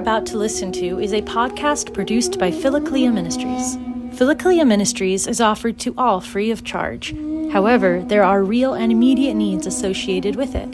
about 0.00 0.24
to 0.24 0.38
listen 0.38 0.72
to 0.72 0.98
is 0.98 1.12
a 1.12 1.20
podcast 1.20 1.92
produced 1.92 2.38
by 2.38 2.50
Philokalia 2.50 3.12
Ministries. 3.12 3.76
Philokalia 4.16 4.66
Ministries 4.66 5.26
is 5.26 5.42
offered 5.42 5.78
to 5.80 5.92
all 5.98 6.22
free 6.22 6.50
of 6.50 6.64
charge. 6.64 7.14
However, 7.52 8.02
there 8.06 8.24
are 8.24 8.42
real 8.42 8.72
and 8.72 8.90
immediate 8.90 9.34
needs 9.34 9.66
associated 9.66 10.36
with 10.36 10.54
it. 10.54 10.70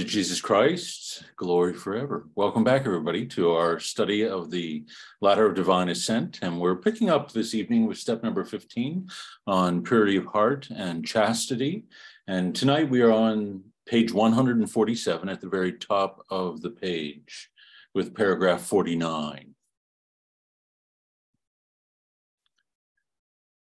To 0.00 0.06
Jesus 0.06 0.40
Christ, 0.40 1.24
glory 1.36 1.74
forever. 1.74 2.26
Welcome 2.34 2.64
back, 2.64 2.86
everybody, 2.86 3.26
to 3.26 3.52
our 3.52 3.78
study 3.78 4.26
of 4.26 4.50
the 4.50 4.86
ladder 5.20 5.44
of 5.44 5.54
divine 5.54 5.90
ascent. 5.90 6.38
And 6.40 6.58
we're 6.58 6.76
picking 6.76 7.10
up 7.10 7.32
this 7.32 7.54
evening 7.54 7.86
with 7.86 7.98
step 7.98 8.22
number 8.22 8.42
15 8.42 9.10
on 9.46 9.82
purity 9.82 10.16
of 10.16 10.24
heart 10.24 10.68
and 10.74 11.06
chastity. 11.06 11.84
And 12.26 12.56
tonight 12.56 12.88
we 12.88 13.02
are 13.02 13.12
on 13.12 13.62
page 13.84 14.10
147 14.10 15.28
at 15.28 15.42
the 15.42 15.48
very 15.50 15.74
top 15.74 16.24
of 16.30 16.62
the 16.62 16.70
page 16.70 17.50
with 17.94 18.14
paragraph 18.14 18.62
49. 18.62 19.54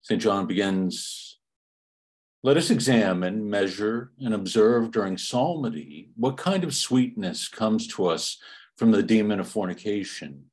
St. 0.01 0.19
John 0.19 0.47
begins 0.47 1.24
let 2.45 2.57
us 2.57 2.69
examine, 2.69 3.49
measure, 3.49 4.11
and 4.19 4.35
observe 4.35 4.91
during 4.91 5.17
psalmody 5.17 6.11
what 6.15 6.37
kind 6.37 6.63
of 6.63 6.75
sweetness 6.75 7.47
comes 7.47 7.87
to 7.87 8.05
us 8.05 8.37
from 8.77 8.91
the 8.91 9.01
demon 9.01 9.39
of 9.39 9.47
fornication. 9.47 10.43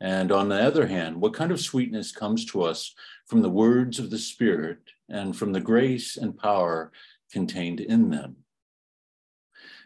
And 0.00 0.32
on 0.32 0.48
the 0.48 0.58
other 0.58 0.86
hand, 0.86 1.20
what 1.20 1.34
kind 1.34 1.52
of 1.52 1.60
sweetness 1.60 2.12
comes 2.12 2.46
to 2.46 2.62
us 2.62 2.94
from 3.26 3.42
the 3.42 3.50
words 3.50 3.98
of 3.98 4.08
the 4.08 4.16
Spirit 4.16 4.78
and 5.10 5.36
from 5.36 5.52
the 5.52 5.60
grace 5.60 6.16
and 6.16 6.34
power 6.34 6.92
contained 7.30 7.80
in 7.80 8.08
them. 8.08 8.36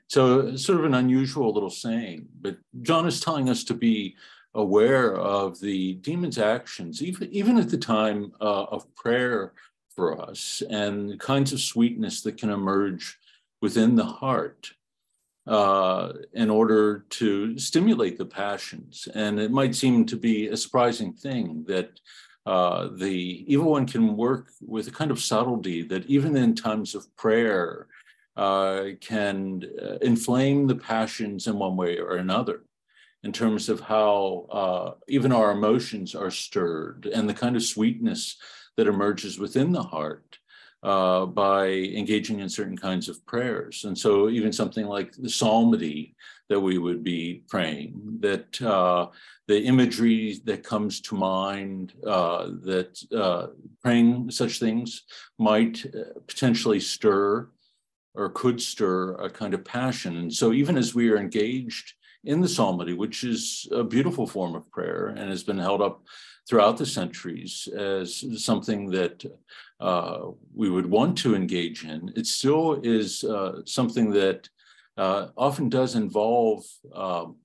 So, 0.07 0.55
sort 0.55 0.79
of 0.79 0.85
an 0.85 0.95
unusual 0.95 1.53
little 1.53 1.71
saying, 1.71 2.29
but 2.41 2.57
John 2.83 3.05
is 3.05 3.19
telling 3.19 3.49
us 3.49 3.65
to 3.65 3.75
be 3.75 4.15
aware 4.55 5.17
of 5.17 5.59
the 5.59 5.95
demon's 5.95 6.39
actions, 6.39 7.03
even, 7.03 7.33
even 7.33 7.59
at 7.59 7.69
the 7.69 7.79
time 7.79 8.31
uh, 8.41 8.65
of 8.65 8.95
prayer 8.95 9.55
for 9.95 10.21
us 10.21 10.63
and 10.71 11.19
kinds 11.21 11.53
of 11.53 11.61
sweetness 11.61 12.23
that 12.23 12.37
can 12.39 12.51
emerge 12.51 13.19
within 13.61 13.97
the 13.97 14.05
heart 14.05 14.73
uh, 15.47 16.13
in 16.33 16.51
order 16.51 17.05
to 17.11 17.59
stimulate 17.59 18.19
the 18.19 18.25
passions. 18.25 19.09
And 19.15 19.41
it 19.41 19.51
might 19.51 19.75
seem 19.75 20.05
to 20.07 20.17
be 20.17 20.49
a 20.49 20.57
surprising 20.57 21.13
thing 21.13 21.65
that 21.69 21.99
uh, 22.47 22.89
the 22.97 23.45
evil 23.47 23.71
one 23.71 23.87
can 23.87 24.17
work 24.17 24.51
with 24.61 24.89
a 24.89 24.93
kind 24.93 25.11
of 25.11 25.21
subtlety 25.21 25.83
that 25.83 26.07
even 26.07 26.37
in 26.37 26.55
times 26.55 26.95
of 26.95 27.15
prayer 27.17 27.87
uh, 28.37 28.85
can 29.01 29.63
uh, 29.81 29.97
inflame 30.01 30.67
the 30.67 30.75
passions 30.75 31.47
in 31.47 31.59
one 31.59 31.77
way 31.77 31.99
or 31.99 32.17
another 32.17 32.63
in 33.23 33.33
terms 33.33 33.69
of 33.69 33.81
how 33.81 34.47
uh, 34.51 34.95
even 35.09 35.31
our 35.31 35.53
emotions 35.53 36.15
are 36.15 36.31
stirred 36.31 37.09
and 37.15 37.29
the 37.29 37.35
kind 37.35 37.55
of 37.55 37.63
sweetness 37.63 38.37
that 38.77 38.87
emerges 38.87 39.39
within 39.39 39.73
the 39.73 39.83
heart 39.83 40.39
uh, 40.83 41.27
by 41.27 41.69
engaging 41.69 42.41
in 42.41 42.49
certain 42.49 42.77
kinds 42.77 43.09
of 43.09 43.25
prayers. 43.27 43.85
And 43.85 43.97
so, 43.97 44.29
even 44.29 44.53
something 44.53 44.87
like 44.87 45.13
the 45.13 45.31
psalmody 45.31 46.17
that 46.49 46.61
we 46.61 46.79
would 46.79 47.05
be 47.05 47.45
praying, 47.49 48.19
that 48.21 48.61
uh, 48.61 49.07
the 49.47 49.63
imagery 49.63 50.41
that 50.45 50.65
comes 50.65 51.01
to 51.03 51.15
mind, 51.15 51.95
uh, 52.07 52.47
that 52.63 52.99
uh, 53.15 53.49
praying 53.81 54.31
such 54.31 54.59
things 54.59 55.03
might 55.39 55.85
uh, 55.87 56.19
potentially 56.27 56.81
stir 56.81 57.49
or 58.15 58.29
could 58.31 58.61
stir 58.61 59.15
a 59.15 59.31
kind 59.31 59.55
of 59.55 59.65
passion. 59.65 60.17
And 60.17 60.33
so, 60.33 60.53
even 60.53 60.77
as 60.77 60.95
we 60.95 61.11
are 61.11 61.17
engaged 61.17 61.95
in 62.25 62.41
the 62.41 62.49
psalmody, 62.49 62.93
which 62.93 63.25
is 63.25 63.69
a 63.73 63.83
beautiful 63.83 64.27
form 64.27 64.55
of 64.55 64.71
prayer 64.71 65.09
and 65.09 65.31
has 65.31 65.43
been 65.43 65.59
held 65.59 65.83
up 65.83 66.03
throughout 66.49 66.77
the 66.77 66.87
centuries 66.87 67.69
as 67.77 68.25
something 68.45 68.91
that 68.91 69.25
uh, 69.81 70.27
we 70.55 70.71
would 70.71 70.87
want 70.87 71.17
to 71.19 71.35
engage 71.35 71.85
in. 71.85 72.13
It 72.17 72.27
still 72.27 72.81
is 72.83 73.25
uh, 73.25 73.63
something 73.65 74.11
that 74.11 74.49
uh, 74.97 75.29
often 75.37 75.69
does 75.69 75.95
involve 75.95 76.65
um, 76.95 77.37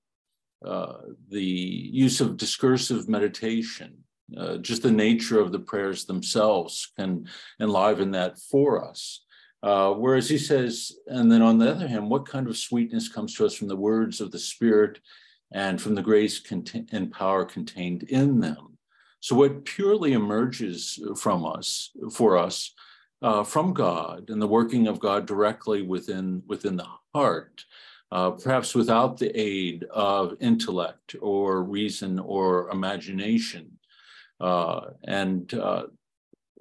uh, 0.65 0.97
the 1.29 1.43
use 1.43 2.21
of 2.21 2.37
discursive 2.37 3.07
meditation. 3.07 4.03
Uh, 4.35 4.57
just 4.57 4.83
the 4.83 4.91
nature 4.91 5.39
of 5.39 5.51
the 5.51 5.59
prayers 5.59 6.05
themselves 6.05 6.91
can 6.97 7.25
enliven 7.61 8.11
that 8.11 8.37
for 8.37 8.83
us. 8.83 9.23
Uh, 9.63 9.91
whereas 9.93 10.29
he 10.29 10.37
says, 10.37 10.91
and 11.07 11.31
then 11.31 11.41
on 11.41 11.57
the 11.57 11.71
other 11.71 11.87
hand, 11.87 12.09
what 12.09 12.27
kind 12.27 12.47
of 12.47 12.57
sweetness 12.57 13.07
comes 13.07 13.33
to 13.33 13.45
us 13.45 13.55
from 13.55 13.67
the 13.67 13.75
words 13.75 14.19
of 14.21 14.31
the 14.31 14.39
Spirit 14.39 14.99
and 15.51 15.81
from 15.81 15.95
the 15.95 16.01
grace 16.01 16.41
and 16.91 17.11
power 17.11 17.45
contained 17.45 18.03
in 18.03 18.39
them? 18.39 18.76
So, 19.19 19.35
what 19.35 19.65
purely 19.65 20.13
emerges 20.13 20.99
from 21.15 21.45
us, 21.45 21.91
for 22.11 22.37
us, 22.37 22.73
uh, 23.21 23.43
from 23.43 23.73
God 23.73 24.29
and 24.29 24.41
the 24.41 24.47
working 24.47 24.87
of 24.87 24.99
God 24.99 25.25
directly 25.25 25.81
within, 25.81 26.43
within 26.47 26.77
the 26.77 26.87
heart, 27.13 27.63
uh, 28.11 28.31
perhaps 28.31 28.75
without 28.75 29.17
the 29.17 29.37
aid 29.37 29.83
of 29.85 30.35
intellect 30.39 31.15
or 31.21 31.63
reason 31.63 32.19
or 32.19 32.69
imagination. 32.69 33.79
Uh, 34.39 34.91
and 35.03 35.53
uh, 35.55 35.83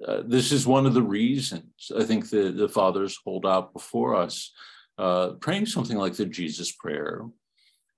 uh, 0.05 0.23
this 0.25 0.51
is 0.51 0.67
one 0.67 0.85
of 0.85 0.93
the 0.93 1.01
reasons 1.01 1.91
I 1.97 2.03
think 2.03 2.29
the, 2.29 2.51
the 2.51 2.67
fathers 2.67 3.19
hold 3.23 3.45
out 3.45 3.73
before 3.73 4.15
us, 4.15 4.51
uh, 4.97 5.29
praying 5.39 5.67
something 5.67 5.97
like 5.97 6.15
the 6.15 6.25
Jesus 6.25 6.71
Prayer, 6.71 7.21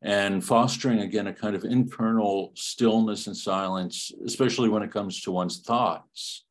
and 0.02 0.44
fostering 0.44 1.02
again 1.02 1.28
a 1.28 1.34
kind 1.34 1.56
of 1.56 1.66
internal 1.66 2.52
stillness 2.56 3.28
and 3.28 3.36
silence, 3.36 4.12
especially 4.26 4.70
when 4.70 4.84
it 4.84 4.92
comes 4.92 5.22
to 5.22 5.32
one's 5.32 5.60
thoughts. 5.60 6.46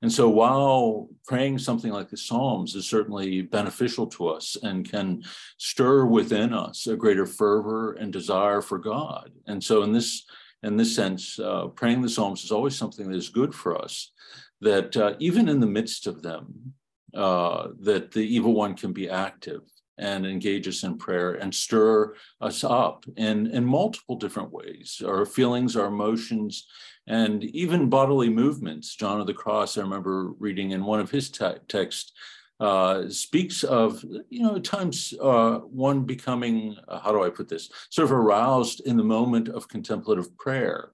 And 0.00 0.12
so 0.12 0.28
while 0.28 1.08
praying 1.26 1.58
something 1.58 1.90
like 1.90 2.08
the 2.08 2.16
Psalms 2.16 2.76
is 2.76 2.86
certainly 2.86 3.42
beneficial 3.42 4.06
to 4.08 4.28
us 4.28 4.56
and 4.62 4.88
can 4.88 5.24
stir 5.58 6.04
within 6.04 6.54
us 6.54 6.86
a 6.86 6.96
greater 6.96 7.26
fervor 7.26 7.94
and 7.94 8.12
desire 8.12 8.62
for 8.62 8.78
God. 8.78 9.32
And 9.48 9.62
so 9.62 9.82
in 9.82 9.92
this 9.92 10.24
in 10.62 10.76
this 10.76 10.94
sense, 10.94 11.38
uh, 11.38 11.68
praying 11.68 12.02
the 12.02 12.08
Psalms 12.08 12.42
is 12.42 12.50
always 12.50 12.76
something 12.76 13.08
that 13.08 13.16
is 13.16 13.28
good 13.28 13.54
for 13.54 13.80
us, 13.80 14.12
that 14.60 14.96
uh, 14.96 15.14
even 15.20 15.48
in 15.48 15.60
the 15.60 15.68
midst 15.68 16.08
of 16.08 16.20
them, 16.20 16.74
uh, 17.14 17.68
that 17.80 18.10
the 18.10 18.22
evil 18.22 18.54
one 18.54 18.74
can 18.74 18.92
be 18.92 19.08
active 19.08 19.62
and 19.98 20.26
engage 20.26 20.68
us 20.68 20.82
in 20.82 20.96
prayer 20.96 21.34
and 21.34 21.54
stir 21.54 22.14
us 22.40 22.64
up 22.64 23.04
in, 23.16 23.48
in 23.48 23.64
multiple 23.64 24.16
different 24.16 24.52
ways. 24.52 25.02
Our 25.04 25.26
feelings, 25.26 25.76
our 25.76 25.86
emotions, 25.86 26.66
and 27.06 27.44
even 27.44 27.88
bodily 27.88 28.28
movements. 28.28 28.94
John 28.94 29.20
of 29.20 29.26
the 29.26 29.34
Cross, 29.34 29.76
I 29.76 29.82
remember 29.82 30.32
reading 30.38 30.72
in 30.72 30.84
one 30.84 31.00
of 31.00 31.10
his 31.10 31.30
te- 31.30 31.58
texts, 31.68 32.12
uh, 32.60 33.08
speaks 33.08 33.62
of, 33.64 34.04
you 34.30 34.42
know, 34.42 34.56
at 34.56 34.64
times 34.64 35.14
uh, 35.22 35.58
one 35.58 36.02
becoming, 36.02 36.76
uh, 36.88 36.98
how 36.98 37.12
do 37.12 37.22
I 37.22 37.30
put 37.30 37.48
this, 37.48 37.70
sort 37.90 38.06
of 38.06 38.12
aroused 38.12 38.80
in 38.80 38.96
the 38.96 39.04
moment 39.04 39.48
of 39.48 39.68
contemplative 39.68 40.36
prayer 40.36 40.92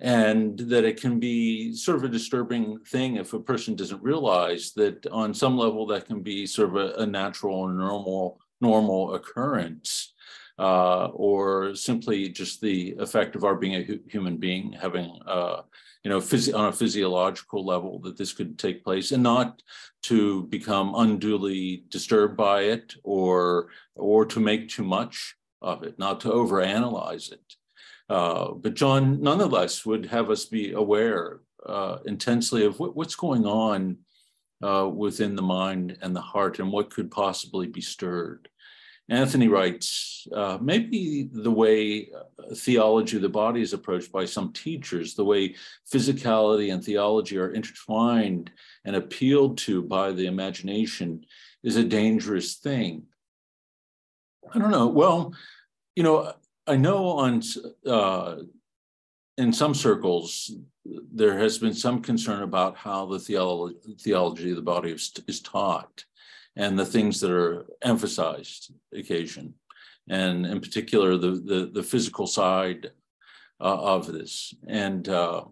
and 0.00 0.58
that 0.58 0.84
it 0.84 1.00
can 1.00 1.18
be 1.18 1.74
sort 1.74 1.96
of 1.96 2.04
a 2.04 2.08
disturbing 2.08 2.78
thing 2.86 3.16
if 3.16 3.32
a 3.32 3.40
person 3.40 3.74
doesn't 3.74 4.02
realize 4.02 4.72
that 4.76 5.06
on 5.08 5.34
some 5.34 5.56
level 5.56 5.86
that 5.86 6.06
can 6.06 6.22
be 6.22 6.46
sort 6.46 6.68
of 6.70 6.76
a, 6.76 7.02
a 7.02 7.06
natural 7.06 7.68
and 7.68 7.78
normal 7.78 8.40
normal 8.60 9.14
occurrence 9.14 10.12
uh, 10.58 11.06
or 11.12 11.74
simply 11.74 12.28
just 12.28 12.60
the 12.60 12.94
effect 12.98 13.36
of 13.36 13.44
our 13.44 13.54
being 13.54 13.76
a 13.76 13.82
hu- 13.82 14.00
human 14.08 14.36
being, 14.36 14.72
having, 14.72 15.18
uh, 15.26 15.62
you 16.02 16.10
know, 16.10 16.18
on 16.18 16.66
a 16.66 16.72
physiological 16.72 17.64
level 17.64 18.00
that 18.00 18.16
this 18.16 18.32
could 18.32 18.58
take 18.58 18.84
place, 18.84 19.12
and 19.12 19.22
not 19.22 19.62
to 20.02 20.44
become 20.44 20.94
unduly 20.96 21.84
disturbed 21.88 22.36
by 22.36 22.62
it 22.62 22.94
or 23.04 23.68
or 23.94 24.24
to 24.26 24.40
make 24.40 24.68
too 24.68 24.84
much 24.84 25.36
of 25.62 25.82
it, 25.82 25.98
not 25.98 26.20
to 26.20 26.28
overanalyze 26.28 27.30
it. 27.32 27.54
Uh, 28.08 28.52
but 28.52 28.74
John, 28.74 29.20
nonetheless, 29.22 29.84
would 29.84 30.06
have 30.06 30.30
us 30.30 30.46
be 30.46 30.72
aware 30.72 31.40
uh, 31.66 31.98
intensely 32.06 32.64
of 32.64 32.78
what, 32.80 32.96
what's 32.96 33.14
going 33.14 33.46
on 33.46 33.98
uh, 34.62 34.88
within 34.88 35.36
the 35.36 35.42
mind 35.42 35.98
and 36.00 36.16
the 36.16 36.20
heart 36.20 36.58
and 36.58 36.72
what 36.72 36.90
could 36.90 37.10
possibly 37.10 37.66
be 37.66 37.80
stirred. 37.80 38.48
Anthony 39.10 39.48
writes, 39.48 40.26
uh, 40.34 40.58
maybe 40.60 41.30
the 41.32 41.50
way 41.50 42.10
uh, 42.14 42.54
theology 42.54 43.16
of 43.16 43.22
the 43.22 43.28
body 43.28 43.62
is 43.62 43.72
approached 43.72 44.12
by 44.12 44.26
some 44.26 44.52
teachers, 44.52 45.14
the 45.14 45.24
way 45.24 45.54
physicality 45.90 46.72
and 46.72 46.84
theology 46.84 47.38
are 47.38 47.52
intertwined 47.52 48.50
and 48.84 48.96
appealed 48.96 49.56
to 49.58 49.82
by 49.82 50.12
the 50.12 50.26
imagination 50.26 51.24
is 51.62 51.76
a 51.76 51.84
dangerous 51.84 52.56
thing. 52.56 53.04
I 54.52 54.58
don't 54.58 54.70
know. 54.70 54.88
Well, 54.88 55.34
you 55.96 56.02
know, 56.02 56.32
I 56.68 56.76
know 56.76 57.06
on 57.06 57.42
uh, 57.86 58.36
in 59.38 59.52
some 59.52 59.74
circles 59.74 60.52
there 60.84 61.38
has 61.38 61.58
been 61.58 61.74
some 61.74 62.02
concern 62.02 62.42
about 62.42 62.76
how 62.76 63.06
the 63.06 63.18
theolo- 63.18 63.74
theology 64.00 64.50
of 64.50 64.56
the 64.56 64.62
body 64.62 64.90
is, 64.90 65.12
is 65.26 65.40
taught 65.40 66.04
and 66.56 66.78
the 66.78 66.84
things 66.84 67.20
that 67.20 67.30
are 67.30 67.66
emphasized 67.82 68.72
occasion, 68.94 69.54
and 70.10 70.44
in 70.44 70.60
particular 70.60 71.16
the 71.16 71.30
the, 71.30 71.70
the 71.72 71.82
physical 71.82 72.26
side 72.26 72.90
uh, 73.60 73.80
of 73.94 74.12
this. 74.12 74.54
And 74.66 75.08
uh, 75.08 75.44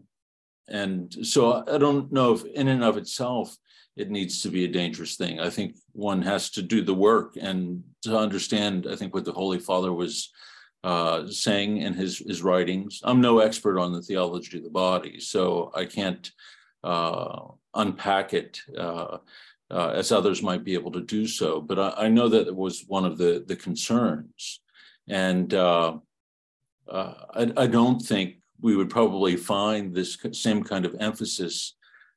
and 0.68 1.14
so 1.26 1.64
I 1.66 1.78
don't 1.78 2.12
know 2.12 2.34
if 2.34 2.44
in 2.44 2.68
and 2.68 2.84
of 2.84 2.98
itself 2.98 3.56
it 3.96 4.10
needs 4.10 4.42
to 4.42 4.50
be 4.50 4.64
a 4.64 4.68
dangerous 4.80 5.16
thing. 5.16 5.40
I 5.40 5.48
think 5.48 5.76
one 5.92 6.20
has 6.22 6.50
to 6.50 6.62
do 6.62 6.82
the 6.82 6.94
work 6.94 7.36
and 7.40 7.82
to 8.02 8.18
understand. 8.18 8.86
I 8.90 8.96
think 8.96 9.14
what 9.14 9.24
the 9.24 9.32
Holy 9.32 9.58
Father 9.58 9.92
was 9.92 10.30
uh, 10.86 11.26
saying 11.26 11.78
in 11.78 11.94
his 11.94 12.18
his 12.18 12.42
writings. 12.42 13.00
I'm 13.02 13.20
no 13.20 13.40
expert 13.40 13.76
on 13.76 13.92
the 13.92 14.00
theology 14.00 14.58
of 14.58 14.62
the 14.62 14.70
body, 14.70 15.18
so 15.18 15.72
I 15.74 15.84
can't 15.84 16.30
uh, 16.84 17.40
unpack 17.74 18.34
it 18.34 18.60
uh, 18.78 19.18
uh, 19.68 19.88
as 19.88 20.12
others 20.12 20.44
might 20.44 20.62
be 20.62 20.74
able 20.74 20.92
to 20.92 21.00
do 21.00 21.26
so. 21.26 21.60
But 21.60 21.80
I, 21.80 22.04
I, 22.04 22.08
know 22.08 22.28
that 22.28 22.46
it 22.46 22.54
was 22.54 22.84
one 22.86 23.04
of 23.04 23.18
the 23.18 23.44
the 23.48 23.56
concerns, 23.56 24.60
and 25.08 25.52
uh, 25.54 25.96
uh, 26.88 27.14
I, 27.34 27.52
I, 27.56 27.66
don't 27.66 28.00
think 28.00 28.36
we 28.60 28.76
would 28.76 28.88
probably 28.88 29.34
find 29.34 29.92
this 29.92 30.16
same 30.30 30.62
kind 30.62 30.84
of 30.86 30.94
emphasis. 31.00 31.75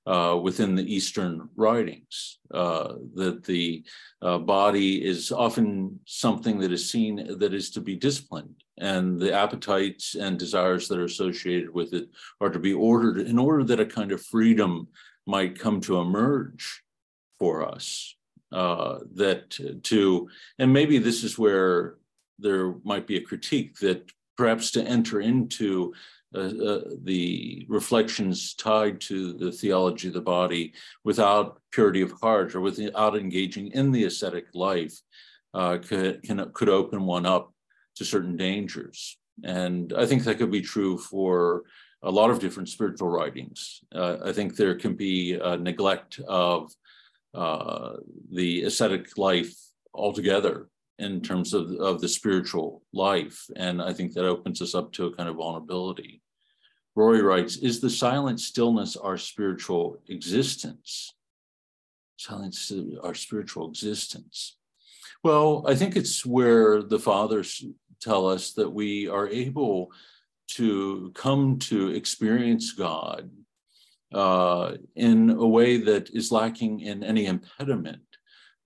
Uh, 0.09 0.35
within 0.41 0.73
the 0.73 0.95
Eastern 0.95 1.47
writings, 1.55 2.39
uh, 2.51 2.93
that 3.13 3.43
the 3.43 3.83
uh, 4.23 4.39
body 4.39 5.05
is 5.05 5.31
often 5.31 5.99
something 6.05 6.57
that 6.57 6.71
is 6.71 6.89
seen 6.89 7.37
that 7.37 7.53
is 7.53 7.69
to 7.69 7.79
be 7.79 7.95
disciplined, 7.95 8.55
and 8.79 9.19
the 9.19 9.31
appetites 9.31 10.15
and 10.15 10.39
desires 10.39 10.87
that 10.87 10.97
are 10.97 11.03
associated 11.03 11.71
with 11.71 11.93
it 11.93 12.09
are 12.41 12.49
to 12.49 12.57
be 12.57 12.73
ordered 12.73 13.19
in 13.19 13.37
order 13.37 13.63
that 13.63 13.79
a 13.79 13.85
kind 13.85 14.11
of 14.11 14.25
freedom 14.25 14.87
might 15.27 15.59
come 15.59 15.79
to 15.79 15.99
emerge 15.99 16.81
for 17.37 17.63
us 17.63 18.15
uh, 18.51 18.97
that 19.13 19.51
to 19.83 20.27
and 20.57 20.73
maybe 20.73 20.97
this 20.97 21.23
is 21.23 21.37
where 21.37 21.97
there 22.39 22.73
might 22.83 23.05
be 23.05 23.17
a 23.17 23.21
critique 23.29 23.77
that 23.77 24.11
perhaps 24.37 24.71
to 24.71 24.81
enter 24.81 25.21
into 25.21 25.93
uh, 26.35 26.39
uh, 26.39 26.81
the 27.03 27.65
reflections 27.69 28.53
tied 28.53 29.01
to 29.01 29.33
the 29.33 29.51
theology 29.51 30.09
of 30.09 30.13
the 30.13 30.21
body 30.21 30.73
without 31.03 31.59
purity 31.71 32.01
of 32.01 32.13
heart 32.21 32.53
or 32.53 32.61
without 32.61 33.17
engaging 33.17 33.71
in 33.71 33.91
the 33.91 34.03
ascetic 34.03 34.45
life 34.53 34.95
uh, 35.55 35.77
could, 35.77 36.21
can, 36.21 36.47
could 36.53 36.69
open 36.69 37.05
one 37.05 37.25
up 37.25 37.51
to 37.95 38.05
certain 38.05 38.37
dangers. 38.37 39.17
And 39.43 39.91
I 39.97 40.05
think 40.05 40.23
that 40.23 40.37
could 40.37 40.51
be 40.51 40.61
true 40.61 40.97
for 40.97 41.63
a 42.03 42.11
lot 42.11 42.29
of 42.29 42.39
different 42.39 42.69
spiritual 42.69 43.09
writings. 43.09 43.81
Uh, 43.93 44.17
I 44.23 44.31
think 44.31 44.55
there 44.55 44.75
can 44.75 44.93
be 44.93 45.33
a 45.33 45.57
neglect 45.57 46.19
of 46.27 46.71
uh, 47.33 47.93
the 48.31 48.63
ascetic 48.63 49.17
life 49.17 49.53
altogether 49.93 50.69
in 50.99 51.21
terms 51.21 51.53
of, 51.53 51.71
of 51.73 52.01
the 52.01 52.07
spiritual 52.07 52.83
life. 52.93 53.45
And 53.55 53.81
I 53.81 53.93
think 53.93 54.13
that 54.13 54.25
opens 54.25 54.61
us 54.61 54.75
up 54.75 54.91
to 54.93 55.05
a 55.05 55.15
kind 55.15 55.29
of 55.29 55.37
vulnerability. 55.37 56.21
Rory 56.95 57.21
writes 57.21 57.57
Is 57.57 57.79
the 57.79 57.89
silent 57.89 58.39
stillness 58.39 58.95
our 58.95 59.17
spiritual 59.17 60.01
existence? 60.07 61.13
Silence, 62.17 62.71
our 63.03 63.13
spiritual 63.13 63.69
existence. 63.69 64.57
Well, 65.23 65.65
I 65.67 65.75
think 65.75 65.95
it's 65.95 66.25
where 66.25 66.81
the 66.81 66.99
fathers 66.99 67.63
tell 68.01 68.27
us 68.27 68.53
that 68.53 68.69
we 68.69 69.07
are 69.07 69.27
able 69.27 69.91
to 70.49 71.11
come 71.13 71.59
to 71.59 71.89
experience 71.89 72.71
God 72.73 73.29
uh, 74.13 74.73
in 74.95 75.29
a 75.29 75.47
way 75.47 75.77
that 75.77 76.09
is 76.09 76.31
lacking 76.31 76.81
in 76.81 77.03
any 77.03 77.27
impediment 77.27 78.01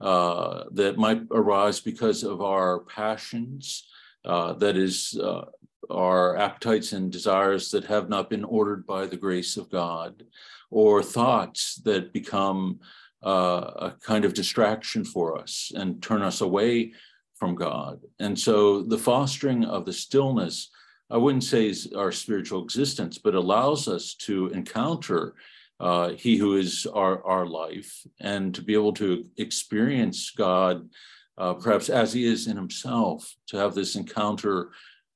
uh, 0.04 0.66
that 0.72 0.98
might 0.98 1.22
arise 1.32 1.80
because 1.80 2.24
of 2.24 2.42
our 2.42 2.80
passions, 2.82 3.88
uh, 4.26 4.54
that 4.54 4.78
is, 4.78 5.18
uh, 5.22 5.46
our 5.90 6.38
appetites 6.38 6.94
and 6.94 7.12
desires 7.12 7.72
that 7.72 7.86
have 7.86 8.10
not 8.10 8.30
been 8.30 8.44
ordered 8.44 8.86
by 8.86 9.06
the 9.08 9.18
grace 9.18 9.58
of 9.58 9.70
God, 9.70 10.24
or 10.70 11.02
thoughts 11.02 11.76
that 11.86 12.14
become 12.14 12.80
uh, 13.26 13.72
a 13.88 13.96
kind 14.02 14.26
of 14.26 14.34
distraction 14.34 15.06
for 15.06 15.38
us 15.38 15.72
and 15.76 16.04
turn 16.04 16.22
us 16.22 16.42
away 16.42 16.94
from 17.36 17.56
God. 17.56 18.00
And 18.20 18.38
so 18.38 18.84
the 18.84 18.98
fostering 18.98 19.66
of 19.66 19.86
the 19.86 19.94
stillness 19.94 20.70
I 21.14 21.18
wouldn't 21.18 21.44
say 21.44 21.68
is 21.68 21.94
our 21.96 22.12
spiritual 22.12 22.64
existence, 22.64 23.20
but 23.20 23.36
allows 23.36 23.88
us 23.88 24.16
to 24.26 24.48
encounter 24.48 25.36
uh, 25.80 26.10
He 26.10 26.38
who 26.38 26.56
is 26.56 26.86
our, 26.86 27.24
our 27.26 27.46
life 27.46 28.06
and 28.20 28.54
to 28.56 28.62
be 28.62 28.74
able 28.74 28.94
to 28.94 29.26
experience 29.38 30.32
God 30.32 30.90
uh, 31.38 31.54
perhaps 31.56 31.90
as 31.90 32.14
He 32.14 32.26
is 32.26 32.48
in 32.48 32.56
Himself, 32.56 33.36
to 33.48 33.58
have 33.58 33.74
this 33.74 33.96
encounter 33.96 34.72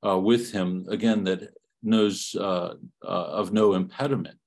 uh, 0.06 0.18
with 0.18 0.52
Him, 0.52 0.86
again, 0.88 1.24
that 1.24 1.54
knows 1.82 2.34
uh, 2.38 2.74
uh, 3.04 3.06
of 3.06 3.52
no 3.52 3.74
impediment. 3.74 4.38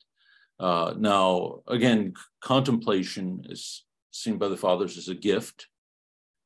Uh, 0.59 0.93
now, 0.97 1.61
again, 1.67 2.13
contemplation 2.41 3.45
is 3.49 3.85
seen 4.11 4.37
by 4.37 4.47
the 4.47 4.57
fathers 4.57 4.97
as 4.97 5.07
a 5.07 5.15
gift. 5.15 5.67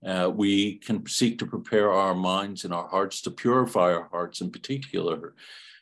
Uh, 0.06 0.30
we 0.34 0.76
can 0.76 1.06
seek 1.08 1.40
to 1.40 1.48
prepare 1.48 1.92
our 1.92 2.14
minds 2.14 2.64
and 2.64 2.74
our 2.74 2.88
hearts 2.88 3.22
to 3.22 3.32
purify 3.32 3.92
our 3.94 4.08
hearts 4.12 4.42
in 4.42 4.52
particular, 4.52 5.34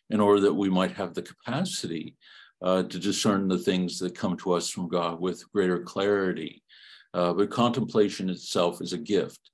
in 0.09 0.19
order 0.19 0.39
that 0.39 0.53
we 0.53 0.69
might 0.69 0.91
have 0.91 1.13
the 1.13 1.21
capacity 1.21 2.15
uh, 2.63 2.83
to 2.83 2.99
discern 2.99 3.47
the 3.47 3.57
things 3.57 3.99
that 3.99 4.17
come 4.17 4.37
to 4.37 4.53
us 4.53 4.69
from 4.69 4.87
God 4.87 5.19
with 5.19 5.51
greater 5.51 5.79
clarity. 5.79 6.63
Uh, 7.13 7.33
but 7.33 7.51
contemplation 7.51 8.29
itself 8.29 8.81
is 8.81 8.93
a 8.93 8.97
gift. 8.97 9.51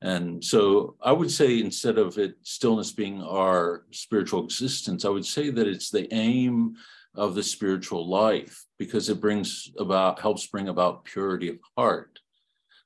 And 0.00 0.42
so 0.42 0.96
I 1.02 1.12
would 1.12 1.30
say 1.30 1.60
instead 1.60 1.98
of 1.98 2.18
it 2.18 2.34
stillness 2.42 2.92
being 2.92 3.22
our 3.22 3.84
spiritual 3.90 4.44
existence, 4.44 5.04
I 5.04 5.10
would 5.10 5.26
say 5.26 5.50
that 5.50 5.66
it's 5.66 5.90
the 5.90 6.12
aim 6.12 6.76
of 7.14 7.34
the 7.34 7.42
spiritual 7.42 8.08
life 8.08 8.64
because 8.78 9.10
it 9.10 9.20
brings 9.20 9.70
about 9.78 10.18
helps 10.20 10.46
bring 10.46 10.68
about 10.68 11.04
purity 11.04 11.50
of 11.50 11.58
heart 11.76 12.18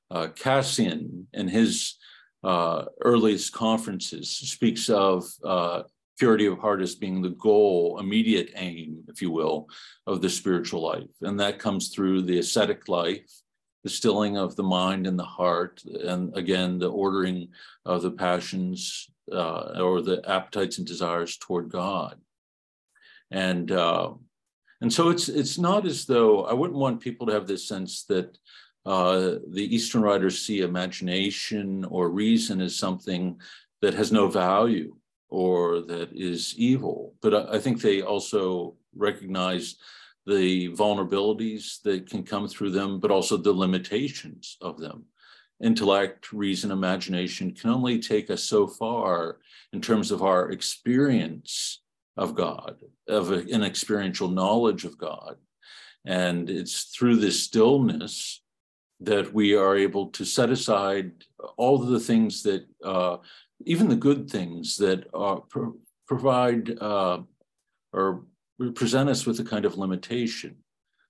uh, 0.09 0.27
Cassian, 0.29 1.27
in 1.33 1.47
his 1.47 1.95
uh, 2.43 2.85
earliest 3.01 3.51
conferences, 3.53 4.29
speaks 4.29 4.89
of 4.89 5.25
uh, 5.43 5.83
purity 6.17 6.45
of 6.47 6.59
heart 6.59 6.81
as 6.81 6.95
being 6.95 7.21
the 7.21 7.29
goal, 7.29 7.99
immediate 7.99 8.51
aim, 8.55 9.03
if 9.07 9.21
you 9.21 9.31
will, 9.31 9.69
of 10.05 10.21
the 10.21 10.29
spiritual 10.29 10.81
life. 10.81 11.09
And 11.21 11.39
that 11.39 11.59
comes 11.59 11.89
through 11.89 12.23
the 12.23 12.39
ascetic 12.39 12.87
life, 12.87 13.29
the 13.83 13.89
stilling 13.89 14.37
of 14.37 14.55
the 14.55 14.63
mind 14.63 15.07
and 15.07 15.17
the 15.17 15.23
heart, 15.23 15.83
and 15.85 16.35
again, 16.35 16.79
the 16.79 16.89
ordering 16.89 17.49
of 17.85 18.01
the 18.01 18.11
passions 18.11 19.07
uh, 19.31 19.79
or 19.79 20.01
the 20.01 20.21
appetites 20.29 20.77
and 20.77 20.87
desires 20.87 21.37
toward 21.37 21.69
God. 21.69 22.19
And 23.29 23.71
uh, 23.71 24.13
and 24.81 24.91
so 24.91 25.09
it's 25.09 25.27
it's 25.27 25.57
not 25.57 25.85
as 25.85 26.05
though 26.05 26.45
I 26.45 26.53
wouldn't 26.53 26.79
want 26.79 27.01
people 27.01 27.27
to 27.27 27.33
have 27.33 27.47
this 27.47 27.67
sense 27.67 28.05
that 28.05 28.37
uh, 28.85 29.35
the 29.51 29.67
Eastern 29.75 30.01
writers 30.01 30.41
see 30.41 30.61
imagination 30.61 31.83
or 31.85 32.09
reason 32.09 32.61
as 32.61 32.77
something 32.77 33.39
that 33.81 33.93
has 33.93 34.11
no 34.11 34.29
value 34.29 34.95
or 35.29 35.81
that 35.81 36.09
is 36.13 36.55
evil. 36.57 37.15
But 37.21 37.49
I 37.53 37.59
think 37.59 37.81
they 37.81 38.01
also 38.01 38.75
recognize 38.95 39.75
the 40.25 40.69
vulnerabilities 40.69 41.81
that 41.83 42.09
can 42.09 42.23
come 42.23 42.47
through 42.47 42.71
them, 42.71 42.99
but 42.99 43.11
also 43.11 43.37
the 43.37 43.53
limitations 43.53 44.57
of 44.61 44.77
them. 44.77 45.05
intellect, 45.61 46.31
reason, 46.33 46.71
imagination 46.71 47.53
can 47.53 47.69
only 47.69 47.99
take 47.99 48.29
us 48.29 48.43
so 48.43 48.67
far 48.67 49.39
in 49.73 49.81
terms 49.81 50.11
of 50.11 50.21
our 50.21 50.51
experience 50.51 51.81
of 52.15 52.35
God, 52.35 52.77
of 53.07 53.31
an 53.31 53.63
experiential 53.63 54.27
knowledge 54.27 54.85
of 54.85 54.97
God. 54.97 55.37
And 56.05 56.49
it's 56.49 56.83
through 56.95 57.17
this 57.17 57.43
stillness 57.43 58.41
that 58.99 59.33
we 59.33 59.55
are 59.55 59.75
able 59.75 60.07
to 60.07 60.25
set 60.25 60.49
aside 60.49 61.11
all 61.57 61.81
of 61.81 61.89
the 61.89 61.99
things 61.99 62.43
that, 62.43 62.65
uh, 62.83 63.17
even 63.65 63.89
the 63.89 63.95
good 63.95 64.29
things 64.29 64.77
that 64.77 65.07
are, 65.13 65.41
pro- 65.41 65.75
provide 66.07 66.77
uh, 66.79 67.19
or 67.93 68.23
present 68.75 69.09
us 69.09 69.25
with 69.25 69.39
a 69.39 69.43
kind 69.43 69.65
of 69.65 69.77
limitation. 69.77 70.57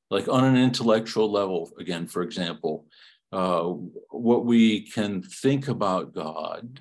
Like 0.09 0.27
on 0.27 0.43
an 0.43 0.55
intellectual 0.57 1.31
level, 1.31 1.69
again, 1.79 2.07
for 2.07 2.21
example, 2.21 2.85
uh, 3.31 3.73
what 4.09 4.45
we 4.45 4.81
can 4.81 5.21
think 5.21 5.67
about 5.67 6.13
God, 6.13 6.79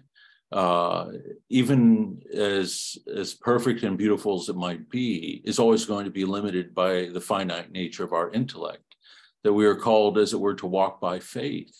uh, 0.53 1.07
even 1.49 2.23
as 2.33 2.97
as 3.13 3.35
perfect 3.35 3.83
and 3.83 3.99
beautiful 3.99 4.41
as 4.41 4.49
it 4.49 4.55
might 4.55 4.89
be, 4.89 5.43
is 5.45 5.59
always 5.59 5.85
going 5.85 6.05
to 6.05 6.11
be 6.11 6.25
limited 6.25 6.73
by 6.73 7.09
the 7.13 7.21
finite 7.21 7.73
nature 7.73 8.05
of 8.05 8.13
our 8.13 8.31
intellect. 8.31 8.95
That 9.43 9.53
we 9.53 9.67
are 9.67 9.75
called, 9.75 10.19
as 10.19 10.33
it 10.33 10.41
were, 10.41 10.55
to 10.55 10.67
walk 10.67 11.01
by 11.01 11.19
faith. 11.19 11.77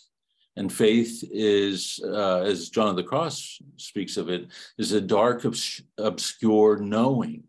And 0.57 0.73
faith 0.73 1.23
is, 1.31 1.99
uh, 2.03 2.39
as 2.39 2.69
John 2.69 2.89
of 2.89 2.95
the 2.95 3.03
Cross 3.03 3.59
speaks 3.75 4.17
of 4.17 4.29
it, 4.29 4.47
is 4.79 4.91
a 4.91 4.99
dark, 4.99 5.45
obs- 5.45 5.83
obscure 5.99 6.77
knowing. 6.77 7.43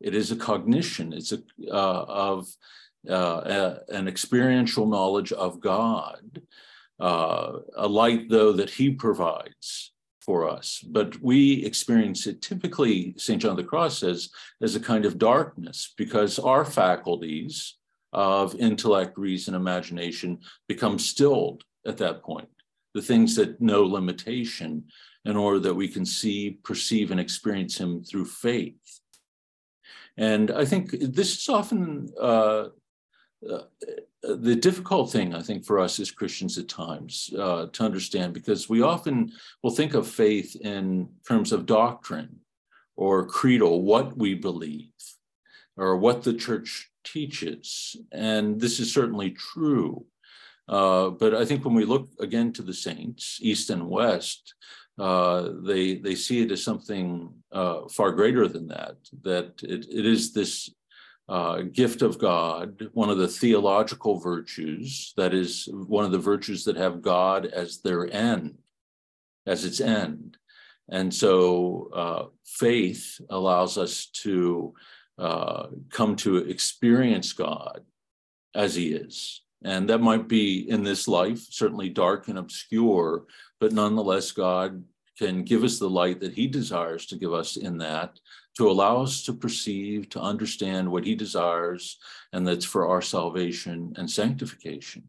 It 0.00 0.16
is 0.16 0.32
a 0.32 0.36
cognition. 0.36 1.12
It's 1.12 1.30
a 1.30 1.40
uh, 1.68 2.04
of 2.08 2.48
uh, 3.08 3.76
an 3.88 4.08
experiential 4.08 4.86
knowledge 4.86 5.32
of 5.32 5.60
God, 5.60 6.42
uh, 6.98 7.60
a 7.76 7.86
light, 7.86 8.28
though, 8.28 8.52
that 8.52 8.70
He 8.70 8.90
provides 8.90 9.92
for 10.20 10.48
us. 10.48 10.84
But 10.84 11.22
we 11.22 11.64
experience 11.64 12.26
it 12.26 12.42
typically, 12.42 13.14
St. 13.16 13.40
John 13.40 13.52
of 13.52 13.56
the 13.58 13.64
Cross 13.64 13.98
says, 13.98 14.28
as 14.60 14.74
a 14.74 14.80
kind 14.80 15.04
of 15.04 15.18
darkness 15.18 15.94
because 15.96 16.40
our 16.40 16.64
faculties 16.64 17.76
of 18.12 18.56
intellect, 18.56 19.16
reason, 19.16 19.54
imagination 19.54 20.40
become 20.66 20.98
stilled 20.98 21.62
at 21.86 21.96
that 21.98 22.22
point. 22.22 22.48
The 22.94 23.02
things 23.02 23.36
that 23.36 23.60
know 23.60 23.84
limitation 23.84 24.84
in 25.24 25.36
order 25.36 25.58
that 25.60 25.74
we 25.74 25.88
can 25.88 26.04
see, 26.04 26.58
perceive, 26.62 27.10
and 27.10 27.20
experience 27.20 27.78
Him 27.78 28.02
through 28.02 28.26
faith. 28.26 29.00
And 30.16 30.50
I 30.50 30.64
think 30.64 30.90
this 30.90 31.38
is 31.38 31.48
often 31.48 32.08
uh, 32.20 32.68
uh, 33.48 33.62
the 34.22 34.56
difficult 34.56 35.10
thing, 35.10 35.34
I 35.34 35.40
think, 35.40 35.64
for 35.64 35.78
us 35.78 35.98
as 35.98 36.10
Christians 36.10 36.58
at 36.58 36.68
times 36.68 37.30
uh, 37.38 37.66
to 37.72 37.84
understand, 37.84 38.34
because 38.34 38.68
we 38.68 38.82
often 38.82 39.32
will 39.62 39.70
think 39.70 39.94
of 39.94 40.06
faith 40.06 40.56
in 40.56 41.08
terms 41.26 41.52
of 41.52 41.64
doctrine 41.64 42.40
or 42.96 43.24
creedal, 43.24 43.82
what 43.82 44.16
we 44.18 44.34
believe, 44.34 44.92
or 45.76 45.96
what 45.96 46.22
the 46.22 46.34
church 46.34 46.90
teaches. 47.02 47.96
And 48.12 48.60
this 48.60 48.78
is 48.78 48.92
certainly 48.92 49.30
true. 49.30 50.04
Uh, 50.70 51.10
but 51.10 51.34
I 51.34 51.44
think 51.44 51.64
when 51.64 51.74
we 51.74 51.84
look 51.84 52.08
again 52.20 52.52
to 52.54 52.62
the 52.62 52.72
saints, 52.72 53.38
East 53.42 53.70
and 53.70 53.90
West, 53.90 54.54
uh, 54.98 55.48
they 55.64 55.96
they 55.96 56.14
see 56.14 56.42
it 56.42 56.52
as 56.52 56.62
something 56.62 57.34
uh, 57.50 57.88
far 57.88 58.12
greater 58.12 58.46
than 58.46 58.68
that. 58.68 58.96
That 59.22 59.60
it, 59.64 59.86
it 59.90 60.06
is 60.06 60.32
this 60.32 60.70
uh, 61.28 61.62
gift 61.62 62.02
of 62.02 62.18
God, 62.18 62.88
one 62.92 63.08
of 63.08 63.18
the 63.18 63.28
theological 63.28 64.18
virtues, 64.18 65.12
that 65.16 65.32
is, 65.32 65.68
one 65.72 66.04
of 66.04 66.10
the 66.10 66.18
virtues 66.18 66.64
that 66.64 66.76
have 66.76 67.02
God 67.02 67.46
as 67.46 67.80
their 67.80 68.12
end, 68.12 68.58
as 69.46 69.64
its 69.64 69.80
end. 69.80 70.36
And 70.88 71.14
so 71.14 71.88
uh, 71.94 72.24
faith 72.44 73.20
allows 73.30 73.78
us 73.78 74.06
to 74.24 74.74
uh, 75.18 75.68
come 75.90 76.16
to 76.16 76.38
experience 76.38 77.32
God 77.32 77.82
as 78.52 78.74
He 78.74 78.92
is. 78.92 79.42
And 79.62 79.88
that 79.90 80.00
might 80.00 80.26
be 80.26 80.68
in 80.70 80.82
this 80.82 81.06
life, 81.06 81.40
certainly 81.50 81.88
dark 81.90 82.28
and 82.28 82.38
obscure, 82.38 83.24
but 83.60 83.72
nonetheless, 83.72 84.32
God 84.32 84.84
can 85.18 85.44
give 85.44 85.64
us 85.64 85.78
the 85.78 85.90
light 85.90 86.20
that 86.20 86.32
He 86.32 86.46
desires 86.46 87.04
to 87.06 87.16
give 87.16 87.34
us 87.34 87.56
in 87.56 87.76
that 87.78 88.18
to 88.56 88.70
allow 88.70 89.02
us 89.02 89.22
to 89.24 89.32
perceive, 89.32 90.08
to 90.10 90.20
understand 90.20 90.90
what 90.90 91.04
he 91.04 91.14
desires, 91.14 91.98
and 92.32 92.46
that's 92.46 92.64
for 92.64 92.88
our 92.88 93.02
salvation 93.02 93.94
and 93.96 94.10
sanctification. 94.10 95.04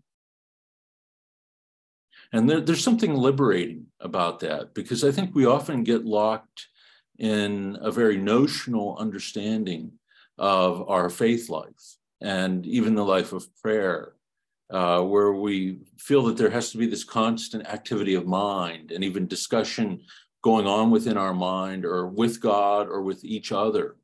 And 2.31 2.49
there, 2.49 2.61
there's 2.61 2.83
something 2.83 3.13
liberating 3.13 3.87
about 3.99 4.39
that 4.39 4.73
because 4.73 5.03
I 5.03 5.11
think 5.11 5.35
we 5.35 5.45
often 5.45 5.83
get 5.83 6.05
locked 6.05 6.67
in 7.19 7.77
a 7.81 7.91
very 7.91 8.17
notional 8.17 8.95
understanding 8.97 9.91
of 10.37 10.89
our 10.89 11.09
faith 11.09 11.49
life 11.49 11.97
and 12.21 12.65
even 12.65 12.95
the 12.95 13.03
life 13.03 13.33
of 13.33 13.53
prayer, 13.61 14.13
uh, 14.71 15.01
where 15.01 15.33
we 15.33 15.79
feel 15.97 16.23
that 16.23 16.37
there 16.37 16.49
has 16.49 16.71
to 16.71 16.77
be 16.77 16.87
this 16.87 17.03
constant 17.03 17.67
activity 17.67 18.15
of 18.15 18.25
mind 18.25 18.91
and 18.91 19.03
even 19.03 19.27
discussion 19.27 20.01
going 20.41 20.65
on 20.65 20.89
within 20.89 21.17
our 21.17 21.33
mind 21.33 21.85
or 21.85 22.07
with 22.07 22.41
God 22.41 22.87
or 22.87 23.01
with 23.01 23.23
each 23.23 23.51
other. 23.51 23.97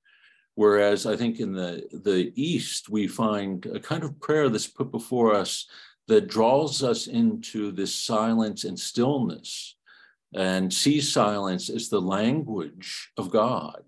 Whereas 0.56 1.06
I 1.06 1.16
think 1.16 1.40
in 1.40 1.54
the, 1.54 1.88
the 1.92 2.34
East, 2.36 2.90
we 2.90 3.08
find 3.08 3.66
a 3.68 3.80
kind 3.80 4.04
of 4.04 4.20
prayer 4.20 4.50
that's 4.50 4.68
put 4.68 4.92
before 4.92 5.34
us 5.34 5.68
that 6.08 6.28
draws 6.28 6.84
us 6.84 7.08
into 7.08 7.72
this 7.72 7.94
silence 7.94 8.64
and 8.64 8.80
stillness 8.80 9.76
and 10.34 10.74
sees 10.74 11.12
silence 11.12 11.70
as 11.70 11.90
the 11.90 12.02
language 12.02 13.12
of 13.18 13.30
God, 13.30 13.84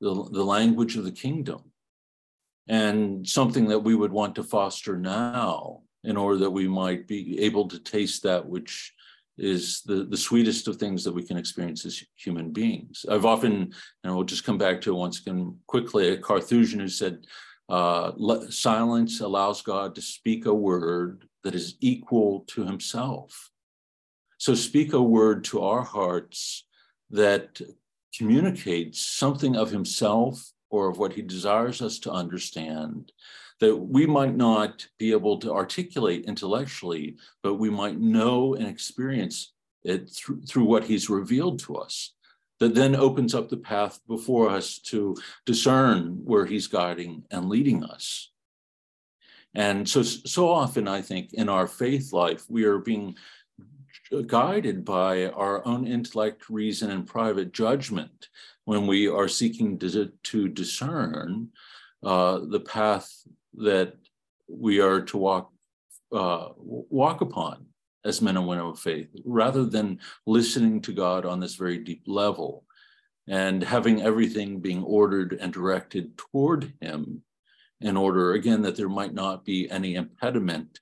the, 0.00 0.14
the 0.30 0.44
language 0.44 0.96
of 0.96 1.04
the 1.04 1.12
kingdom, 1.12 1.72
and 2.68 3.26
something 3.26 3.66
that 3.68 3.80
we 3.80 3.94
would 3.94 4.12
want 4.12 4.34
to 4.36 4.42
foster 4.42 4.96
now 4.96 5.82
in 6.04 6.16
order 6.16 6.38
that 6.38 6.50
we 6.50 6.68
might 6.68 7.06
be 7.06 7.40
able 7.40 7.68
to 7.68 7.78
taste 7.78 8.22
that 8.22 8.44
which 8.46 8.92
is 9.36 9.82
the, 9.82 10.04
the 10.04 10.16
sweetest 10.16 10.66
of 10.66 10.76
things 10.76 11.04
that 11.04 11.14
we 11.14 11.22
can 11.22 11.36
experience 11.36 11.86
as 11.86 12.02
human 12.16 12.50
beings. 12.50 13.06
I've 13.08 13.24
often, 13.24 13.72
and 14.02 14.14
we'll 14.14 14.24
just 14.24 14.44
come 14.44 14.58
back 14.58 14.80
to 14.80 14.90
it 14.90 14.98
once 14.98 15.20
again 15.20 15.56
quickly, 15.66 16.08
a 16.08 16.16
Carthusian 16.16 16.80
who 16.80 16.88
said, 16.88 17.24
uh, 17.68 18.12
silence 18.48 19.20
allows 19.20 19.62
God 19.62 19.94
to 19.94 20.02
speak 20.02 20.46
a 20.46 20.54
word 20.54 21.24
that 21.44 21.54
is 21.54 21.76
equal 21.80 22.40
to 22.48 22.64
himself. 22.64 23.50
So 24.38 24.54
speak 24.54 24.92
a 24.92 25.02
word 25.02 25.44
to 25.44 25.62
our 25.62 25.82
hearts 25.82 26.64
that 27.10 27.60
communicates 28.16 29.00
something 29.00 29.56
of 29.56 29.70
himself 29.70 30.50
or 30.70 30.88
of 30.88 30.98
what 30.98 31.12
he 31.12 31.22
desires 31.22 31.80
us 31.80 31.98
to 32.00 32.10
understand 32.10 33.12
that 33.60 33.74
we 33.76 34.06
might 34.06 34.36
not 34.36 34.86
be 34.98 35.12
able 35.12 35.38
to 35.38 35.52
articulate 35.52 36.26
intellectually, 36.26 37.16
but 37.42 37.54
we 37.54 37.70
might 37.70 37.98
know 37.98 38.54
and 38.54 38.66
experience 38.66 39.52
it 39.82 40.10
through, 40.10 40.42
through 40.42 40.64
what 40.64 40.84
he's 40.84 41.10
revealed 41.10 41.58
to 41.60 41.76
us. 41.76 42.14
That 42.60 42.74
then 42.74 42.96
opens 42.96 43.34
up 43.34 43.48
the 43.48 43.56
path 43.56 44.00
before 44.08 44.48
us 44.50 44.78
to 44.90 45.16
discern 45.46 46.20
where 46.24 46.44
he's 46.44 46.66
guiding 46.66 47.24
and 47.30 47.48
leading 47.48 47.84
us. 47.84 48.30
And 49.54 49.88
so, 49.88 50.02
so 50.02 50.48
often, 50.48 50.88
I 50.88 51.00
think, 51.00 51.32
in 51.32 51.48
our 51.48 51.66
faith 51.66 52.12
life, 52.12 52.44
we 52.48 52.64
are 52.64 52.78
being 52.78 53.14
guided 54.26 54.84
by 54.84 55.26
our 55.26 55.66
own 55.66 55.86
intellect, 55.86 56.50
reason, 56.50 56.90
and 56.90 57.06
private 57.06 57.52
judgment 57.52 58.28
when 58.64 58.86
we 58.86 59.08
are 59.08 59.28
seeking 59.28 59.78
to, 59.78 60.12
to 60.24 60.48
discern 60.48 61.48
uh, 62.02 62.40
the 62.48 62.60
path 62.60 63.26
that 63.54 63.94
we 64.48 64.80
are 64.80 65.02
to 65.02 65.16
walk 65.16 65.50
uh, 66.12 66.48
walk 66.56 67.20
upon 67.20 67.66
as 68.04 68.22
men 68.22 68.36
and 68.36 68.46
women 68.46 68.64
of 68.64 68.78
faith, 68.78 69.08
rather 69.24 69.64
than 69.64 69.98
listening 70.26 70.80
to 70.80 70.92
God 70.92 71.26
on 71.26 71.40
this 71.40 71.56
very 71.56 71.78
deep 71.78 72.02
level 72.06 72.64
and 73.26 73.62
having 73.62 74.00
everything 74.00 74.60
being 74.60 74.82
ordered 74.82 75.36
and 75.38 75.52
directed 75.52 76.16
toward 76.16 76.72
Him 76.80 77.22
in 77.80 77.96
order, 77.96 78.32
again, 78.32 78.62
that 78.62 78.76
there 78.76 78.88
might 78.88 79.12
not 79.12 79.44
be 79.44 79.70
any 79.70 79.96
impediment 79.96 80.80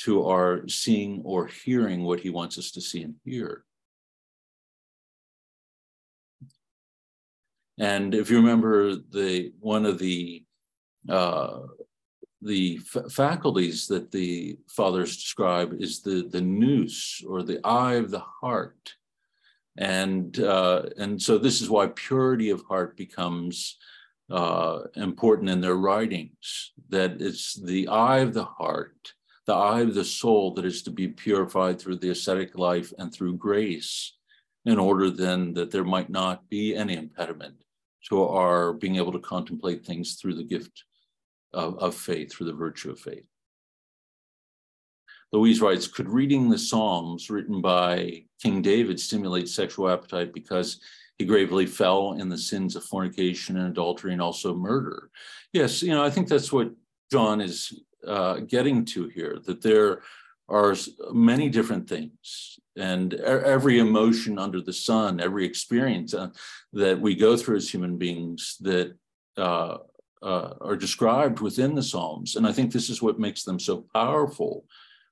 to 0.00 0.26
our 0.26 0.68
seeing 0.68 1.22
or 1.24 1.46
hearing 1.46 2.04
what 2.04 2.20
He 2.20 2.30
wants 2.30 2.58
us 2.58 2.70
to 2.72 2.80
see 2.80 3.02
and 3.02 3.14
hear. 3.24 3.64
And 7.78 8.14
if 8.14 8.30
you 8.30 8.36
remember 8.36 8.96
the 8.96 9.52
one 9.60 9.86
of 9.86 9.98
the 9.98 10.44
uh, 11.08 11.60
the 12.40 12.78
faculties 13.10 13.86
that 13.88 14.12
the 14.12 14.58
fathers 14.68 15.16
describe 15.16 15.74
is 15.80 16.02
the 16.02 16.28
the 16.30 16.40
nous 16.40 17.22
or 17.26 17.42
the 17.42 17.60
eye 17.64 17.94
of 17.94 18.10
the 18.10 18.24
heart. 18.40 18.94
And 19.76 20.38
uh, 20.40 20.82
and 20.96 21.20
so 21.20 21.38
this 21.38 21.60
is 21.60 21.70
why 21.70 21.88
purity 21.88 22.50
of 22.50 22.64
heart 22.68 22.96
becomes 22.96 23.76
uh, 24.30 24.80
important 24.94 25.50
in 25.50 25.60
their 25.60 25.76
writings 25.76 26.72
that 26.90 27.20
it's 27.20 27.54
the 27.54 27.88
eye 27.88 28.18
of 28.18 28.34
the 28.34 28.44
heart 28.44 29.14
the 29.48 29.54
eye 29.54 29.80
of 29.80 29.94
the 29.94 30.04
soul 30.04 30.52
that 30.52 30.66
is 30.66 30.82
to 30.82 30.90
be 30.90 31.08
purified 31.08 31.80
through 31.80 31.96
the 31.96 32.10
ascetic 32.10 32.58
life 32.58 32.92
and 32.98 33.10
through 33.10 33.34
grace, 33.34 34.12
in 34.66 34.78
order 34.78 35.08
then 35.08 35.54
that 35.54 35.70
there 35.70 35.84
might 35.84 36.10
not 36.10 36.46
be 36.50 36.76
any 36.76 36.94
impediment 36.94 37.54
to 38.06 38.22
our 38.24 38.74
being 38.74 38.96
able 38.96 39.10
to 39.10 39.18
contemplate 39.18 39.86
things 39.86 40.16
through 40.16 40.34
the 40.34 40.44
gift 40.44 40.84
of, 41.52 41.78
of 41.78 41.94
faith, 41.94 42.32
through 42.32 42.46
the 42.46 42.52
virtue 42.52 42.90
of 42.90 42.98
faith. 42.98 43.24
Louise 45.32 45.60
writes, 45.60 45.86
could 45.86 46.08
reading 46.08 46.48
the 46.48 46.58
Psalms 46.58 47.28
written 47.28 47.60
by 47.60 48.24
King 48.42 48.62
David 48.62 48.98
stimulate 48.98 49.48
sexual 49.48 49.90
appetite 49.90 50.32
because 50.32 50.80
he 51.18 51.26
gravely 51.26 51.66
fell 51.66 52.12
in 52.12 52.28
the 52.28 52.38
sins 52.38 52.76
of 52.76 52.84
fornication 52.84 53.58
and 53.58 53.68
adultery 53.68 54.12
and 54.12 54.22
also 54.22 54.54
murder? 54.54 55.10
Yes, 55.52 55.82
you 55.82 55.90
know, 55.90 56.02
I 56.02 56.10
think 56.10 56.28
that's 56.28 56.52
what 56.52 56.70
John 57.10 57.40
is 57.40 57.78
uh, 58.06 58.38
getting 58.38 58.84
to 58.86 59.08
here, 59.08 59.38
that 59.44 59.60
there 59.60 60.02
are 60.48 60.74
many 61.12 61.50
different 61.50 61.88
things 61.88 62.58
and 62.76 63.12
every 63.14 63.80
emotion 63.80 64.38
under 64.38 64.60
the 64.60 64.72
sun, 64.72 65.20
every 65.20 65.44
experience 65.44 66.14
uh, 66.14 66.28
that 66.72 66.98
we 66.98 67.14
go 67.14 67.36
through 67.36 67.56
as 67.56 67.68
human 67.68 67.98
beings 67.98 68.56
that 68.60 68.96
uh, 69.36 69.78
uh, 70.22 70.54
are 70.60 70.76
described 70.76 71.40
within 71.40 71.74
the 71.74 71.82
Psalms. 71.82 72.36
And 72.36 72.46
I 72.46 72.52
think 72.52 72.72
this 72.72 72.90
is 72.90 73.02
what 73.02 73.18
makes 73.18 73.44
them 73.44 73.58
so 73.58 73.86
powerful 73.94 74.64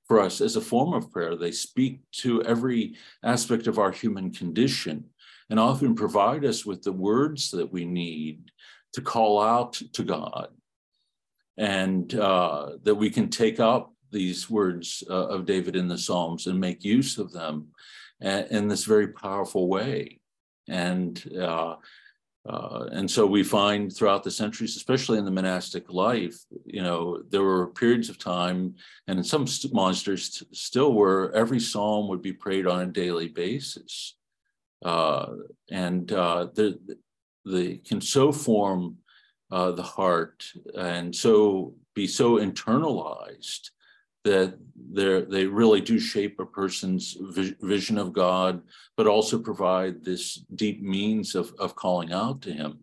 for 0.07 0.21
us 0.21 0.41
as 0.41 0.57
a 0.57 0.61
form 0.61 0.93
of 0.93 1.11
prayer. 1.11 1.37
They 1.37 1.53
speak 1.53 2.01
to 2.23 2.43
every 2.45 2.97
aspect 3.25 3.67
of 3.67 3.79
our 3.79 3.91
human 3.91 4.31
condition 4.33 5.05
and 5.51 5.61
often 5.61 5.95
provide 5.95 6.45
us 6.45 6.65
with 6.65 6.83
the 6.83 6.93
words 6.93 7.51
that 7.53 7.71
we 7.73 7.85
need 7.85 8.51
to 8.93 9.01
call 9.01 9.41
out 9.41 9.75
to 9.93 10.05
God 10.05 10.49
and 11.57 12.15
uh, 12.15 12.73
that 12.83 12.95
we 12.95 13.11
can 13.11 13.29
take 13.29 13.61
up 13.61 13.93
these 14.13 14.49
words 14.49 15.03
uh, 15.11 15.27
of 15.29 15.47
David 15.47 15.77
in 15.77 15.89
the 15.89 15.99
Psalms 15.99 16.47
and 16.47 16.61
make 16.61 16.85
use 16.85 17.19
of 17.19 17.33
them 17.33 17.69
in 18.21 18.69
this 18.69 18.85
very 18.85 19.09
powerful 19.09 19.69
way. 19.69 20.21
And 20.69 21.23
uh, 22.49 22.87
and 22.93 23.11
so 23.11 23.27
we 23.27 23.43
find 23.43 23.93
throughout 23.93 24.23
the 24.23 24.31
centuries, 24.31 24.77
especially 24.77 25.19
in 25.19 25.25
the 25.25 25.31
monastic 25.31 25.93
life, 25.93 26.37
you 26.65 26.83
know, 26.83 27.23
there 27.29 27.43
were 27.43 27.69
periods 27.69 28.09
of 28.09 28.19
time, 28.19 28.75
and 29.09 29.19
in 29.19 29.25
some 29.25 29.47
st- 29.47 29.75
monasteries 29.75 30.43
still 30.53 30.93
were, 30.93 31.33
every 31.35 31.59
psalm 31.59 32.09
would 32.09 32.23
be 32.23 32.33
prayed 32.33 32.67
on 32.67 32.83
a 32.83 32.87
daily 32.87 33.29
basis. 33.29 34.17
Uh, 34.85 35.27
and 35.71 36.13
uh, 36.13 36.47
the, 36.55 36.79
the 37.45 37.79
can 37.79 38.01
so 38.01 38.31
form 38.31 38.97
uh, 39.51 39.73
the 39.73 39.83
heart 39.83 40.45
and 40.77 41.15
so 41.15 41.75
be 41.95 42.07
so 42.07 42.39
internalized 42.39 43.71
that 44.27 44.59
they 44.93 45.47
really 45.47 45.81
do 45.81 45.99
shape 45.99 46.41
a 46.41 46.47
person's 46.47 47.17
vision 47.61 47.99
of 47.99 48.13
God, 48.13 48.63
but 48.97 49.07
also 49.07 49.39
provide 49.39 50.05
this 50.05 50.35
deep 50.55 50.83
means 50.83 51.35
of, 51.35 51.55
of 51.59 51.75
calling 51.75 52.13
out 52.13 52.43
to 52.43 52.53
Him. 52.53 52.81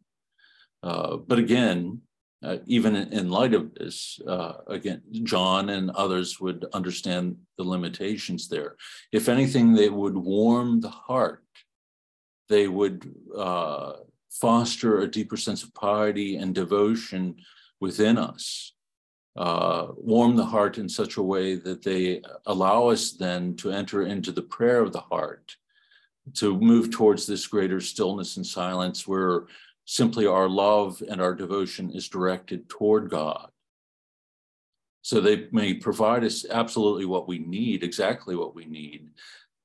Uh, 0.81 1.17
but 1.17 1.39
again, 1.39 2.01
uh, 2.43 2.57
even 2.65 2.95
in, 2.95 3.29
light 3.29 3.53
of 3.53 3.73
this, 3.75 4.19
uh, 4.27 4.53
again, 4.67 5.01
John 5.23 5.69
and 5.69 5.89
others 5.91 6.41
would 6.41 6.65
understand 6.73 7.37
the 7.57 7.63
limitations 7.63 8.49
there. 8.49 8.75
If 9.13 9.29
anything, 9.29 9.73
they 9.73 9.89
would 9.89 10.17
warm 10.17 10.81
the 10.81 10.89
heart. 10.89 11.43
They 12.49 12.67
would 12.67 13.09
uh, 13.35 13.93
foster 14.29 14.99
a 14.99 15.07
deeper 15.07 15.37
sense 15.37 15.63
of 15.63 15.73
piety 15.73 16.35
and 16.35 16.53
devotion 16.53 17.37
within 17.79 18.17
us 18.17 18.72
uh, 19.35 19.87
warm 19.97 20.35
the 20.35 20.45
heart 20.45 20.77
in 20.77 20.87
such 20.87 21.17
a 21.17 21.23
way 21.23 21.55
that 21.55 21.81
they 21.83 22.21
allow 22.45 22.87
us 22.87 23.11
then 23.11 23.55
to 23.55 23.71
enter 23.71 24.03
into 24.03 24.31
the 24.31 24.41
prayer 24.41 24.81
of 24.81 24.93
the 24.93 25.01
heart, 25.01 25.55
to 26.35 26.59
move 26.59 26.91
towards 26.91 27.25
this 27.25 27.47
greater 27.47 27.81
stillness 27.81 28.37
and 28.37 28.45
silence 28.45 29.07
where 29.07 29.43
simply 29.85 30.25
our 30.25 30.47
love 30.47 31.01
and 31.09 31.21
our 31.21 31.33
devotion 31.33 31.89
is 31.91 32.07
directed 32.07 32.69
toward 32.69 33.09
God. 33.09 33.49
So 35.01 35.19
they 35.19 35.47
may 35.51 35.73
provide 35.73 36.23
us 36.23 36.45
absolutely 36.49 37.05
what 37.05 37.27
we 37.27 37.39
need, 37.39 37.83
exactly 37.83 38.35
what 38.37 38.55
we 38.55 38.65
need, 38.65 39.09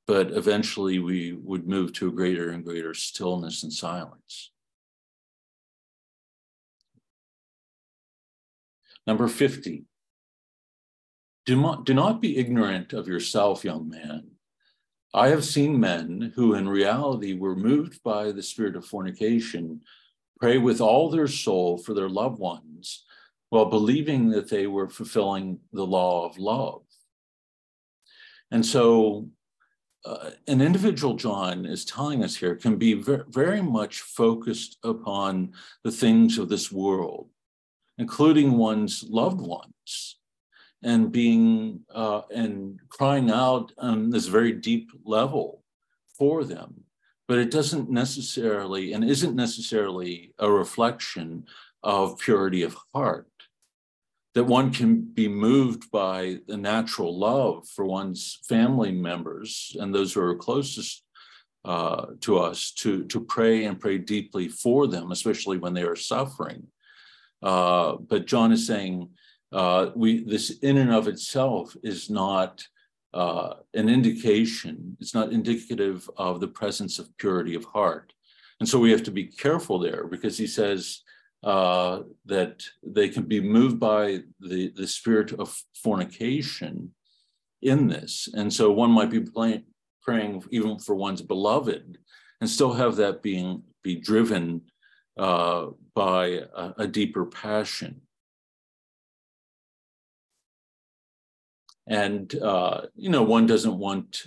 but 0.06 0.32
eventually 0.32 0.98
we 0.98 1.34
would 1.34 1.68
move 1.68 1.92
to 1.92 2.08
a 2.08 2.12
greater 2.12 2.50
and 2.50 2.64
greater 2.64 2.94
stillness 2.94 3.62
and 3.62 3.72
silence. 3.72 4.50
Number 9.06 9.28
50, 9.28 9.84
do 11.46 11.60
not, 11.60 11.86
do 11.86 11.94
not 11.94 12.20
be 12.20 12.36
ignorant 12.36 12.92
of 12.92 13.08
yourself, 13.08 13.64
young 13.64 13.88
man. 13.88 14.32
I 15.14 15.28
have 15.28 15.44
seen 15.44 15.80
men 15.80 16.32
who 16.36 16.54
in 16.54 16.68
reality 16.68 17.32
were 17.32 17.56
moved 17.56 18.02
by 18.02 18.32
the 18.32 18.42
spirit 18.42 18.76
of 18.76 18.84
fornication 18.84 19.80
pray 20.38 20.58
with 20.58 20.80
all 20.80 21.10
their 21.10 21.26
soul 21.26 21.78
for 21.78 21.94
their 21.94 22.08
loved 22.08 22.38
ones 22.38 23.04
while 23.50 23.64
believing 23.64 24.28
that 24.30 24.50
they 24.50 24.66
were 24.66 24.88
fulfilling 24.88 25.58
the 25.72 25.86
law 25.86 26.28
of 26.28 26.38
love. 26.38 26.82
And 28.50 28.64
so, 28.64 29.28
uh, 30.04 30.30
an 30.46 30.60
individual, 30.60 31.14
John 31.14 31.66
is 31.66 31.84
telling 31.84 32.22
us 32.22 32.36
here, 32.36 32.54
can 32.54 32.76
be 32.76 32.94
very, 32.94 33.24
very 33.28 33.62
much 33.62 34.00
focused 34.00 34.78
upon 34.84 35.52
the 35.82 35.90
things 35.90 36.38
of 36.38 36.48
this 36.48 36.70
world, 36.70 37.28
including 37.98 38.56
one's 38.56 39.04
loved 39.08 39.40
ones, 39.40 40.16
and 40.82 41.10
being 41.10 41.80
uh, 41.92 42.22
and 42.34 42.78
crying 42.88 43.30
out 43.30 43.72
on 43.78 44.10
this 44.10 44.26
very 44.26 44.52
deep 44.52 44.90
level 45.04 45.64
for 46.16 46.44
them. 46.44 46.84
But 47.26 47.38
it 47.38 47.50
doesn't 47.50 47.90
necessarily 47.90 48.92
and 48.92 49.04
isn't 49.04 49.34
necessarily 49.34 50.32
a 50.38 50.50
reflection 50.50 51.46
of 51.82 52.18
purity 52.18 52.62
of 52.62 52.76
heart. 52.94 53.26
That 54.34 54.44
one 54.44 54.72
can 54.72 55.02
be 55.02 55.26
moved 55.26 55.90
by 55.90 56.38
the 56.46 56.56
natural 56.56 57.18
love 57.18 57.66
for 57.68 57.84
one's 57.84 58.38
family 58.48 58.92
members 58.92 59.76
and 59.80 59.92
those 59.92 60.12
who 60.12 60.20
are 60.20 60.36
closest 60.36 61.02
uh, 61.64 62.06
to 62.20 62.38
us 62.38 62.70
to, 62.72 63.04
to 63.06 63.20
pray 63.20 63.64
and 63.64 63.80
pray 63.80 63.98
deeply 63.98 64.48
for 64.48 64.86
them, 64.86 65.10
especially 65.10 65.58
when 65.58 65.74
they 65.74 65.82
are 65.82 65.96
suffering 65.96 66.68
uh, 67.42 67.96
but 67.96 68.26
John 68.26 68.52
is 68.52 68.66
saying 68.66 69.10
uh, 69.52 69.90
we 69.94 70.24
this 70.24 70.58
in 70.58 70.76
and 70.78 70.92
of 70.92 71.08
itself 71.08 71.76
is 71.82 72.10
not 72.10 72.66
uh, 73.14 73.54
an 73.74 73.88
indication. 73.88 74.96
It's 75.00 75.14
not 75.14 75.32
indicative 75.32 76.08
of 76.16 76.40
the 76.40 76.48
presence 76.48 76.98
of 76.98 77.16
purity 77.18 77.54
of 77.54 77.64
heart, 77.64 78.12
and 78.60 78.68
so 78.68 78.78
we 78.78 78.90
have 78.90 79.04
to 79.04 79.10
be 79.10 79.24
careful 79.24 79.78
there 79.78 80.06
because 80.06 80.36
he 80.36 80.46
says 80.46 81.02
uh, 81.42 82.00
that 82.26 82.64
they 82.82 83.08
can 83.08 83.24
be 83.24 83.40
moved 83.40 83.78
by 83.80 84.20
the 84.40 84.72
the 84.76 84.86
spirit 84.86 85.32
of 85.32 85.56
fornication 85.82 86.92
in 87.62 87.88
this, 87.88 88.28
and 88.34 88.52
so 88.52 88.70
one 88.70 88.90
might 88.90 89.10
be 89.10 89.20
praying, 89.20 89.64
praying 90.02 90.42
even 90.50 90.78
for 90.78 90.94
one's 90.94 91.22
beloved 91.22 91.98
and 92.40 92.50
still 92.50 92.72
have 92.72 92.96
that 92.96 93.22
being 93.22 93.62
be 93.82 93.96
driven 93.96 94.62
uh, 95.18 95.66
by 95.94 96.42
a, 96.54 96.72
a, 96.78 96.86
deeper 96.86 97.26
passion. 97.26 98.00
And, 101.88 102.32
uh, 102.36 102.82
you 102.94 103.10
know, 103.10 103.22
one 103.22 103.46
doesn't 103.46 103.78
want, 103.78 104.26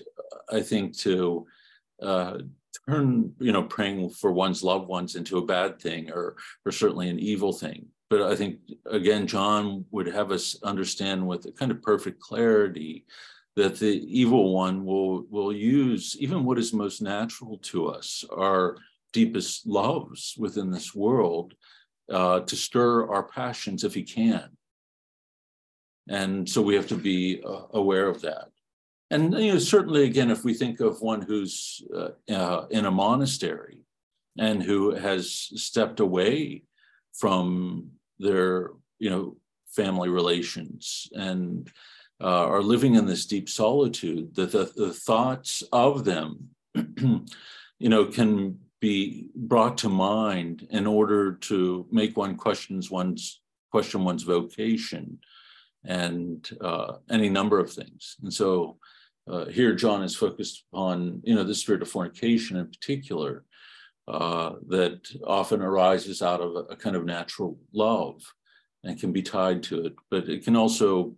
I 0.52 0.62
think, 0.62 0.98
to 1.00 1.48
uh, 2.02 2.40
turn, 2.90 3.34
you 3.40 3.52
know, 3.52 3.64
praying 3.64 4.10
for 4.10 4.32
one's 4.32 4.64
loved 4.64 4.88
ones 4.88 5.16
into 5.16 5.38
a 5.38 5.46
bad 5.46 5.80
thing 5.80 6.12
or, 6.12 6.36
or 6.66 6.72
certainly 6.72 7.08
an 7.08 7.20
evil 7.20 7.54
thing. 7.54 7.86
But 8.10 8.24
I 8.24 8.36
think, 8.36 8.58
again, 8.88 9.28
John 9.28 9.86
would 9.92 10.08
have 10.08 10.32
us 10.32 10.62
understand 10.64 11.26
with 11.26 11.46
a 11.46 11.54
kind 11.54 11.72
of 11.72 11.82
perfect 11.82 12.20
clarity 12.20 13.06
that 13.56 13.80
the 13.80 14.04
evil 14.20 14.54
one 14.54 14.84
will, 14.84 15.26
will 15.30 15.54
use 15.54 16.18
even 16.20 16.44
what 16.44 16.60
is 16.60 16.74
most 16.74 17.02
natural 17.02 17.60
to 17.60 17.88
us, 17.88 18.26
our 18.36 18.76
deepest 19.14 19.68
loves 19.68 20.36
within 20.38 20.72
this 20.72 20.96
world 20.96 21.54
uh, 22.12 22.42
to 22.42 22.56
stir 22.56 23.10
our 23.10 23.24
passions 23.24 23.84
if 23.84 23.94
he 23.94 24.04
can. 24.04 24.50
And 26.10 26.50
so 26.50 26.62
we 26.62 26.76
have 26.76 26.88
to 26.88 26.98
be 26.98 27.42
uh, 27.46 27.64
aware 27.74 28.08
of 28.08 28.22
that. 28.22 28.50
And 29.12 29.34
you 29.34 29.54
know, 29.54 29.60
certainly, 29.60 30.04
again, 30.06 30.32
if 30.32 30.44
we 30.44 30.54
think 30.54 30.80
of 30.80 31.02
one 31.02 31.22
who's 31.22 31.84
uh, 31.96 32.10
uh 32.32 32.66
in 32.70 32.86
a 32.86 32.92
monastery 32.92 33.80
and 34.40 34.64
who 34.64 34.96
has 34.96 35.30
stepped 35.32 36.00
away 36.00 36.64
from 37.14 37.92
their, 38.20 38.72
you 39.00 39.10
know, 39.10 39.36
family 39.68 40.10
relations 40.10 41.10
and 41.14 41.70
uh, 42.22 42.46
are 42.46 42.62
living 42.62 42.96
in 42.96 43.06
this 43.06 43.26
deep 43.26 43.50
solitude, 43.50 44.34
that 44.36 44.52
the, 44.52 44.72
the 44.76 44.94
thoughts 44.94 45.64
of 45.74 46.06
them, 46.06 46.50
you 46.76 47.90
know, 47.90 48.06
can 48.06 48.60
be 48.82 49.28
brought 49.36 49.78
to 49.78 49.90
mind 49.90 50.68
in 50.72 50.86
order 50.86 51.34
to 51.34 51.86
make 51.92 52.18
one 52.18 52.36
questions 52.36 52.92
one's 52.92 53.40
question 53.72 54.04
one's 54.04 54.24
vocation 54.24 55.20
and 55.86 56.50
uh, 56.60 56.96
any 57.10 57.30
number 57.30 57.60
of 57.60 57.72
things. 57.72 58.18
And 58.22 58.34
so 58.34 58.78
uh, 59.30 59.46
here 59.46 59.74
John 59.74 60.04
is 60.04 60.16
focused 60.16 60.66
on, 60.74 61.22
you 61.24 61.36
know, 61.36 61.44
the 61.44 61.56
spirit 61.56 61.82
of 61.82 61.90
fornication 61.90 62.58
in 62.58 62.68
particular, 62.68 63.46
uh, 64.08 64.54
that 64.68 65.08
often 65.26 65.62
arises 65.62 66.22
out 66.22 66.42
of 66.42 66.56
a, 66.56 66.74
a, 66.74 66.76
kind 66.76 66.96
of 66.96 67.06
natural 67.06 67.58
love 67.72 68.22
and 68.84 69.00
can 69.00 69.14
be 69.14 69.22
tied 69.22 69.62
to 69.62 69.86
it. 69.86 69.96
But 70.10 70.28
it 70.28 70.44
can 70.44 70.56
also 70.56 71.16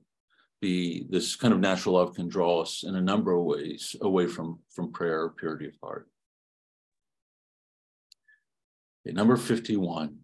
be 0.62 1.08
this 1.10 1.36
kind 1.36 1.54
of 1.54 1.62
natural 1.62 1.96
love 1.96 2.14
can 2.14 2.28
draw 2.28 2.62
us 2.62 2.84
in 2.84 2.96
a 2.96 3.02
number 3.02 3.32
of 3.32 3.46
ways 3.46 3.96
away 4.02 4.28
from, 4.28 4.60
from 4.70 4.92
prayer 4.92 5.24
or 5.24 5.30
purity 5.30 5.68
of 5.68 5.74
heart. 5.82 6.08
Okay, 9.06 9.14
number 9.14 9.36
51. 9.36 10.20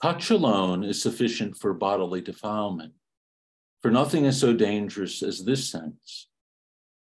Touch 0.00 0.30
alone 0.30 0.84
is 0.84 1.00
sufficient 1.00 1.56
for 1.56 1.72
bodily 1.72 2.20
defilement, 2.20 2.92
for 3.80 3.90
nothing 3.90 4.24
is 4.24 4.38
so 4.38 4.52
dangerous 4.52 5.22
as 5.22 5.44
this 5.44 5.68
sense. 5.68 6.28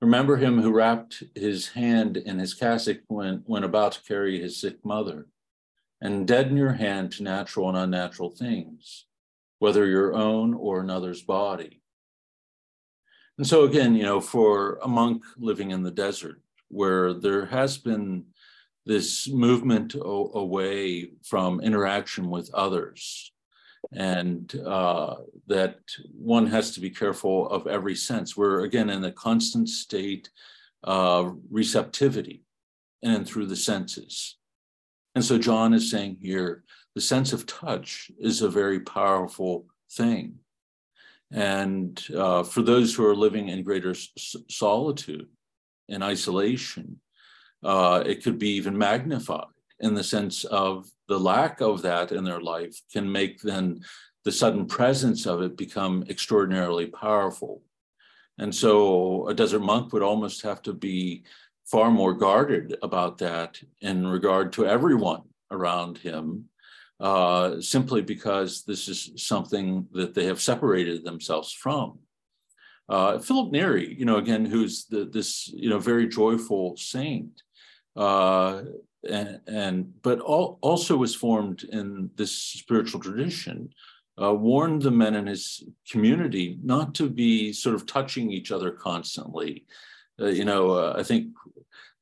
Remember 0.01 0.37
him 0.37 0.61
who 0.61 0.73
wrapped 0.73 1.23
his 1.35 1.69
hand 1.69 2.17
in 2.17 2.39
his 2.39 2.55
cassock 2.55 2.99
when, 3.09 3.43
when 3.47 3.65
about 3.65 3.93
to 3.93 4.03
carry 4.03 4.41
his 4.41 4.61
sick 4.61 4.85
mother, 4.85 5.27
and 6.01 6.27
deaden 6.27 6.57
your 6.57 6.73
hand 6.73 7.13
to 7.13 7.23
natural 7.23 7.69
and 7.69 7.77
unnatural 7.77 8.31
things, 8.31 9.05
whether 9.59 9.87
your 9.87 10.15
own 10.15 10.55
or 10.55 10.81
another's 10.81 11.23
body. 11.23 11.83
And 13.37 13.47
so, 13.47 13.65
again, 13.65 13.95
you 13.95 14.03
know, 14.03 14.21
for 14.21 14.79
a 14.83 14.89
monk 14.89 15.23
living 15.37 15.71
in 15.71 15.83
the 15.83 15.91
desert, 15.91 16.41
where 16.69 17.13
there 17.13 17.47
has 17.47 17.77
been 17.77 18.25
this 18.87 19.29
movement 19.29 19.95
away 19.95 21.11
from 21.23 21.61
interaction 21.61 22.31
with 22.31 22.53
others. 22.55 23.33
And 23.93 24.55
uh, 24.67 25.17
that 25.47 25.79
one 26.13 26.47
has 26.47 26.73
to 26.73 26.81
be 26.81 26.91
careful 26.91 27.49
of 27.51 27.67
every 27.67 27.95
sense. 27.95 28.37
We're 28.37 28.65
again 28.65 28.91
in 28.91 29.05
a 29.05 29.13
constant 29.13 29.69
state 29.69 30.31
of 30.83 31.39
receptivity 31.51 32.43
and 33.03 33.27
through 33.27 33.47
the 33.47 33.57
senses. 33.57 34.37
And 35.15 35.25
so 35.25 35.39
john 35.39 35.75
is 35.75 35.91
saying 35.91 36.19
here 36.21 36.65
the 36.95 37.01
sense 37.01 37.33
of 37.33 37.47
touch 37.47 38.11
is 38.19 38.43
a 38.43 38.49
very 38.49 38.81
powerful 38.81 39.67
thing. 39.93 40.37
And 41.33 42.03
uh, 42.17 42.43
for 42.43 42.63
those 42.63 42.95
who 42.95 43.07
are 43.07 43.15
living 43.15 43.49
in 43.49 43.63
greater 43.63 43.95
solitude 43.95 45.29
and 45.89 46.03
isolation 46.03 47.01
uh, 47.63 48.03
it 48.07 48.23
could 48.23 48.39
be 48.39 48.51
even 48.51 48.77
magnified 48.77 49.45
in 49.81 49.95
the 49.95 50.05
sense 50.05 50.45
of 50.45 50.91
the 51.09 51.19
lack 51.19 51.61
of 51.61 51.83
that 51.83 52.13
in 52.13 52.25
their 52.25 52.41
life 52.41 52.81
can 52.93 53.11
make 53.11 53.41
then 53.41 53.81
the 54.25 54.33
sudden 54.33 54.67
presence 54.67 55.27
of 55.27 55.43
it 55.43 55.57
become 55.57 56.05
extraordinarily 56.09 56.87
powerful. 56.87 57.63
And 58.39 58.55
so 58.55 59.29
a 59.29 59.35
desert 59.35 59.61
monk 59.61 59.93
would 59.93 60.03
almost 60.03 60.43
have 60.43 60.63
to 60.63 60.73
be 60.73 61.25
far 61.65 61.91
more 61.91 62.15
guarded 62.15 62.77
about 62.83 63.19
that 63.19 63.61
in 63.81 64.07
regard 64.07 64.53
to 64.55 64.67
everyone 64.67 65.23
around 65.51 65.99
him, 65.99 66.47
uh, 66.99 67.61
simply 67.61 68.03
because 68.03 68.65
this 68.65 68.89
is 68.89 69.13
something 69.17 69.87
that 69.93 70.15
they 70.15 70.27
have 70.27 70.41
separated 70.41 71.05
themselves 71.05 71.53
from. 71.53 71.99
Uh, 72.89 73.19
Philip 73.21 73.53
Neri, 73.53 73.95
you 73.97 74.05
know, 74.05 74.17
again, 74.17 74.45
who's 74.45 74.85
the, 74.87 75.05
this, 75.05 75.49
you 75.49 75.71
know, 75.71 75.79
very 75.79 76.09
joyful 76.09 76.77
saint, 76.77 77.43
uh, 77.97 78.63
and, 79.09 79.41
and, 79.47 80.03
but 80.03 80.21
all, 80.21 80.59
also 80.61 80.97
was 80.97 81.15
formed 81.15 81.65
in 81.65 82.11
this 82.17 82.33
spiritual 82.33 83.01
tradition. 83.01 83.73
Uh, 84.21 84.35
warned 84.35 84.83
the 84.83 84.91
men 84.91 85.15
in 85.15 85.27
his 85.27 85.65
community 85.91 86.59
not 86.63 86.95
to 86.95 87.09
be 87.09 87.55
sort 87.55 87.75
of 87.75 87.87
touching 87.87 88.31
each 88.31 88.53
other 88.53 88.71
constantly. 88.71 89.65
Uh, 90.21 90.27
you 90.27 90.45
know, 90.45 90.73
uh, 90.73 90.95
I 90.99 91.03
think 91.03 91.29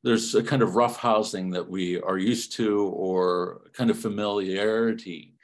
there's 0.03 0.35
a 0.35 0.43
kind 0.43 0.63
of 0.63 0.75
rough 0.75 0.97
housing 0.97 1.51
that 1.51 1.69
we 1.69 2.01
are 2.01 2.19
used 2.19 2.53
to, 2.55 2.87
or 2.87 3.61
kind 3.73 3.91
of 3.91 3.99
familiarity 3.99 5.35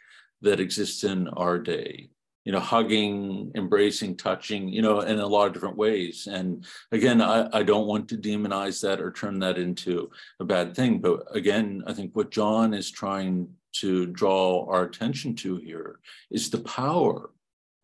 that 0.43 0.59
exists 0.59 1.05
in 1.05 1.29
our 1.29 1.59
day 1.59 2.11
you 2.45 2.53
know, 2.53 2.61
hugging, 2.61 3.51
embracing, 3.55 4.17
touching, 4.17 4.69
you 4.69 4.83
know, 4.83 5.01
in 5.01 5.19
a 5.19 5.27
lot 5.27 5.47
of 5.47 5.55
different 5.55 5.77
ways. 5.77 6.29
And 6.31 6.65
again, 6.93 7.23
I, 7.23 7.49
I 7.53 7.63
don't 7.63 7.87
want 7.87 8.09
to 8.11 8.19
demonize 8.19 8.83
that 8.83 9.01
or 9.01 9.11
turn 9.11 9.39
that 9.41 9.57
into 9.57 10.11
a 10.41 10.45
bad 10.45 10.77
thing. 10.77 11.01
But 11.01 11.25
again, 11.35 11.83
I 11.87 11.95
think 11.95 12.15
what 12.15 12.31
John 12.31 12.75
is 12.75 12.91
trying 12.91 13.49
to 13.77 14.07
draw 14.07 14.67
our 14.69 14.85
attention 14.85 15.35
to 15.37 15.57
here 15.57 16.01
is 16.31 16.51
the 16.51 16.61
power 16.61 17.31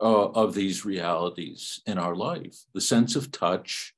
uh, 0.01 0.29
of 0.29 0.55
these 0.55 0.85
realities 0.85 1.81
in 1.87 1.99
our 1.99 2.15
life. 2.15 2.57
The 2.75 2.81
sense 2.81 3.17
of 3.17 3.33
touch, 3.33 3.95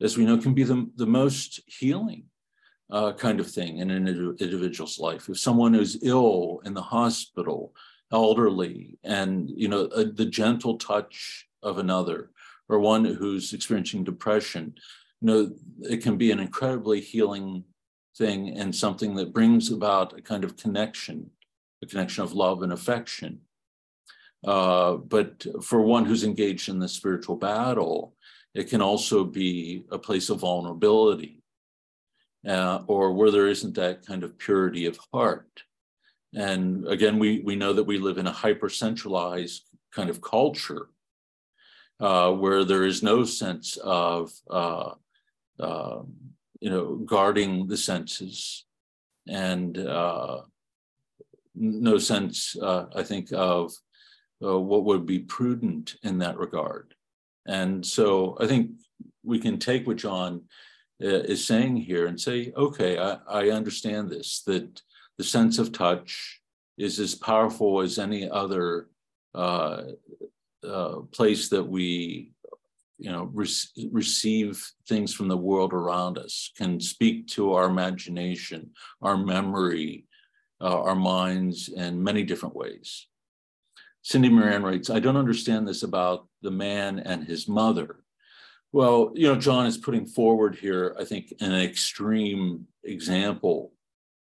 as 0.00 0.16
we 0.16 0.24
know, 0.24 0.38
can 0.38 0.54
be 0.54 0.64
the, 0.64 0.90
the 0.96 1.06
most 1.06 1.60
healing 1.66 2.24
uh, 2.90 3.12
kind 3.12 3.40
of 3.40 3.50
thing 3.50 3.78
in 3.78 3.90
an 3.90 4.08
individual's 4.08 4.98
life. 4.98 5.28
If 5.28 5.38
someone 5.38 5.74
is 5.74 5.98
ill 6.02 6.60
in 6.64 6.74
the 6.74 6.82
hospital, 6.82 7.74
elderly 8.12 8.98
and 9.04 9.50
you 9.50 9.68
know 9.68 9.82
a, 9.94 10.04
the 10.04 10.24
gentle 10.24 10.78
touch 10.78 11.46
of 11.62 11.78
another 11.78 12.30
or 12.68 12.78
one 12.78 13.04
who's 13.04 13.52
experiencing 13.52 14.04
depression. 14.04 14.74
You 15.20 15.26
know 15.26 15.50
it 15.82 16.02
can 16.02 16.16
be 16.16 16.30
an 16.30 16.40
incredibly 16.40 17.00
healing 17.00 17.64
thing 18.16 18.58
and 18.58 18.74
something 18.74 19.14
that 19.16 19.32
brings 19.32 19.70
about 19.70 20.18
a 20.18 20.22
kind 20.22 20.44
of 20.44 20.56
connection 20.56 21.30
a 21.82 21.86
connection 21.86 22.24
of 22.24 22.32
love 22.32 22.62
and 22.62 22.72
affection. 22.72 23.40
Uh, 24.44 24.94
but 24.94 25.46
for 25.62 25.80
one 25.80 26.04
who's 26.04 26.24
engaged 26.24 26.68
in 26.68 26.78
the 26.78 26.88
spiritual 26.88 27.36
battle 27.36 28.14
it 28.54 28.68
can 28.68 28.80
also 28.80 29.24
be 29.24 29.84
a 29.90 29.98
place 29.98 30.30
of 30.30 30.40
vulnerability 30.40 31.42
uh, 32.46 32.82
or 32.86 33.12
where 33.12 33.30
there 33.30 33.48
isn't 33.48 33.74
that 33.74 34.06
kind 34.06 34.22
of 34.22 34.38
purity 34.38 34.86
of 34.86 34.98
heart 35.12 35.62
and 36.34 36.86
again, 36.86 37.18
we, 37.18 37.40
we 37.40 37.56
know 37.56 37.72
that 37.72 37.84
we 37.84 37.98
live 37.98 38.18
in 38.18 38.26
a 38.26 38.32
hyper 38.32 38.68
centralized 38.68 39.62
kind 39.92 40.10
of 40.10 40.20
culture 40.20 40.88
uh, 42.00 42.32
where 42.32 42.64
there 42.64 42.84
is 42.84 43.02
no 43.02 43.24
sense 43.24 43.76
of, 43.78 44.30
uh, 44.50 44.92
uh, 45.58 46.00
you 46.60 46.70
know, 46.70 46.96
guarding 46.96 47.66
the 47.66 47.76
senses 47.76 48.66
and 49.26 49.78
uh, 49.78 50.42
no 51.54 51.98
sense, 51.98 52.56
uh, 52.60 52.86
I 52.94 53.02
think, 53.02 53.32
of 53.32 53.72
uh, 54.44 54.58
what 54.58 54.84
would 54.84 55.06
be 55.06 55.20
prudent 55.20 55.96
in 56.02 56.18
that 56.18 56.38
regard. 56.38 56.94
And 57.46 57.84
so 57.84 58.36
I 58.40 58.46
think 58.46 58.72
we 59.24 59.38
can 59.38 59.58
take 59.58 59.86
what 59.86 59.96
John 59.96 60.42
is 61.00 61.46
saying 61.46 61.76
here 61.76 62.06
and 62.06 62.20
say, 62.20 62.52
okay, 62.56 62.98
I, 62.98 63.18
I 63.28 63.50
understand 63.50 64.10
this, 64.10 64.42
that 64.42 64.82
the 65.18 65.24
sense 65.24 65.58
of 65.58 65.72
touch 65.72 66.40
is 66.78 67.00
as 67.00 67.14
powerful 67.14 67.80
as 67.80 67.98
any 67.98 68.30
other 68.30 68.88
uh, 69.34 69.82
uh, 70.66 71.00
place 71.12 71.48
that 71.48 71.64
we 71.64 72.32
you 72.98 73.10
know 73.10 73.30
re- 73.32 73.90
receive 73.92 74.64
things 74.88 75.12
from 75.12 75.28
the 75.28 75.36
world 75.36 75.72
around 75.72 76.18
us 76.18 76.50
can 76.56 76.80
speak 76.80 77.26
to 77.28 77.52
our 77.52 77.66
imagination 77.66 78.70
our 79.02 79.16
memory 79.16 80.04
uh, 80.60 80.82
our 80.82 80.96
minds 80.96 81.68
in 81.68 82.02
many 82.02 82.24
different 82.24 82.56
ways. 82.56 83.06
Cindy 84.02 84.28
moran 84.28 84.62
writes 84.62 84.90
i 84.90 85.00
don't 85.00 85.16
understand 85.16 85.66
this 85.66 85.82
about 85.82 86.26
the 86.42 86.50
man 86.50 86.98
and 87.00 87.24
his 87.24 87.48
mother. 87.48 87.96
Well 88.72 89.12
you 89.14 89.28
know 89.28 89.36
john 89.36 89.66
is 89.66 89.78
putting 89.78 90.06
forward 90.06 90.56
here 90.56 90.96
i 90.98 91.04
think 91.04 91.32
an 91.40 91.54
extreme 91.54 92.66
example 92.84 93.72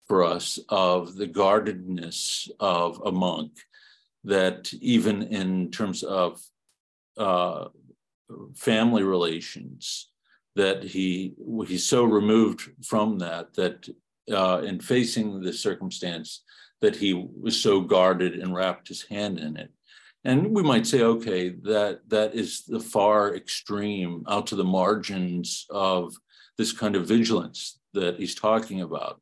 for 0.07 0.25
us 0.25 0.59
of 0.69 1.17
the 1.17 1.27
guardedness 1.27 2.49
of 2.61 3.01
a 3.05 3.13
monk 3.13 3.53
that 4.25 4.73
even 4.81 5.23
in 5.23 5.71
terms 5.71 6.03
of 6.03 6.41
uh, 7.17 7.67
family 8.55 9.03
relations 9.03 10.11
that 10.57 10.83
he 10.83 11.35
he's 11.67 11.87
so 11.87 12.05
removed 12.05 12.71
from 12.85 13.19
that 13.19 13.55
that 13.55 13.89
uh, 14.33 14.63
in 14.65 14.81
facing 14.81 15.41
the 15.41 15.53
circumstance 15.53 16.43
that 16.81 16.97
he 16.97 17.29
was 17.41 17.61
so 17.61 17.81
guarded 17.81 18.35
and 18.35 18.55
wrapped 18.55 18.89
his 18.89 19.03
hand 19.05 19.39
in 19.39 19.57
it. 19.57 19.71
And 20.25 20.53
we 20.55 20.63
might 20.63 20.87
say 20.87 21.03
okay 21.03 21.51
that 21.63 22.01
that 22.09 22.35
is 22.35 22.65
the 22.65 22.81
far 22.81 23.37
extreme 23.37 24.25
out 24.29 24.49
to 24.49 24.57
the 24.57 24.65
margins 24.65 25.67
of 25.71 26.15
this 26.59 26.73
kind 26.73 26.97
of 26.97 27.07
vigilance 27.07 27.79
that 27.95 28.17
he's 28.19 28.35
talking 28.35 28.81
about 28.81 29.21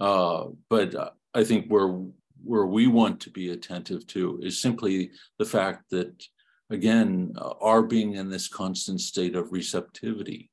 uh, 0.00 0.46
but 0.68 0.94
uh, 0.94 1.10
I 1.34 1.44
think 1.44 1.66
where 1.68 2.02
where 2.42 2.66
we 2.66 2.86
want 2.86 3.20
to 3.20 3.30
be 3.30 3.50
attentive 3.50 4.06
to 4.06 4.40
is 4.42 4.60
simply 4.60 5.10
the 5.38 5.44
fact 5.44 5.90
that, 5.90 6.24
again, 6.70 7.34
uh, 7.36 7.52
our 7.60 7.82
being 7.82 8.14
in 8.14 8.30
this 8.30 8.48
constant 8.48 9.00
state 9.00 9.36
of 9.36 9.52
receptivity. 9.52 10.50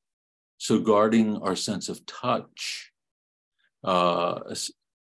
So 0.57 0.79
guarding 0.79 1.37
our 1.37 1.55
sense 1.55 1.87
of 1.87 2.05
touch, 2.05 2.91
uh, 3.83 4.41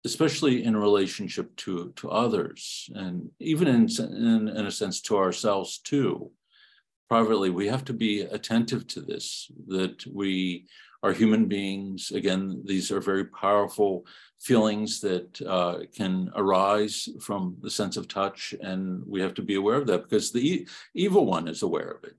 especially 0.05 0.63
in 0.63 0.77
relationship 0.77 1.57
to, 1.57 1.93
to 1.97 2.11
others, 2.11 2.89
and 2.95 3.31
even 3.41 3.67
in, 3.67 3.89
in, 3.99 4.49
in 4.49 4.67
a 4.67 4.71
sense 4.71 5.01
to 5.03 5.17
ourselves 5.17 5.79
too. 5.79 6.31
Privately, 7.09 7.51
we 7.51 7.67
have 7.69 7.85
to 7.85 7.93
be 7.93 8.23
attentive 8.23 8.87
to 8.89 9.01
this, 9.01 9.51
that 9.69 10.05
we 10.13 10.67
are 11.03 11.13
human 11.13 11.47
beings. 11.47 12.11
Again, 12.11 12.63
these 12.65 12.91
are 12.91 13.01
very 13.01 13.25
powerful 13.25 14.07
feelings 14.39 15.01
that 15.01 15.41
uh, 15.43 15.81
can 15.95 16.31
arise 16.35 17.09
from 17.21 17.57
the 17.61 17.71
sense 17.71 17.97
of 17.97 18.09
touch, 18.09 18.55
and 18.61 19.03
we 19.07 19.21
have 19.21 19.35
to 19.35 19.43
be 19.43 19.55
aware 19.55 19.77
of 19.77 19.87
that 19.87 20.03
because 20.03 20.33
the 20.33 20.41
e- 20.41 20.67
evil 20.95 21.27
one 21.27 21.49
is 21.49 21.63
aware 21.63 21.89
of 21.89 22.05
it 22.05 22.17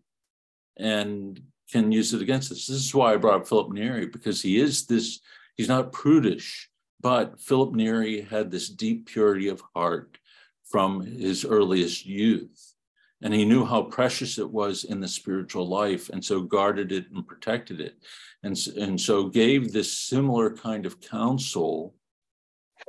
and 0.77 1.41
can 1.71 1.91
use 1.91 2.13
it 2.13 2.21
against 2.21 2.51
us. 2.51 2.67
This 2.67 2.77
is 2.77 2.95
why 2.95 3.13
I 3.13 3.17
brought 3.17 3.41
up 3.41 3.47
Philip 3.47 3.71
Neri 3.71 4.05
because 4.05 4.41
he 4.41 4.59
is 4.59 4.85
this, 4.85 5.19
he's 5.55 5.67
not 5.67 5.91
prudish, 5.91 6.69
but 7.01 7.39
Philip 7.39 7.73
Neri 7.73 8.21
had 8.21 8.49
this 8.49 8.69
deep 8.69 9.07
purity 9.07 9.49
of 9.49 9.61
heart 9.75 10.17
from 10.65 11.01
his 11.01 11.45
earliest 11.45 12.05
youth. 12.05 12.73
And 13.21 13.33
he 13.33 13.45
knew 13.45 13.65
how 13.65 13.83
precious 13.83 14.37
it 14.37 14.49
was 14.49 14.83
in 14.83 14.99
the 14.99 15.07
spiritual 15.07 15.67
life, 15.67 16.09
and 16.09 16.23
so 16.23 16.41
guarded 16.41 16.91
it 16.91 17.05
and 17.11 17.27
protected 17.27 17.81
it. 17.81 17.97
And, 18.43 18.57
and 18.77 18.99
so 18.99 19.27
gave 19.29 19.73
this 19.73 19.91
similar 19.91 20.55
kind 20.55 20.85
of 20.85 21.01
counsel 21.01 21.95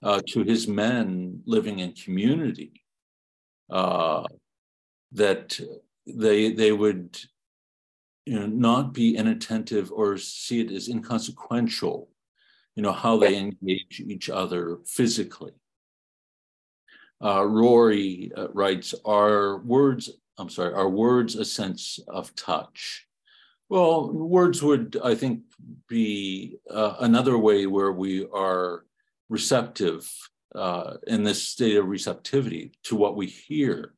uh, 0.02 0.20
to 0.28 0.42
his 0.42 0.68
men 0.68 1.42
living 1.46 1.78
in 1.80 1.92
community 1.92 2.84
uh, 3.70 4.24
that 5.12 5.58
they, 6.06 6.52
they 6.52 6.72
would 6.72 7.18
you 8.26 8.38
know, 8.38 8.46
not 8.46 8.92
be 8.92 9.16
inattentive 9.16 9.90
or 9.90 10.18
see 10.18 10.60
it 10.60 10.70
as 10.70 10.88
inconsequential, 10.88 12.10
you 12.76 12.82
know, 12.82 12.92
how 12.92 13.16
they 13.16 13.36
engage 13.36 14.00
each 14.00 14.28
other 14.28 14.78
physically. 14.84 15.52
Uh, 17.24 17.44
Rory 17.44 18.30
uh, 18.36 18.48
writes, 18.52 18.94
are 19.04 19.58
words, 19.58 20.10
I'm 20.36 20.50
sorry, 20.50 20.74
are 20.74 20.88
words 20.88 21.34
a 21.34 21.44
sense 21.44 21.98
of 22.06 22.34
touch? 22.36 23.07
Well, 23.68 24.10
words 24.10 24.62
would, 24.62 24.96
I 25.04 25.14
think, 25.14 25.42
be 25.88 26.58
uh, 26.70 26.94
another 27.00 27.36
way 27.36 27.66
where 27.66 27.92
we 27.92 28.26
are 28.32 28.84
receptive 29.28 30.10
uh, 30.54 30.94
in 31.06 31.22
this 31.22 31.42
state 31.42 31.76
of 31.76 31.86
receptivity 31.86 32.72
to 32.84 32.96
what 32.96 33.14
we 33.14 33.26
hear. 33.26 33.92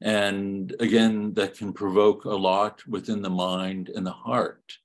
And 0.00 0.74
again, 0.80 1.34
that 1.34 1.58
can 1.58 1.72
provoke 1.74 2.24
a 2.24 2.30
lot 2.30 2.86
within 2.86 3.20
the 3.20 3.30
mind 3.30 3.90
and 3.90 4.06
the 4.06 4.12
heart. 4.12 4.78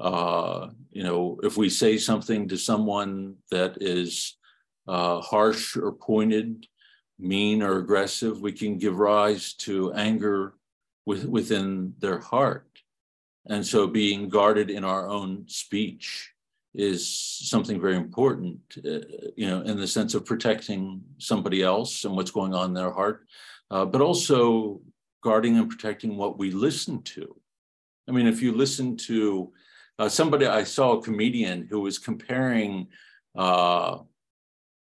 Uh, 0.00 0.68
you 0.90 1.02
know, 1.02 1.38
if 1.42 1.56
we 1.58 1.68
say 1.68 1.98
something 1.98 2.48
to 2.48 2.56
someone 2.56 3.36
that 3.50 3.78
is 3.82 4.36
uh, 4.88 5.20
harsh 5.20 5.76
or 5.76 5.92
pointed, 5.92 6.66
mean 7.18 7.62
or 7.62 7.78
aggressive, 7.78 8.40
we 8.40 8.52
can 8.52 8.78
give 8.78 8.98
rise 8.98 9.54
to 9.54 9.92
anger 9.92 10.54
with, 11.04 11.24
within 11.24 11.94
their 11.98 12.18
heart. 12.18 12.73
And 13.48 13.66
so 13.66 13.86
being 13.86 14.28
guarded 14.28 14.70
in 14.70 14.84
our 14.84 15.08
own 15.08 15.44
speech 15.48 16.30
is 16.74 17.08
something 17.08 17.80
very 17.80 17.96
important, 17.96 18.58
uh, 18.78 18.98
you 19.36 19.46
know, 19.46 19.60
in 19.62 19.78
the 19.78 19.86
sense 19.86 20.14
of 20.14 20.24
protecting 20.24 21.02
somebody 21.18 21.62
else 21.62 22.04
and 22.04 22.16
what's 22.16 22.32
going 22.32 22.54
on 22.54 22.70
in 22.70 22.74
their 22.74 22.90
heart, 22.90 23.26
uh, 23.70 23.84
but 23.84 24.00
also 24.00 24.80
guarding 25.22 25.56
and 25.56 25.70
protecting 25.70 26.16
what 26.16 26.38
we 26.38 26.50
listen 26.50 27.02
to. 27.02 27.34
I 28.08 28.12
mean, 28.12 28.26
if 28.26 28.42
you 28.42 28.52
listen 28.52 28.96
to 29.08 29.52
uh, 29.98 30.08
somebody, 30.08 30.46
I 30.46 30.64
saw 30.64 30.92
a 30.92 31.02
comedian 31.02 31.66
who 31.70 31.80
was 31.80 31.98
comparing, 31.98 32.88
uh, 33.36 33.98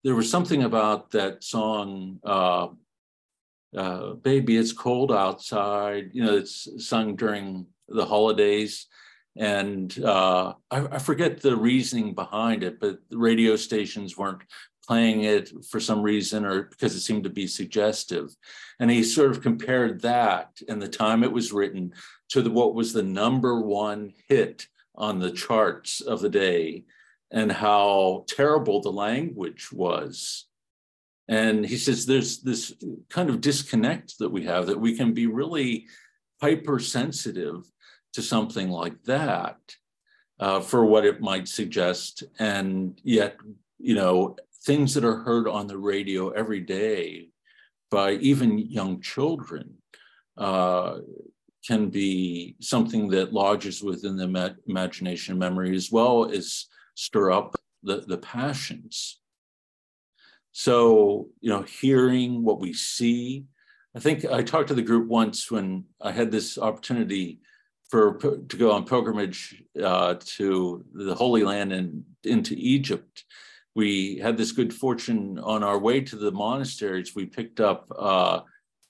there 0.02 0.14
was 0.14 0.30
something 0.30 0.64
about 0.64 1.10
that 1.10 1.44
song, 1.44 2.18
uh, 2.24 2.68
uh, 3.76 4.14
Baby, 4.14 4.56
It's 4.56 4.72
Cold 4.72 5.12
Outside, 5.12 6.10
you 6.12 6.24
know, 6.24 6.36
it's 6.36 6.68
sung 6.78 7.16
during 7.16 7.66
the 7.88 8.04
holidays. 8.04 8.86
And 9.36 9.96
uh, 10.04 10.54
I, 10.70 10.86
I, 10.92 10.98
forget 10.98 11.40
the 11.40 11.56
reasoning 11.56 12.14
behind 12.14 12.62
it, 12.62 12.78
but 12.78 12.98
the 13.08 13.16
radio 13.16 13.56
stations 13.56 14.18
weren't 14.18 14.42
playing 14.86 15.22
it 15.24 15.50
for 15.70 15.80
some 15.80 16.02
reason 16.02 16.44
or 16.44 16.64
because 16.64 16.94
it 16.94 17.00
seemed 17.00 17.24
to 17.24 17.30
be 17.30 17.46
suggestive. 17.46 18.34
And 18.78 18.90
he 18.90 19.02
sort 19.02 19.30
of 19.30 19.40
compared 19.40 20.02
that 20.02 20.50
and 20.68 20.82
the 20.82 20.88
time 20.88 21.22
it 21.22 21.32
was 21.32 21.52
written 21.52 21.94
to 22.30 22.42
the, 22.42 22.50
what 22.50 22.74
was 22.74 22.92
the 22.92 23.02
number 23.02 23.60
one 23.60 24.12
hit 24.28 24.66
on 24.94 25.18
the 25.18 25.30
charts 25.30 26.00
of 26.00 26.20
the 26.20 26.28
day 26.28 26.84
and 27.30 27.50
how 27.50 28.24
terrible 28.28 28.82
the 28.82 28.92
language 28.92 29.72
was. 29.72 30.46
And 31.28 31.64
he 31.64 31.78
says 31.78 32.04
there's 32.04 32.40
this 32.40 32.74
kind 33.08 33.30
of 33.30 33.40
disconnect 33.40 34.18
that 34.18 34.30
we 34.30 34.44
have 34.44 34.66
that 34.66 34.80
we 34.80 34.96
can 34.96 35.14
be 35.14 35.26
really 35.26 35.86
hypersensitive 36.42 37.64
to 38.12 38.20
something 38.20 38.68
like 38.68 39.00
that 39.04 39.56
uh, 40.40 40.60
for 40.60 40.84
what 40.84 41.06
it 41.06 41.20
might 41.20 41.46
suggest. 41.46 42.24
And 42.40 43.00
yet, 43.04 43.36
you 43.78 43.94
know, 43.94 44.36
things 44.64 44.92
that 44.94 45.04
are 45.04 45.22
heard 45.22 45.46
on 45.46 45.68
the 45.68 45.78
radio 45.78 46.30
every 46.30 46.58
day 46.60 47.28
by 47.92 48.14
even 48.14 48.58
young 48.58 49.00
children 49.00 49.74
uh, 50.36 50.98
can 51.64 51.90
be 51.90 52.56
something 52.60 53.08
that 53.10 53.32
lodges 53.32 53.80
within 53.80 54.16
the 54.16 54.26
ma- 54.26 54.58
imagination 54.66 55.38
memory 55.38 55.76
as 55.76 55.92
well 55.92 56.28
as 56.28 56.66
stir 56.96 57.30
up 57.30 57.54
the, 57.84 57.98
the 58.08 58.18
passions. 58.18 59.20
So, 60.50 61.28
you 61.40 61.50
know, 61.50 61.62
hearing 61.62 62.42
what 62.42 62.60
we 62.60 62.72
see. 62.72 63.44
I 63.94 64.00
think 64.00 64.24
I 64.24 64.42
talked 64.42 64.68
to 64.68 64.74
the 64.74 64.82
group 64.82 65.08
once 65.08 65.50
when 65.50 65.84
I 66.00 66.12
had 66.12 66.30
this 66.30 66.58
opportunity 66.58 67.40
for 67.90 68.14
to 68.48 68.56
go 68.56 68.72
on 68.72 68.86
pilgrimage 68.86 69.62
uh, 69.82 70.14
to 70.18 70.84
the 70.94 71.14
Holy 71.14 71.44
Land 71.44 71.72
and 71.72 72.04
into 72.24 72.54
Egypt 72.56 73.24
we 73.74 74.18
had 74.18 74.36
this 74.36 74.52
good 74.52 74.72
fortune 74.72 75.38
on 75.38 75.62
our 75.62 75.78
way 75.78 76.00
to 76.00 76.16
the 76.16 76.30
monasteries. 76.30 77.14
We 77.14 77.26
picked 77.26 77.60
up 77.60 77.90
uh, 77.96 78.40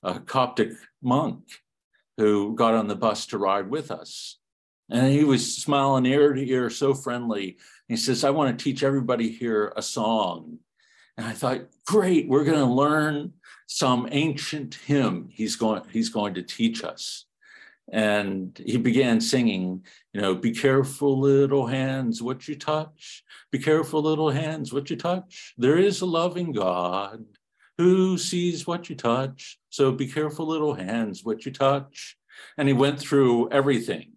a 0.02 0.20
Coptic 0.20 0.72
monk 1.02 1.44
who 2.16 2.54
got 2.54 2.74
on 2.74 2.88
the 2.88 2.96
bus 2.96 3.26
to 3.26 3.38
ride 3.38 3.70
with 3.70 3.90
us. 3.90 4.38
And 4.90 5.10
he 5.12 5.24
was 5.24 5.56
smiling 5.56 6.04
ear 6.06 6.32
to 6.32 6.50
ear, 6.50 6.68
so 6.68 6.94
friendly. 6.94 7.58
He 7.88 7.96
says, 7.96 8.24
I 8.24 8.30
want 8.30 8.58
to 8.58 8.62
teach 8.62 8.82
everybody 8.82 9.30
here 9.30 9.72
a 9.76 9.82
song. 9.82 10.58
And 11.16 11.26
I 11.26 11.32
thought, 11.32 11.60
great, 11.86 12.28
we're 12.28 12.44
going 12.44 12.58
to 12.58 12.64
learn 12.66 13.32
some 13.72 14.06
ancient 14.12 14.74
hymn 14.74 15.28
he's 15.30 15.56
going, 15.56 15.82
he's 15.90 16.10
going 16.10 16.34
to 16.34 16.42
teach 16.42 16.84
us. 16.84 17.24
And 17.90 18.58
he 18.64 18.76
began 18.76 19.20
singing, 19.20 19.84
you 20.12 20.20
know, 20.20 20.34
be 20.34 20.52
careful, 20.52 21.18
little 21.18 21.66
hands, 21.66 22.22
what 22.22 22.46
you 22.46 22.54
touch. 22.54 23.24
Be 23.50 23.58
careful, 23.58 24.02
little 24.02 24.30
hands, 24.30 24.72
what 24.72 24.90
you 24.90 24.96
touch. 24.96 25.54
There 25.58 25.78
is 25.78 26.00
a 26.00 26.06
loving 26.06 26.52
God 26.52 27.24
who 27.78 28.18
sees 28.18 28.66
what 28.66 28.88
you 28.88 28.94
touch. 28.94 29.58
So 29.70 29.90
be 29.90 30.06
careful, 30.06 30.46
little 30.46 30.74
hands, 30.74 31.24
what 31.24 31.44
you 31.44 31.52
touch. 31.52 32.16
And 32.58 32.68
he 32.68 32.74
went 32.74 33.00
through 33.00 33.50
everything. 33.50 34.11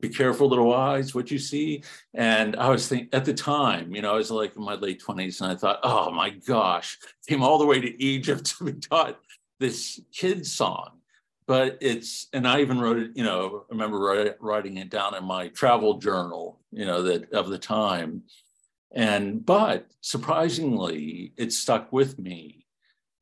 Be 0.00 0.08
careful, 0.08 0.48
little 0.48 0.72
eyes, 0.72 1.14
what 1.14 1.30
you 1.30 1.38
see. 1.38 1.82
And 2.14 2.54
I 2.56 2.68
was 2.68 2.86
thinking 2.86 3.08
at 3.12 3.24
the 3.24 3.34
time, 3.34 3.94
you 3.94 4.00
know, 4.00 4.12
I 4.12 4.16
was 4.16 4.30
like 4.30 4.54
in 4.54 4.62
my 4.62 4.74
late 4.74 5.02
20s, 5.02 5.40
and 5.40 5.50
I 5.50 5.56
thought, 5.56 5.80
oh 5.82 6.10
my 6.12 6.30
gosh, 6.30 6.98
came 7.28 7.42
all 7.42 7.58
the 7.58 7.66
way 7.66 7.80
to 7.80 8.02
Egypt 8.02 8.46
to 8.58 8.64
be 8.64 8.72
taught 8.74 9.18
this 9.58 10.00
kid's 10.12 10.52
song. 10.52 10.92
But 11.46 11.78
it's 11.80 12.28
and 12.34 12.46
i 12.46 12.60
even 12.60 12.78
wrote 12.78 12.98
it 12.98 13.12
you 13.14 13.24
know 13.24 13.64
I 13.70 13.72
remember 13.72 14.36
writing 14.38 14.76
it 14.76 14.90
down 14.90 15.14
in 15.14 15.24
my 15.24 15.48
travel 15.48 15.94
journal 15.94 16.60
you 16.70 16.84
know 16.84 17.02
that 17.02 17.32
of 17.32 17.48
the 17.48 17.58
time. 17.58 18.24
And 18.92 19.44
but 19.44 19.86
surprisingly 20.02 21.32
it 21.38 21.52
stuck 21.52 21.90
with 21.90 22.18
me 22.18 22.66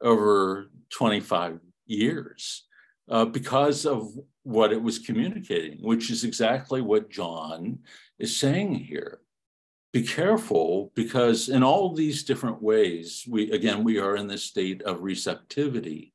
over 0.01 0.71
25 0.91 1.61
years 1.87 2.65
uh, 3.09 3.25
because 3.25 3.87
of 3.87 4.13
what 4.47 4.73
it 4.73 4.83
was 4.83 4.99
communicating 4.99 5.79
which 5.81 6.11
is 6.11 6.25
exactly 6.25 6.81
what 6.81 7.11
john 7.11 7.79
is 8.19 8.37
saying 8.37 8.75
here 8.75 9.21
be 9.93 10.03
careful 10.03 10.93
because 10.95 11.49
in 11.49 11.63
all 11.63 11.95
these 11.95 12.23
different 12.23 12.63
ways 12.63 13.25
we 13.29 13.51
again 13.51 13.83
we 13.83 13.99
are 13.99 14.17
in 14.17 14.29
this 14.29 14.45
state 14.45 14.83
of 14.83 15.03
receptivity 15.03 16.13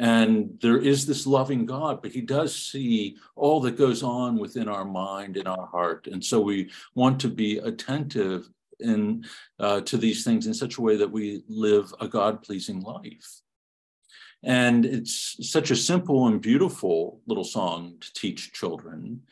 and 0.00 0.58
there 0.62 0.78
is 0.78 1.04
this 1.04 1.26
loving 1.26 1.66
God, 1.66 2.00
but 2.00 2.12
he 2.12 2.22
does 2.22 2.56
see 2.56 3.18
all 3.36 3.60
that 3.60 3.76
goes 3.76 4.02
on 4.02 4.38
within 4.38 4.66
our 4.66 4.84
mind 4.84 5.36
and 5.36 5.46
our 5.46 5.66
heart. 5.66 6.06
And 6.06 6.24
so 6.24 6.40
we 6.40 6.70
want 6.94 7.20
to 7.20 7.28
be 7.28 7.58
attentive 7.58 8.48
in, 8.78 9.26
uh, 9.58 9.82
to 9.82 9.98
these 9.98 10.24
things 10.24 10.46
in 10.46 10.54
such 10.54 10.78
a 10.78 10.80
way 10.80 10.96
that 10.96 11.10
we 11.10 11.42
live 11.48 11.92
a 12.00 12.08
God 12.08 12.42
pleasing 12.42 12.80
life. 12.80 13.42
And 14.42 14.86
it's 14.86 15.36
such 15.50 15.70
a 15.70 15.76
simple 15.76 16.26
and 16.28 16.40
beautiful 16.40 17.20
little 17.26 17.44
song 17.44 17.94
to 18.00 18.12
teach 18.14 18.52
children. 18.52 19.22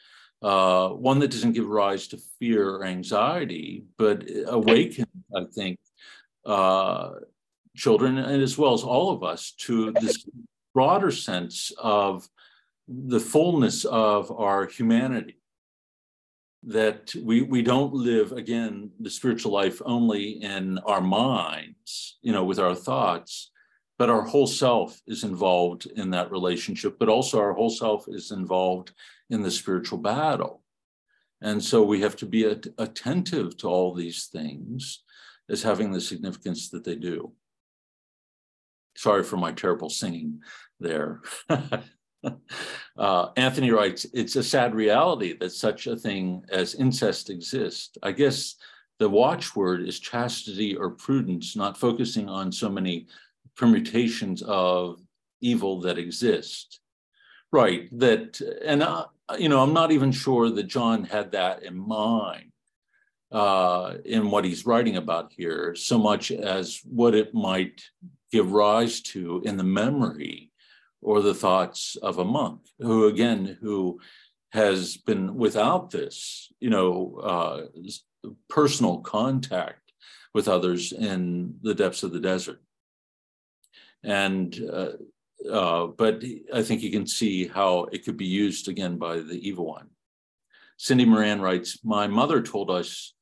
Uh, 0.42 0.90
one 0.90 1.18
that 1.18 1.30
doesn't 1.30 1.52
give 1.52 1.66
rise 1.66 2.06
to 2.08 2.18
fear 2.38 2.68
or 2.68 2.84
anxiety, 2.84 3.84
but 3.96 4.24
awakens, 4.46 5.06
I 5.34 5.44
think, 5.52 5.78
uh, 6.44 7.10
children 7.78 8.18
and 8.18 8.42
as 8.42 8.58
well 8.58 8.74
as 8.74 8.82
all 8.82 9.10
of 9.10 9.22
us 9.22 9.52
to 9.52 9.92
this 10.00 10.26
broader 10.74 11.10
sense 11.10 11.72
of 11.78 12.28
the 12.88 13.20
fullness 13.20 13.84
of 13.84 14.30
our 14.32 14.66
humanity 14.66 15.36
that 16.64 17.14
we 17.22 17.42
we 17.42 17.62
don't 17.62 17.94
live 17.94 18.32
again 18.32 18.90
the 18.98 19.10
spiritual 19.10 19.52
life 19.52 19.80
only 19.84 20.42
in 20.42 20.78
our 20.78 21.00
minds 21.00 22.18
you 22.20 22.32
know 22.32 22.44
with 22.44 22.58
our 22.58 22.74
thoughts 22.74 23.50
but 23.98 24.10
our 24.10 24.22
whole 24.22 24.46
self 24.46 25.00
is 25.06 25.24
involved 25.24 25.86
in 25.96 26.10
that 26.10 26.30
relationship 26.30 26.98
but 26.98 27.08
also 27.08 27.38
our 27.40 27.52
whole 27.52 27.70
self 27.70 28.06
is 28.08 28.30
involved 28.30 28.92
in 29.30 29.42
the 29.42 29.50
spiritual 29.50 29.98
battle. 29.98 30.62
And 31.40 31.62
so 31.62 31.82
we 31.82 32.00
have 32.00 32.16
to 32.16 32.26
be 32.26 32.44
at, 32.44 32.66
attentive 32.78 33.56
to 33.58 33.68
all 33.68 33.94
these 33.94 34.26
things 34.26 35.02
as 35.48 35.62
having 35.62 35.92
the 35.92 36.00
significance 36.00 36.70
that 36.70 36.84
they 36.84 36.96
do. 36.96 37.32
Sorry 38.96 39.22
for 39.22 39.36
my 39.36 39.52
terrible 39.52 39.90
singing 39.90 40.40
there. 40.80 41.20
Uh, 42.96 43.28
Anthony 43.36 43.70
writes, 43.70 44.04
it's 44.12 44.34
a 44.34 44.42
sad 44.42 44.74
reality 44.74 45.36
that 45.38 45.52
such 45.52 45.86
a 45.86 45.94
thing 45.94 46.42
as 46.50 46.74
incest 46.74 47.30
exists. 47.30 47.96
I 48.02 48.10
guess 48.10 48.56
the 48.98 49.08
watchword 49.08 49.86
is 49.86 50.00
chastity 50.00 50.76
or 50.76 50.90
prudence, 50.90 51.54
not 51.54 51.78
focusing 51.78 52.28
on 52.28 52.50
so 52.50 52.68
many 52.68 53.06
permutations 53.58 54.42
of 54.42 55.00
evil 55.42 55.82
that 55.82 55.98
exist. 55.98 56.80
Right, 57.50 57.88
that, 57.98 58.40
and, 58.64 58.82
uh, 58.82 59.06
you 59.38 59.48
know, 59.48 59.62
I'm 59.62 59.72
not 59.72 59.90
even 59.90 60.12
sure 60.12 60.50
that 60.50 60.64
John 60.64 61.04
had 61.04 61.32
that 61.32 61.62
in 61.62 61.76
mind 61.76 62.52
uh, 63.32 63.94
in 64.04 64.30
what 64.30 64.44
he's 64.44 64.66
writing 64.66 64.96
about 64.96 65.32
here, 65.34 65.74
so 65.74 65.98
much 65.98 66.30
as 66.30 66.80
what 66.84 67.14
it 67.14 67.34
might 67.34 67.82
give 68.30 68.52
rise 68.52 69.00
to 69.00 69.42
in 69.44 69.56
the 69.56 69.64
memory 69.64 70.50
or 71.00 71.22
the 71.22 71.34
thoughts 71.34 71.96
of 71.96 72.18
a 72.18 72.24
monk 72.24 72.60
who 72.78 73.06
again 73.06 73.56
who 73.60 74.00
has 74.50 74.96
been 74.96 75.36
without 75.36 75.90
this 75.90 76.52
you 76.60 76.70
know 76.70 77.20
uh, 77.22 78.30
personal 78.48 78.98
contact 78.98 79.92
with 80.34 80.48
others 80.48 80.92
in 80.92 81.54
the 81.62 81.74
depths 81.74 82.02
of 82.02 82.12
the 82.12 82.20
desert 82.20 82.60
and 84.04 84.60
uh, 84.72 84.92
uh, 85.50 85.86
but 85.86 86.22
i 86.54 86.62
think 86.62 86.82
you 86.82 86.90
can 86.90 87.06
see 87.06 87.46
how 87.46 87.84
it 87.92 88.04
could 88.04 88.16
be 88.16 88.26
used 88.26 88.68
again 88.68 88.96
by 88.98 89.16
the 89.16 89.40
evil 89.48 89.66
one. 89.66 89.88
Cindy 90.78 91.04
moran 91.04 91.40
writes 91.40 91.84
my 91.84 92.06
mother 92.06 92.40
told 92.40 92.70
us 92.70 93.14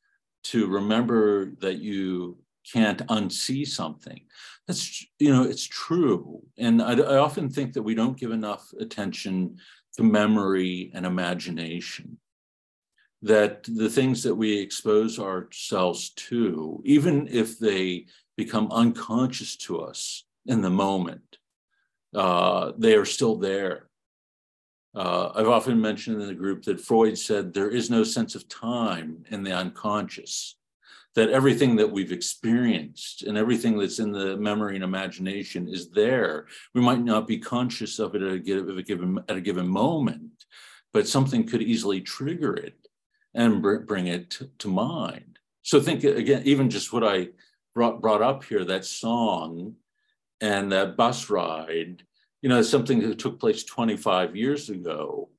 to 0.45 0.67
remember 0.69 1.53
that 1.61 1.79
you 1.79 2.39
can't 2.73 3.07
unsee 3.09 3.67
something. 3.67 4.21
That's 4.67 5.07
you 5.19 5.33
know 5.33 5.43
it's 5.43 5.65
true. 5.65 6.43
And 6.59 6.83
I, 6.83 6.93
I, 6.93 7.17
often 7.17 7.49
think 7.49 7.73
that 7.73 7.83
we 7.83 7.95
don't 7.95 8.19
give 8.19 8.31
enough 8.31 8.73
attention 8.79 9.59
to 9.97 10.03
memory 10.03 10.91
and 10.95 11.07
imagination. 11.07 12.19
That 13.23 13.65
the 13.65 13.89
things 13.89 14.23
that 14.25 14.35
we 14.35 14.59
expose 14.59 15.19
ourselves 15.19 16.11
to 16.29 16.83
even 16.85 17.29
if 17.29 17.59
they 17.59 18.07
become 18.37 18.71
unconscious 18.71 19.57
to 19.57 19.81
us 19.81 20.26
in 20.47 20.61
the 20.61 20.71
moment 20.71 21.39
uh, 22.15 22.73
they 22.79 22.95
are 22.95 23.05
still 23.05 23.37
there 23.37 23.89
uh, 24.95 25.31
i've 25.35 25.49
often 25.49 25.81
mentioned 25.81 26.21
in 26.21 26.29
the 26.29 26.35
group 26.35 26.63
that 26.65 26.81
freud 26.81 27.19
said 27.19 27.53
there 27.53 27.71
is 27.71 27.91
no 27.91 28.03
sense 28.03 28.35
of 28.35 28.49
time 28.49 29.25
in 29.31 29.43
the 29.43 29.53
unconscious 29.53 30.57
that 31.17 31.31
everything 31.31 31.77
that 31.77 31.91
we've 31.91 32.13
experienced 32.13 33.23
and 33.23 33.39
everything 33.39 33.79
that's 33.79 33.99
in 33.99 34.13
the 34.13 34.37
memory 34.37 34.75
and 34.75 34.85
imagination 34.85 35.67
is 35.67 35.89
there. 35.89 36.47
We 36.75 36.83
might 36.83 37.03
not 37.03 37.27
be 37.27 37.39
conscious 37.39 37.99
of 37.99 38.15
it 38.15 38.21
at 38.21 38.35
a 38.35 38.39
given, 38.39 39.19
at 39.27 39.37
a 39.37 39.41
given 39.41 39.67
moment, 39.67 40.45
but 40.93 41.09
something 41.09 41.47
could 41.47 41.63
easily 41.63 42.03
trigger 42.03 42.55
it 42.55 42.77
and 43.35 43.63
bring 43.63 44.09
it 44.09 44.39
to 44.59 44.69
mind. 44.69 45.39
So 45.63 45.81
think 45.81 46.05
again, 46.05 46.43
even 46.45 46.69
just 46.69 46.93
what 46.93 47.03
I 47.03 47.29
brought, 47.75 48.03
brought 48.03 48.23
up 48.23 48.45
here, 48.45 48.65
that 48.67 48.85
song 48.85 49.75
and 50.41 50.73
that 50.73 50.97
bus 50.97 51.31
ride, 51.31 52.03
you 52.43 52.49
know, 52.49 52.63
something 52.63 53.01
that 53.01 53.19
took 53.19 53.41
place 53.41 53.65
25 53.65 54.37
years 54.37 54.69
ago. 54.69 55.31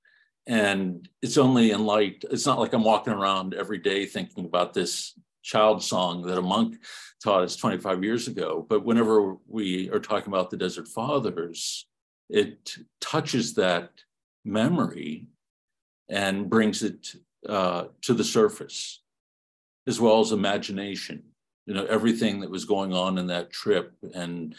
And 0.48 1.08
it's 1.22 1.38
only 1.38 1.72
in 1.72 1.86
light, 1.86 2.24
it's 2.32 2.46
not 2.46 2.60
like 2.60 2.74
I'm 2.74 2.84
walking 2.84 3.14
around 3.14 3.54
every 3.54 3.78
day 3.80 4.06
thinking 4.06 4.46
about 4.46 4.74
this 4.74 5.14
child 5.44 5.84
song 5.84 6.22
that 6.24 6.38
a 6.38 6.42
monk 6.42 6.78
taught 7.24 7.44
us 7.44 7.56
25 7.56 8.04
years 8.04 8.28
ago. 8.28 8.66
But 8.68 8.86
whenever 8.86 9.36
we 9.48 9.90
are 9.90 10.00
talking 10.00 10.32
about 10.32 10.50
the 10.50 10.58
Desert 10.58 10.88
Fathers, 10.88 11.88
it 12.30 12.76
touches 13.02 13.54
that 13.56 13.92
memory 14.44 15.28
and 16.10 16.50
brings 16.50 16.84
it 16.84 17.16
uh, 17.48 17.86
to 18.02 18.14
the 18.14 18.24
surface, 18.24 19.02
as 19.88 20.00
well 20.00 20.20
as 20.20 20.32
imagination. 20.32 21.24
You 21.66 21.74
know, 21.74 21.86
everything 21.86 22.40
that 22.42 22.50
was 22.50 22.66
going 22.66 22.94
on 22.94 23.18
in 23.18 23.28
that 23.28 23.52
trip 23.52 23.94
and, 24.14 24.56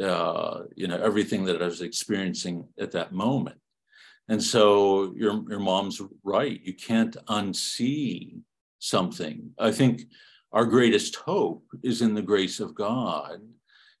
uh, 0.00 0.62
you 0.74 0.86
know, 0.86 0.96
everything 0.96 1.44
that 1.44 1.62
I 1.62 1.66
was 1.66 1.82
experiencing 1.82 2.68
at 2.78 2.92
that 2.92 3.12
moment. 3.12 3.58
And 4.28 4.42
so 4.42 5.12
your, 5.16 5.42
your 5.48 5.60
mom's 5.60 6.00
right. 6.22 6.60
You 6.62 6.74
can't 6.74 7.16
unsee 7.26 8.40
something. 8.78 9.50
I 9.58 9.72
think 9.72 10.02
our 10.52 10.64
greatest 10.64 11.16
hope 11.16 11.64
is 11.82 12.02
in 12.02 12.14
the 12.14 12.22
grace 12.22 12.60
of 12.60 12.74
God 12.74 13.40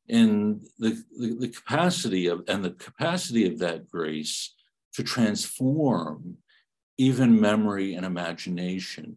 in 0.08 0.60
the, 0.78 1.02
the, 1.18 1.36
the, 1.40 1.48
capacity 1.48 2.26
of 2.26 2.42
and 2.48 2.64
the 2.64 2.72
capacity 2.72 3.46
of 3.46 3.58
that 3.60 3.88
grace 3.88 4.54
to 4.94 5.02
transform 5.02 6.36
even 6.98 7.40
memory 7.40 7.94
and 7.94 8.04
imagination 8.04 9.16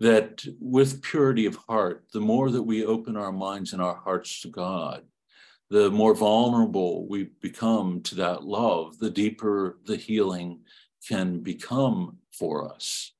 that 0.00 0.44
with 0.60 1.02
purity 1.02 1.44
of 1.44 1.56
heart 1.68 2.04
the 2.12 2.20
more 2.20 2.50
that 2.50 2.62
we 2.62 2.84
open 2.84 3.16
our 3.16 3.32
minds 3.32 3.72
and 3.72 3.82
our 3.82 3.96
hearts 3.96 4.40
to 4.40 4.48
god 4.48 5.02
the 5.70 5.90
more 5.90 6.14
vulnerable 6.14 7.08
we 7.08 7.30
become 7.40 8.00
to 8.02 8.14
that 8.14 8.44
love 8.44 8.98
the 8.98 9.10
deeper 9.10 9.78
the 9.86 9.96
healing 9.96 10.60
can 11.08 11.40
become 11.40 12.18
for 12.32 12.72
us 12.72 13.12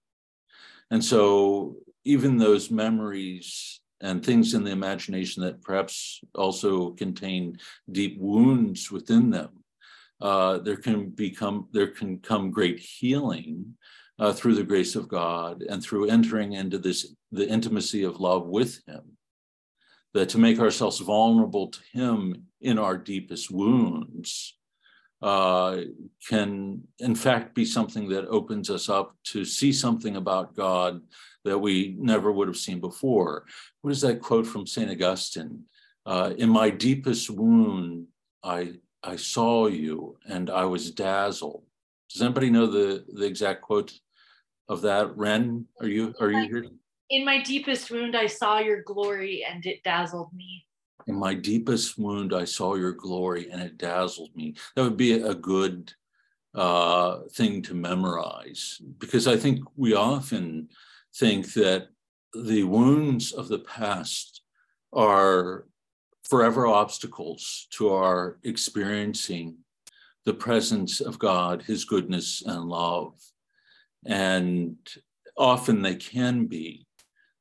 and 0.91 1.05
so 1.05 1.77
even 2.05 2.37
those 2.37 2.71
memories 2.71 3.81
and 4.01 4.25
things 4.25 4.55
in 4.55 4.65
the 4.65 4.71
imagination 4.71 5.43
that 5.43 5.63
perhaps 5.63 6.21
also 6.35 6.91
contain 6.91 7.59
deep 7.91 8.19
wounds 8.21 8.91
within 8.91 9.31
them, 9.31 9.51
uh, 10.21 10.59
there 10.59 10.77
can 10.77 11.09
become 11.11 11.69
there 11.73 11.89
can 11.89 12.19
come 12.19 12.51
great 12.51 12.79
healing 12.79 13.75
uh, 14.19 14.33
through 14.33 14.55
the 14.55 14.63
grace 14.63 14.95
of 14.95 15.09
God 15.09 15.63
and 15.63 15.83
through 15.83 16.09
entering 16.09 16.53
into 16.53 16.79
this 16.79 17.15
the 17.33 17.49
intimacy 17.49 18.05
of 18.05 18.21
love 18.21 18.47
with 18.47 18.81
Him. 18.87 19.17
That 20.15 20.29
to 20.31 20.39
make 20.39 20.61
ourselves 20.61 21.01
vulnerable 21.01 21.69
to 21.69 21.81
Him 21.93 22.47
in 22.61 22.79
our 22.79 22.97
deepest 22.97 23.51
wounds 23.51 24.57
uh, 25.25 25.81
can, 26.29 26.83
in 26.99 27.15
fact, 27.15 27.55
be 27.55 27.65
something 27.65 28.09
that 28.11 28.29
opens 28.29 28.71
us 28.71 28.89
up 28.89 29.17
to 29.25 29.45
see 29.45 29.73
something 29.73 30.17
about 30.17 30.55
God 30.55 31.01
that 31.45 31.59
we 31.59 31.97
never 31.99 32.31
would 32.31 32.49
have 32.49 32.57
seen 32.57 32.81
before. 32.81 33.45
What 33.81 33.91
is 33.91 34.01
that 34.03 34.21
quote 34.21 34.47
from 34.47 34.67
St. 34.67 34.91
Augustine? 34.91 35.65
Uh, 36.07 36.35
in 36.37 36.51
my 36.51 36.71
deepest 36.71 37.31
wound, 37.31 38.07
I, 38.43 38.75
I 39.03 39.17
saw 39.17 39.67
you 39.67 40.19
and 40.27 40.51
I 40.51 40.65
was 40.67 40.91
dazzled. 40.91 41.65
Does 42.11 42.23
anybody 42.23 42.51
know 42.51 42.67
the, 42.67 43.05
the 43.09 43.25
exact 43.25 43.63
quote 43.63 43.93
of 44.69 44.83
that? 44.83 45.17
Ren, 45.17 45.67
are 45.81 45.89
you 45.89 46.15
are 46.21 46.31
you 46.31 46.43
here? 46.49 46.67
In 47.11 47.25
my 47.25 47.43
deepest 47.43 47.91
wound, 47.91 48.17
I 48.17 48.27
saw 48.27 48.59
your 48.59 48.83
glory 48.83 49.45
and 49.49 49.65
it 49.67 49.83
dazzled 49.83 50.33
me. 50.33 50.67
In 51.07 51.17
my 51.17 51.35
deepest 51.35 51.99
wound, 51.99 52.33
I 52.33 52.45
saw 52.45 52.75
your 52.77 52.93
glory 52.93 53.51
and 53.51 53.61
it 53.61 53.77
dazzled 53.77 54.35
me. 54.35 54.55
That 54.75 54.85
would 54.85 54.97
be 54.97 55.13
a 55.13 55.35
good 55.35 55.93
uh, 56.55 57.21
thing 57.33 57.61
to 57.63 57.75
memorize 57.75 58.81
because 58.99 59.29
I 59.29 59.37
think 59.37 59.61
we 59.77 59.95
often 59.95 60.71
think 61.15 61.53
that 61.55 61.89
the 62.33 62.65
wounds 62.65 63.33
of 63.33 63.49
the 63.49 63.59
past 63.59 64.41
are 64.93 65.67
forever 66.25 66.67
obstacles 66.67 67.67
to 67.73 67.91
our 67.91 68.39
experiencing 68.45 69.59
the 70.25 70.35
presence 70.35 71.03
of 71.03 71.19
God, 71.19 71.63
His 71.63 71.85
goodness 71.85 72.43
and 72.47 72.65
love. 72.65 73.21
And 74.07 74.77
often 75.37 75.83
they 75.83 75.97
can 75.97 76.47
be 76.47 76.87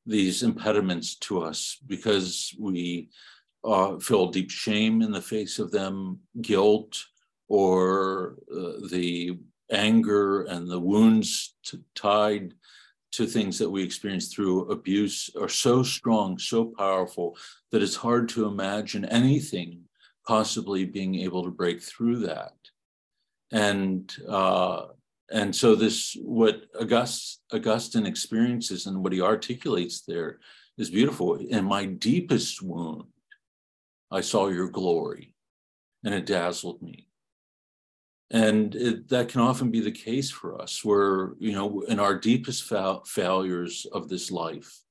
these 0.06 0.42
impediments 0.42 1.16
to 1.16 1.42
us 1.42 1.78
because 1.86 2.54
we 2.58 3.08
uh, 3.64 3.98
feel 3.98 4.28
deep 4.28 4.50
shame 4.50 5.02
in 5.02 5.10
the 5.10 5.22
face 5.22 5.58
of 5.58 5.70
them, 5.70 6.20
guilt, 6.40 7.02
or 7.48 8.36
uh, 8.52 8.86
the 8.90 9.38
anger 9.70 10.42
and 10.42 10.68
the 10.68 10.78
wounds 10.80 11.54
t- 11.64 11.78
tied 11.94 12.54
to 13.12 13.26
things 13.26 13.58
that 13.58 13.70
we 13.70 13.82
experience 13.82 14.28
through 14.28 14.70
abuse 14.70 15.30
are 15.40 15.48
so 15.48 15.82
strong, 15.82 16.38
so 16.38 16.72
powerful 16.76 17.36
that 17.70 17.82
it's 17.82 17.96
hard 17.96 18.28
to 18.28 18.46
imagine 18.46 19.04
anything 19.04 19.80
possibly 20.26 20.84
being 20.84 21.14
able 21.16 21.44
to 21.44 21.50
break 21.50 21.80
through 21.80 22.18
that. 22.18 22.54
And 23.52 24.14
uh, 24.28 24.86
and 25.34 25.54
so 25.54 25.74
this 25.74 26.16
what 26.22 26.66
August, 26.80 27.42
Augustine 27.52 28.06
experiences 28.06 28.86
and 28.86 29.02
what 29.02 29.12
he 29.12 29.20
articulates 29.20 30.02
there 30.02 30.38
is 30.78 30.90
beautiful. 30.90 31.34
In 31.34 31.64
my 31.64 31.86
deepest 31.86 32.62
wound, 32.62 33.08
I 34.12 34.20
saw 34.20 34.46
your 34.46 34.68
glory, 34.68 35.34
and 36.04 36.14
it 36.14 36.24
dazzled 36.24 36.80
me. 36.80 37.08
And 38.30 38.76
it, 38.76 39.08
that 39.08 39.28
can 39.28 39.40
often 39.40 39.72
be 39.72 39.80
the 39.80 39.90
case 39.90 40.30
for 40.30 40.60
us, 40.62 40.84
where, 40.84 41.34
you 41.40 41.52
know, 41.52 41.80
in 41.88 41.98
our 41.98 42.16
deepest 42.16 42.62
fa- 42.64 43.00
failures 43.04 43.86
of 43.92 44.08
this 44.08 44.30
life, 44.30 44.82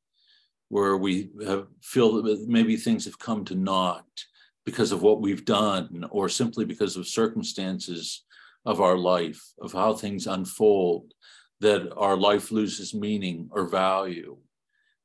where 0.67 0.97
we 0.97 1.29
have, 1.45 1.67
feel 1.81 2.21
that 2.21 2.49
maybe 2.49 2.75
things 2.75 3.05
have 3.05 3.17
come 3.17 3.45
to 3.45 3.55
naught 3.55 4.25
because 4.65 4.91
of 4.91 5.01
what 5.03 5.21
we've 5.21 5.45
done, 5.45 6.05
or 6.11 6.27
simply 6.27 6.65
because 6.65 6.97
of 6.97 7.07
circumstances 7.07 8.25
of 8.65 8.81
our 8.81 8.97
life, 8.97 9.41
of 9.61 9.73
how 9.73 9.93
things 9.93 10.27
unfold, 10.27 11.13
that 11.59 11.91
our 11.95 12.17
life 12.17 12.51
loses 12.51 12.93
meaning 12.93 13.49
or 13.51 13.65
value. 13.65 14.37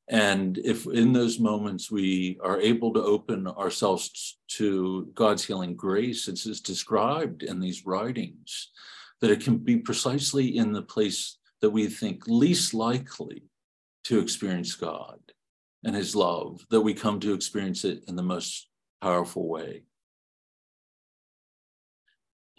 And 0.09 0.57
if 0.57 0.87
in 0.87 1.13
those 1.13 1.39
moments 1.39 1.91
we 1.91 2.39
are 2.43 2.59
able 2.59 2.93
to 2.93 3.03
open 3.03 3.47
ourselves 3.47 4.39
to 4.57 5.11
God's 5.13 5.43
healing 5.43 5.75
grace, 5.75 6.27
as 6.27 6.59
described 6.61 7.43
in 7.43 7.59
these 7.59 7.85
writings, 7.85 8.71
that 9.21 9.29
it 9.29 9.41
can 9.41 9.57
be 9.57 9.77
precisely 9.77 10.57
in 10.57 10.71
the 10.73 10.81
place 10.81 11.37
that 11.61 11.69
we 11.69 11.87
think 11.87 12.23
least 12.27 12.73
likely 12.73 13.43
to 14.05 14.19
experience 14.19 14.73
God 14.75 15.19
and 15.83 15.95
his 15.95 16.15
love, 16.15 16.65
that 16.71 16.81
we 16.81 16.93
come 16.93 17.19
to 17.19 17.33
experience 17.33 17.85
it 17.85 18.03
in 18.07 18.15
the 18.15 18.23
most 18.23 18.67
powerful 19.01 19.47
way. 19.47 19.83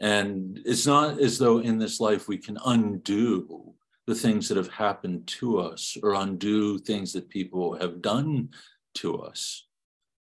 And 0.00 0.60
it's 0.64 0.86
not 0.86 1.20
as 1.20 1.38
though 1.38 1.58
in 1.58 1.78
this 1.78 2.00
life 2.00 2.26
we 2.26 2.38
can 2.38 2.58
undo 2.64 3.74
the 4.06 4.14
things 4.14 4.48
that 4.48 4.56
have 4.56 4.72
happened 4.72 5.26
to 5.26 5.60
us 5.60 5.96
or 6.02 6.14
undo 6.14 6.78
things 6.78 7.12
that 7.12 7.28
people 7.28 7.76
have 7.78 8.00
done 8.00 8.48
to 8.94 9.18
us. 9.18 9.66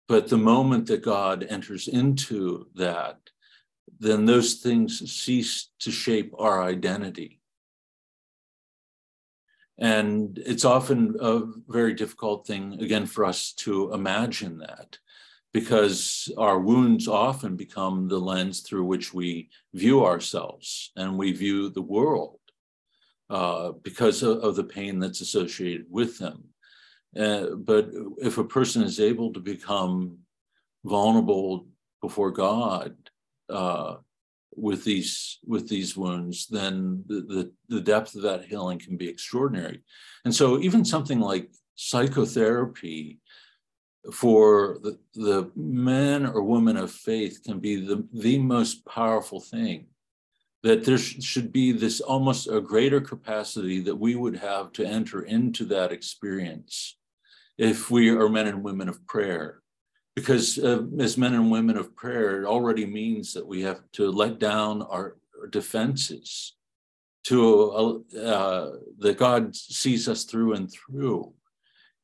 But 0.10 0.28
the 0.28 0.38
moment 0.38 0.88
that 0.88 1.04
God 1.04 1.48
enters 1.50 1.88
into 1.88 2.68
that, 2.76 3.18
then 3.98 4.26
those 4.26 4.56
things 4.56 5.10
cease 5.10 5.70
to 5.80 5.90
shape 5.90 6.34
our 6.38 6.62
identity. 6.62 7.40
And 9.78 10.38
it's 10.46 10.66
often 10.66 11.16
a 11.20 11.44
very 11.70 11.94
difficult 11.94 12.46
thing, 12.46 12.74
again, 12.82 13.06
for 13.06 13.24
us 13.24 13.54
to 13.54 13.94
imagine 13.94 14.60
that 14.60 14.98
because 15.54 16.32
our 16.38 16.60
wounds 16.60 17.08
often 17.08 17.56
become 17.56 18.08
the 18.08 18.20
lens 18.20 18.62
through 18.62 18.86
which 18.86 19.14
we 19.14 19.50
view 19.74 20.06
ourselves 20.06 20.92
and 20.96 21.18
we 21.18 21.32
view 21.32 21.70
the 21.70 21.82
world. 21.82 22.38
Uh, 23.30 23.72
because 23.84 24.24
of, 24.24 24.40
of, 24.40 24.58
the 24.58 24.64
pain 24.64 25.00
that's 25.00 25.22
associated 25.22 25.86
with 25.90 26.18
them. 26.18 26.44
Uh, 27.18 27.56
but 27.56 27.90
if 28.18 28.38
a 28.38 28.44
person 28.44 28.84
is 28.84 29.00
able 29.00 29.32
to 29.32 29.40
become 29.40 30.18
vulnerable 30.84 31.66
before 32.02 32.32
God 32.32 32.94
uh, 33.50 33.96
with 34.54 34.84
these 34.84 35.40
with 35.46 35.70
these 35.70 35.96
wounds, 35.96 36.48
then 36.48 37.06
the, 37.08 37.22
the, 37.22 37.52
the 37.70 37.80
depth 37.80 38.16
of 38.16 38.24
that 38.24 38.44
healing 38.44 38.80
can 38.80 38.98
be 38.98 39.08
extraordinary. 39.08 39.82
And 40.26 40.36
so, 40.36 40.60
even 40.60 40.84
something 40.84 41.22
like 41.22 41.52
psychotherapy 41.76 43.21
for 44.12 44.80
the, 44.82 44.98
the 45.14 45.52
man 45.56 46.26
or 46.26 46.42
woman 46.42 46.78
of 46.78 46.92
faith 46.92 47.42
can 47.46 47.60
be 47.60 47.76
the, 47.76 48.08
the 48.14 48.40
most 48.40 48.86
powerful 48.86 49.40
thing 49.40 49.88
that 50.64 50.86
there 50.86 50.98
should 50.98 51.52
be 51.52 51.72
this 51.72 52.02
almost 52.02 52.48
a 52.48 52.62
greater 52.62 53.02
capacity 53.02 53.80
that 53.82 53.96
we 53.96 54.16
would 54.16 54.38
have 54.38 54.72
to 54.74 54.86
enter 54.86 55.24
into 55.24 55.66
that 55.66 55.92
experience 55.92 56.98
if 57.58 57.90
we 57.90 58.10
are 58.10 58.30
men 58.30 58.48
and 58.48 58.64
women 58.64 58.88
of 58.88 59.06
prayer. 59.08 59.62
Because 60.16 60.60
uh, 60.60 60.84
as 61.00 61.18
men 61.18 61.34
and 61.34 61.50
women 61.50 61.78
of 61.78 61.96
prayer, 61.96 62.42
it 62.42 62.46
already 62.46 62.86
means 62.86 63.34
that 63.34 63.48
we 63.48 63.62
have 63.62 63.80
to 63.94 64.12
let 64.12 64.40
down 64.40 64.82
our, 64.84 65.18
our 65.40 65.48
defenses 65.48 66.56
to 67.24 68.04
uh, 68.16 68.20
uh, 68.20 68.72
that 69.00 69.18
God 69.18 69.56
sees 69.56 70.10
us 70.10 70.26
through 70.26 70.54
and 70.54 70.72
through. 70.72 71.34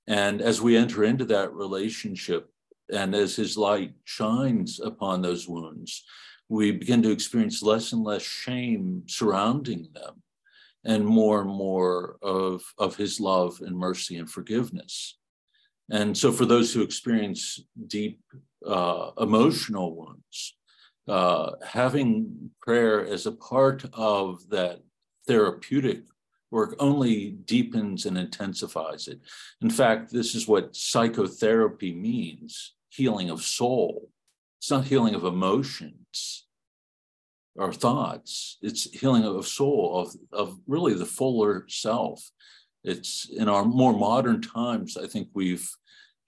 And 0.07 0.41
as 0.41 0.61
we 0.61 0.77
enter 0.77 1.03
into 1.03 1.25
that 1.25 1.53
relationship, 1.53 2.49
and 2.91 3.13
as 3.13 3.35
his 3.35 3.57
light 3.57 3.93
shines 4.05 4.79
upon 4.79 5.21
those 5.21 5.47
wounds, 5.47 6.03
we 6.49 6.71
begin 6.71 7.01
to 7.03 7.11
experience 7.11 7.61
less 7.61 7.91
and 7.91 8.03
less 8.03 8.21
shame 8.21 9.03
surrounding 9.07 9.89
them 9.93 10.23
and 10.85 11.05
more 11.05 11.41
and 11.41 11.49
more 11.49 12.17
of, 12.21 12.63
of 12.77 12.95
his 12.95 13.19
love 13.19 13.59
and 13.61 13.77
mercy 13.77 14.15
and 14.17 14.29
forgiveness. 14.31 15.17
And 15.91 16.17
so, 16.17 16.31
for 16.31 16.45
those 16.45 16.73
who 16.73 16.81
experience 16.81 17.61
deep 17.87 18.21
uh, 18.65 19.11
emotional 19.19 19.95
wounds, 19.95 20.55
uh, 21.07 21.51
having 21.65 22.51
prayer 22.61 23.05
as 23.05 23.25
a 23.25 23.31
part 23.31 23.85
of 23.93 24.49
that 24.49 24.81
therapeutic 25.27 26.03
work 26.51 26.75
only 26.79 27.31
deepens 27.31 28.05
and 28.05 28.17
intensifies 28.17 29.07
it. 29.07 29.19
In 29.61 29.69
fact, 29.69 30.11
this 30.11 30.35
is 30.35 30.47
what 30.47 30.75
psychotherapy 30.75 31.93
means 31.93 32.73
healing 32.89 33.29
of 33.29 33.41
soul. 33.41 34.09
It's 34.59 34.71
not 34.71 34.85
healing 34.85 35.15
of 35.15 35.23
emotions 35.23 36.47
or 37.55 37.73
thoughts. 37.73 38.57
It's 38.61 38.89
healing 38.99 39.23
of 39.23 39.47
soul, 39.47 39.99
of, 39.99 40.15
of 40.31 40.59
really 40.67 40.93
the 40.93 41.05
fuller 41.05 41.65
self. 41.67 42.31
It's 42.83 43.29
in 43.29 43.49
our 43.49 43.65
more 43.65 43.93
modern 43.93 44.41
times, 44.41 44.97
I 44.97 45.07
think 45.07 45.29
we've 45.33 45.69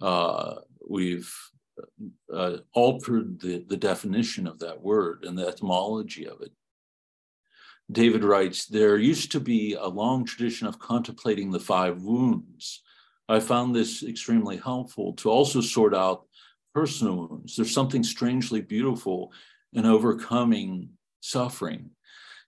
uh, 0.01 0.55
we've 0.87 1.31
uh, 2.33 2.57
altered 2.73 3.39
the, 3.39 3.65
the 3.67 3.77
definition 3.77 4.47
of 4.47 4.59
that 4.59 4.81
word 4.81 5.23
and 5.23 5.37
the 5.37 5.47
etymology 5.47 6.27
of 6.27 6.41
it. 6.41 6.51
David 7.91 8.23
writes, 8.23 8.65
there 8.65 8.97
used 8.97 9.31
to 9.31 9.39
be 9.39 9.73
a 9.73 9.87
long 9.87 10.25
tradition 10.25 10.67
of 10.67 10.79
contemplating 10.79 11.49
the 11.49 11.59
five 11.59 12.01
wounds. 12.03 12.83
I 13.27 13.39
found 13.39 13.75
this 13.75 14.03
extremely 14.03 14.57
helpful 14.57 15.13
to 15.13 15.29
also 15.29 15.61
sort 15.61 15.95
out 15.95 16.25
personal 16.73 17.27
wounds. 17.27 17.55
There's 17.55 17.73
something 17.73 18.03
strangely 18.03 18.61
beautiful 18.61 19.31
in 19.73 19.85
overcoming 19.85 20.89
suffering. 21.19 21.91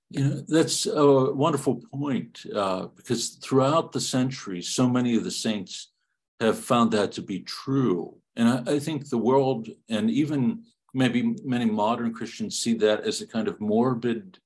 You 0.09 0.23
know, 0.23 0.43
that's 0.47 0.85
a 0.85 1.31
wonderful 1.33 1.81
point 1.93 2.43
uh, 2.53 2.87
because 2.95 3.29
throughout 3.29 3.91
the 3.91 4.01
centuries, 4.01 4.69
so 4.69 4.89
many 4.89 5.15
of 5.15 5.23
the 5.23 5.31
saints 5.31 5.91
have 6.39 6.59
found 6.59 6.91
that 6.91 7.13
to 7.13 7.21
be 7.21 7.39
true. 7.39 8.17
And 8.35 8.47
I, 8.49 8.73
I 8.73 8.79
think 8.79 9.09
the 9.09 9.17
world 9.17 9.69
and 9.89 10.09
even 10.11 10.63
maybe 10.93 11.35
many 11.43 11.65
modern 11.65 12.13
Christians 12.13 12.59
see 12.59 12.73
that 12.75 13.01
as 13.01 13.21
a 13.21 13.27
kind 13.27 13.47
of 13.47 13.61
morbid 13.61 14.39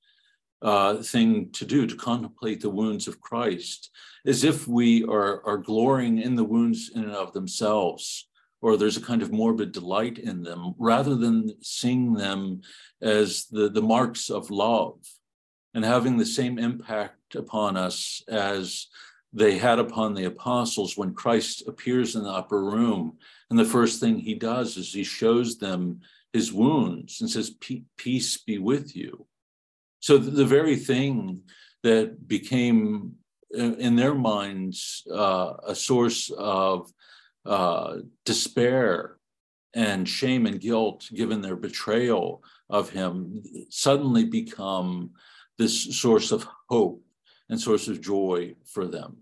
uh, 0.62 0.96
thing 0.98 1.52
to 1.52 1.66
do 1.66 1.86
to 1.86 1.96
contemplate 1.96 2.62
the 2.62 2.70
wounds 2.70 3.08
of 3.08 3.22
Christ, 3.22 3.92
as 4.26 4.44
if 4.44 4.68
we 4.68 5.04
are, 5.04 5.46
are 5.46 5.58
glorying 5.58 6.20
in 6.20 6.36
the 6.36 6.44
wounds 6.44 6.92
in 6.94 7.04
and 7.04 7.14
of 7.14 7.34
themselves 7.34 8.28
or 8.66 8.78
there's 8.78 8.98
a 8.98 9.02
kind 9.02 9.22
of 9.22 9.32
morbid 9.32 9.72
delight 9.72 10.18
in 10.18 10.42
them 10.42 10.74
rather 10.80 11.14
than 11.14 11.56
seeing 11.62 12.14
them 12.14 12.62
as 13.00 13.46
the, 13.52 13.70
the 13.70 13.82
marks 13.82 14.32
of 14.32 14.50
love 14.50 14.98
and 15.76 15.86
having 15.86 16.18
the 16.18 16.26
same 16.26 16.58
impact 16.58 17.36
upon 17.36 17.78
us 17.78 18.24
as 18.28 18.88
they 19.32 19.60
had 19.60 19.78
upon 19.78 20.16
the 20.16 20.24
apostles 20.24 20.98
when 20.98 21.14
Christ 21.14 21.68
appears 21.68 22.16
in 22.16 22.24
the 22.24 22.30
upper 22.32 22.64
room. 22.64 23.18
And 23.52 23.60
the 23.60 23.66
first 23.66 24.00
thing 24.00 24.18
he 24.18 24.34
does 24.34 24.78
is 24.78 24.92
he 24.92 25.04
shows 25.04 25.60
them 25.60 26.00
his 26.34 26.52
wounds 26.52 27.22
and 27.22 27.30
says, 27.30 27.56
Peace 27.98 28.38
be 28.38 28.58
with 28.58 28.96
you. 28.96 29.28
So 30.06 30.20
the 30.20 30.46
very 30.46 30.76
thing 30.76 31.42
that 31.82 32.28
became 32.28 33.16
in 33.52 33.96
their 33.96 34.14
minds 34.14 35.02
uh, 35.12 35.54
a 35.66 35.74
source 35.74 36.30
of 36.30 36.92
uh, 37.44 37.96
despair 38.24 39.18
and 39.74 40.08
shame 40.08 40.46
and 40.46 40.62
guilt 40.62 41.10
given 41.16 41.42
their 41.42 41.56
betrayal 41.56 42.44
of 42.70 42.92
him 42.92 43.42
suddenly 43.70 44.26
become 44.26 45.10
this 45.58 45.98
source 46.00 46.32
of 46.32 46.48
hope 46.70 47.02
and 47.50 47.60
source 47.60 47.88
of 47.88 48.00
joy 48.00 48.54
for 48.64 48.86
them. 48.86 49.18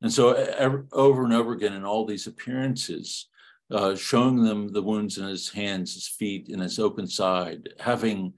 And 0.00 0.10
so, 0.10 0.32
ever, 0.32 0.86
over 0.92 1.24
and 1.24 1.34
over 1.34 1.52
again, 1.52 1.74
in 1.74 1.84
all 1.84 2.06
these 2.06 2.26
appearances, 2.26 3.26
uh, 3.70 3.94
showing 3.96 4.42
them 4.42 4.68
the 4.68 4.82
wounds 4.82 5.18
in 5.18 5.26
his 5.26 5.50
hands, 5.50 5.92
his 5.92 6.08
feet, 6.08 6.48
in 6.48 6.58
his 6.58 6.78
open 6.78 7.06
side, 7.06 7.68
having 7.78 8.32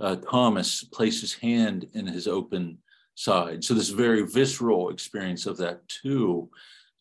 uh, 0.00 0.16
Thomas 0.16 0.84
place 0.84 1.20
his 1.20 1.34
hand 1.34 1.88
in 1.94 2.06
his 2.06 2.28
open 2.28 2.78
side. 3.14 3.64
So 3.64 3.74
this 3.74 3.88
very 3.88 4.22
visceral 4.22 4.90
experience 4.90 5.46
of 5.46 5.56
that 5.58 5.86
too, 5.88 6.50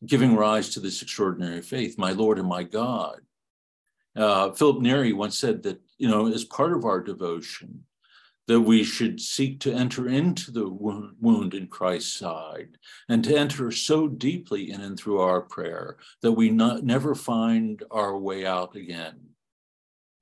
giving 0.06 0.36
rise 0.36 0.70
to 0.70 0.80
this 0.80 1.02
extraordinary 1.02 1.62
faith, 1.62 1.98
my 1.98 2.12
Lord 2.12 2.40
and 2.40 2.48
my 2.48 2.64
God. 2.64 3.20
Uh, 4.16 4.52
Philip 4.52 4.82
Neri 4.82 5.14
once 5.14 5.38
said 5.38 5.62
that, 5.64 5.80
you 6.00 6.08
know, 6.08 6.28
as 6.28 6.44
part 6.44 6.74
of 6.74 6.86
our 6.86 7.00
devotion, 7.02 7.84
that 8.48 8.62
we 8.62 8.84
should 8.84 9.20
seek 9.20 9.60
to 9.60 9.74
enter 9.74 10.08
into 10.08 10.52
the 10.52 10.68
wound 10.70 11.54
in 11.54 11.68
Christ's 11.68 12.14
side 12.14 12.78
and 13.10 13.24
to 13.26 13.38
enter 13.38 13.72
so 13.72 14.08
deeply 14.08 14.72
in 14.72 14.82
and 14.82 14.98
through 14.98 15.20
our 15.20 15.42
prayer 15.42 15.98
that 16.22 16.32
we 16.32 16.50
not, 16.50 16.84
never 16.84 17.14
find 17.14 17.84
our 17.92 18.18
way 18.18 18.46
out 18.46 18.76
again, 18.76 19.20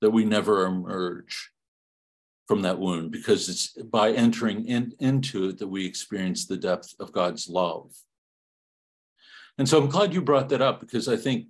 that 0.02 0.10
we 0.10 0.26
never 0.26 0.66
emerge 0.66 1.52
from 2.48 2.62
that 2.62 2.80
wound, 2.80 3.12
because 3.12 3.50
it's 3.50 3.70
by 3.84 4.12
entering 4.12 4.66
in, 4.68 4.94
into 5.00 5.50
it 5.50 5.58
that 5.58 5.68
we 5.68 5.86
experience 5.86 6.46
the 6.46 6.58
depth 6.58 6.94
of 7.00 7.12
God's 7.12 7.50
love. 7.50 7.92
And 9.58 9.68
so 9.68 9.82
I'm 9.82 9.90
glad 9.90 10.14
you 10.14 10.22
brought 10.22 10.50
that 10.50 10.62
up 10.62 10.80
because 10.80 11.08
I 11.08 11.18
think 11.18 11.48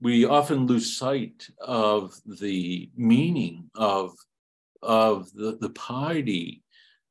we 0.00 0.24
often 0.24 0.66
lose 0.66 0.96
sight 0.96 1.48
of 1.60 2.14
the 2.26 2.90
meaning 2.96 3.70
of 3.74 4.12
of 4.82 5.32
the, 5.32 5.56
the 5.60 5.70
piety 5.70 6.62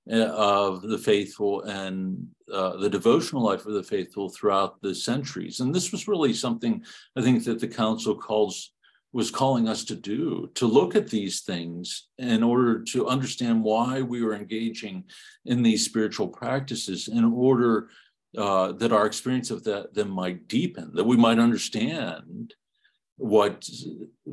uh, 0.10 0.28
of 0.28 0.84
the 0.84 1.00
faithful 1.00 1.64
and 1.64 2.28
uh, 2.54 2.78
the 2.78 2.90
devotional 2.90 3.44
life 3.44 3.66
of 3.66 3.74
the 3.74 3.84
faithful 3.84 4.30
throughout 4.30 4.80
the 4.82 4.94
centuries. 4.94 5.60
And 5.60 5.74
this 5.74 5.92
was 5.92 6.08
really 6.08 6.32
something 6.32 6.84
I 7.18 7.22
think 7.22 7.44
that 7.46 7.60
the 7.60 7.68
council 7.68 8.16
calls 8.16 8.72
was 9.16 9.32
calling 9.32 9.68
us 9.68 9.84
to 9.86 9.96
do 9.96 10.50
to 10.56 10.66
look 10.66 10.96
at 10.96 11.10
these 11.10 11.42
things 11.42 12.08
in 12.18 12.44
order 12.44 12.84
to 12.84 13.08
understand 13.08 13.64
why 13.64 14.02
we 14.02 14.22
were 14.22 14.36
engaging 14.36 15.04
in 15.46 15.64
these 15.64 15.86
spiritual 15.86 16.28
practices 16.28 17.08
in 17.08 17.24
order 17.24 17.90
uh, 18.38 18.74
that 18.74 18.92
our 18.92 19.06
experience 19.06 19.50
of 19.52 19.64
that 19.64 19.94
them 19.94 20.10
might 20.10 20.48
deepen 20.50 20.92
that 20.94 21.06
we 21.06 21.16
might 21.16 21.40
understand 21.40 22.54
what 23.18 23.68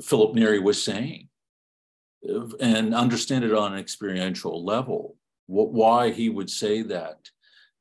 philip 0.03 0.35
neri 0.35 0.59
was 0.59 0.83
saying 0.83 1.28
and 2.61 2.95
understand 2.95 3.45
it 3.45 3.55
on 3.55 3.72
an 3.72 3.78
experiential 3.78 4.64
level. 4.64 5.16
What, 5.47 5.72
why 5.72 6.11
he 6.11 6.28
would 6.28 6.51
say 6.51 6.83
that, 6.83 7.18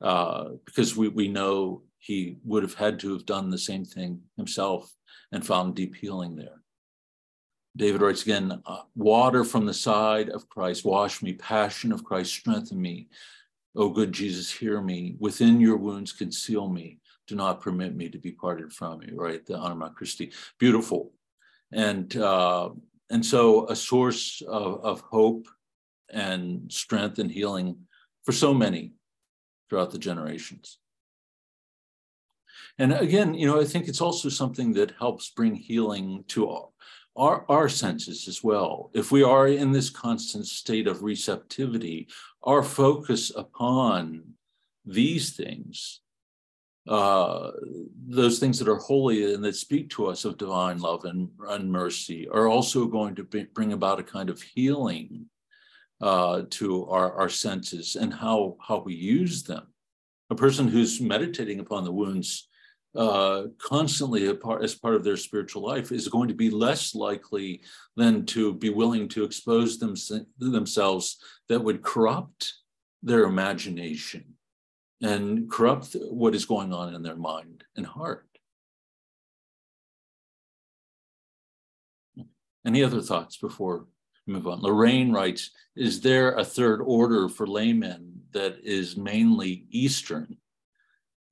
uh, 0.01 0.49
because 0.65 0.95
we, 0.95 1.07
we 1.09 1.27
know 1.27 1.83
he 1.99 2.37
would 2.43 2.63
have 2.63 2.73
had 2.73 2.99
to 2.99 3.13
have 3.13 3.25
done 3.25 3.49
the 3.49 3.57
same 3.57 3.85
thing 3.85 4.21
himself 4.37 4.91
and 5.31 5.45
found 5.45 5.75
deep 5.75 5.95
healing 5.95 6.35
there. 6.35 6.60
David 7.75 8.01
writes 8.01 8.23
again, 8.23 8.61
uh, 8.65 8.81
water 8.95 9.43
from 9.43 9.65
the 9.65 9.73
side 9.73 10.29
of 10.29 10.49
Christ, 10.49 10.83
wash 10.83 11.21
me, 11.21 11.33
passion 11.33 11.91
of 11.91 12.03
Christ, 12.03 12.33
strengthen 12.33 12.81
me. 12.81 13.07
O 13.75 13.89
good 13.89 14.11
Jesus, 14.11 14.51
hear 14.51 14.81
me. 14.81 15.15
Within 15.19 15.61
your 15.61 15.77
wounds, 15.77 16.11
conceal 16.11 16.67
me. 16.67 16.99
Do 17.27 17.35
not 17.35 17.61
permit 17.61 17.95
me 17.95 18.09
to 18.09 18.17
be 18.17 18.31
parted 18.31 18.73
from 18.73 19.01
you, 19.01 19.15
right? 19.15 19.45
The 19.45 19.55
honor 19.55 19.71
Anima 19.71 19.93
Christi. 19.95 20.31
Beautiful. 20.59 21.13
And 21.71 22.15
uh, 22.17 22.71
and 23.09 23.25
so 23.25 23.67
a 23.69 23.75
source 23.75 24.41
of, 24.47 24.83
of 24.83 25.01
hope 25.01 25.47
and 26.09 26.71
strength 26.71 27.19
and 27.19 27.31
healing 27.31 27.77
for 28.23 28.31
so 28.31 28.53
many 28.53 28.93
throughout 29.69 29.91
the 29.91 29.97
generations. 29.97 30.77
And 32.77 32.93
again, 32.93 33.33
you 33.33 33.47
know, 33.47 33.59
I 33.59 33.65
think 33.65 33.87
it's 33.87 34.01
also 34.01 34.29
something 34.29 34.73
that 34.73 34.93
helps 34.97 35.29
bring 35.29 35.55
healing 35.55 36.23
to 36.29 36.47
all, 36.47 36.73
our, 37.15 37.45
our 37.49 37.69
senses 37.69 38.27
as 38.27 38.43
well. 38.43 38.89
If 38.93 39.11
we 39.11 39.23
are 39.23 39.47
in 39.47 39.71
this 39.71 39.89
constant 39.89 40.47
state 40.47 40.87
of 40.87 41.03
receptivity, 41.03 42.07
our 42.43 42.63
focus 42.63 43.31
upon 43.35 44.23
these 44.85 45.35
things 45.35 46.01
uh, 46.87 47.51
those 48.07 48.39
things 48.39 48.57
that 48.57 48.67
are 48.67 48.77
holy 48.77 49.33
and 49.33 49.43
that 49.43 49.55
speak 49.55 49.89
to 49.91 50.07
us 50.07 50.25
of 50.25 50.37
divine 50.37 50.79
love 50.79 51.05
and, 51.05 51.29
and 51.49 51.71
mercy 51.71 52.27
are 52.29 52.47
also 52.47 52.85
going 52.85 53.13
to 53.15 53.23
be, 53.23 53.43
bring 53.53 53.73
about 53.73 53.99
a 53.99 54.03
kind 54.03 54.29
of 54.29 54.41
healing 54.41 55.25
uh, 56.01 56.41
to 56.49 56.87
our, 56.87 57.13
our 57.13 57.29
senses 57.29 57.95
and 57.95 58.11
how, 58.11 58.57
how 58.59 58.79
we 58.79 58.95
use 58.95 59.43
them. 59.43 59.67
A 60.31 60.35
person 60.35 60.67
who's 60.67 60.99
meditating 60.99 61.59
upon 61.59 61.83
the 61.83 61.91
wounds 61.91 62.49
uh, 62.95 63.43
constantly 63.57 64.33
part, 64.33 64.63
as 64.63 64.75
part 64.75 64.95
of 64.95 65.03
their 65.03 65.17
spiritual 65.17 65.63
life 65.63 65.91
is 65.91 66.07
going 66.07 66.27
to 66.27 66.33
be 66.33 66.49
less 66.49 66.93
likely 66.93 67.61
than 67.95 68.25
to 68.25 68.53
be 68.53 68.69
willing 68.69 69.07
to 69.09 69.23
expose 69.23 69.77
them, 69.77 69.95
themselves 70.37 71.17
that 71.47 71.63
would 71.63 71.81
corrupt 71.83 72.53
their 73.01 73.23
imagination 73.23 74.35
and 75.01 75.49
corrupt 75.49 75.95
what 76.09 76.35
is 76.35 76.45
going 76.45 76.73
on 76.73 76.93
in 76.93 77.01
their 77.01 77.15
mind 77.15 77.63
and 77.75 77.85
heart. 77.85 78.27
Any 82.65 82.83
other 82.83 83.01
thoughts 83.01 83.37
before 83.37 83.85
we 84.27 84.33
move 84.33 84.47
on? 84.47 84.61
Lorraine 84.61 85.11
writes 85.11 85.49
Is 85.75 86.01
there 86.01 86.33
a 86.33 86.45
third 86.45 86.81
order 86.81 87.27
for 87.27 87.47
laymen 87.47 88.21
that 88.33 88.59
is 88.63 88.97
mainly 88.97 89.65
Eastern? 89.71 90.37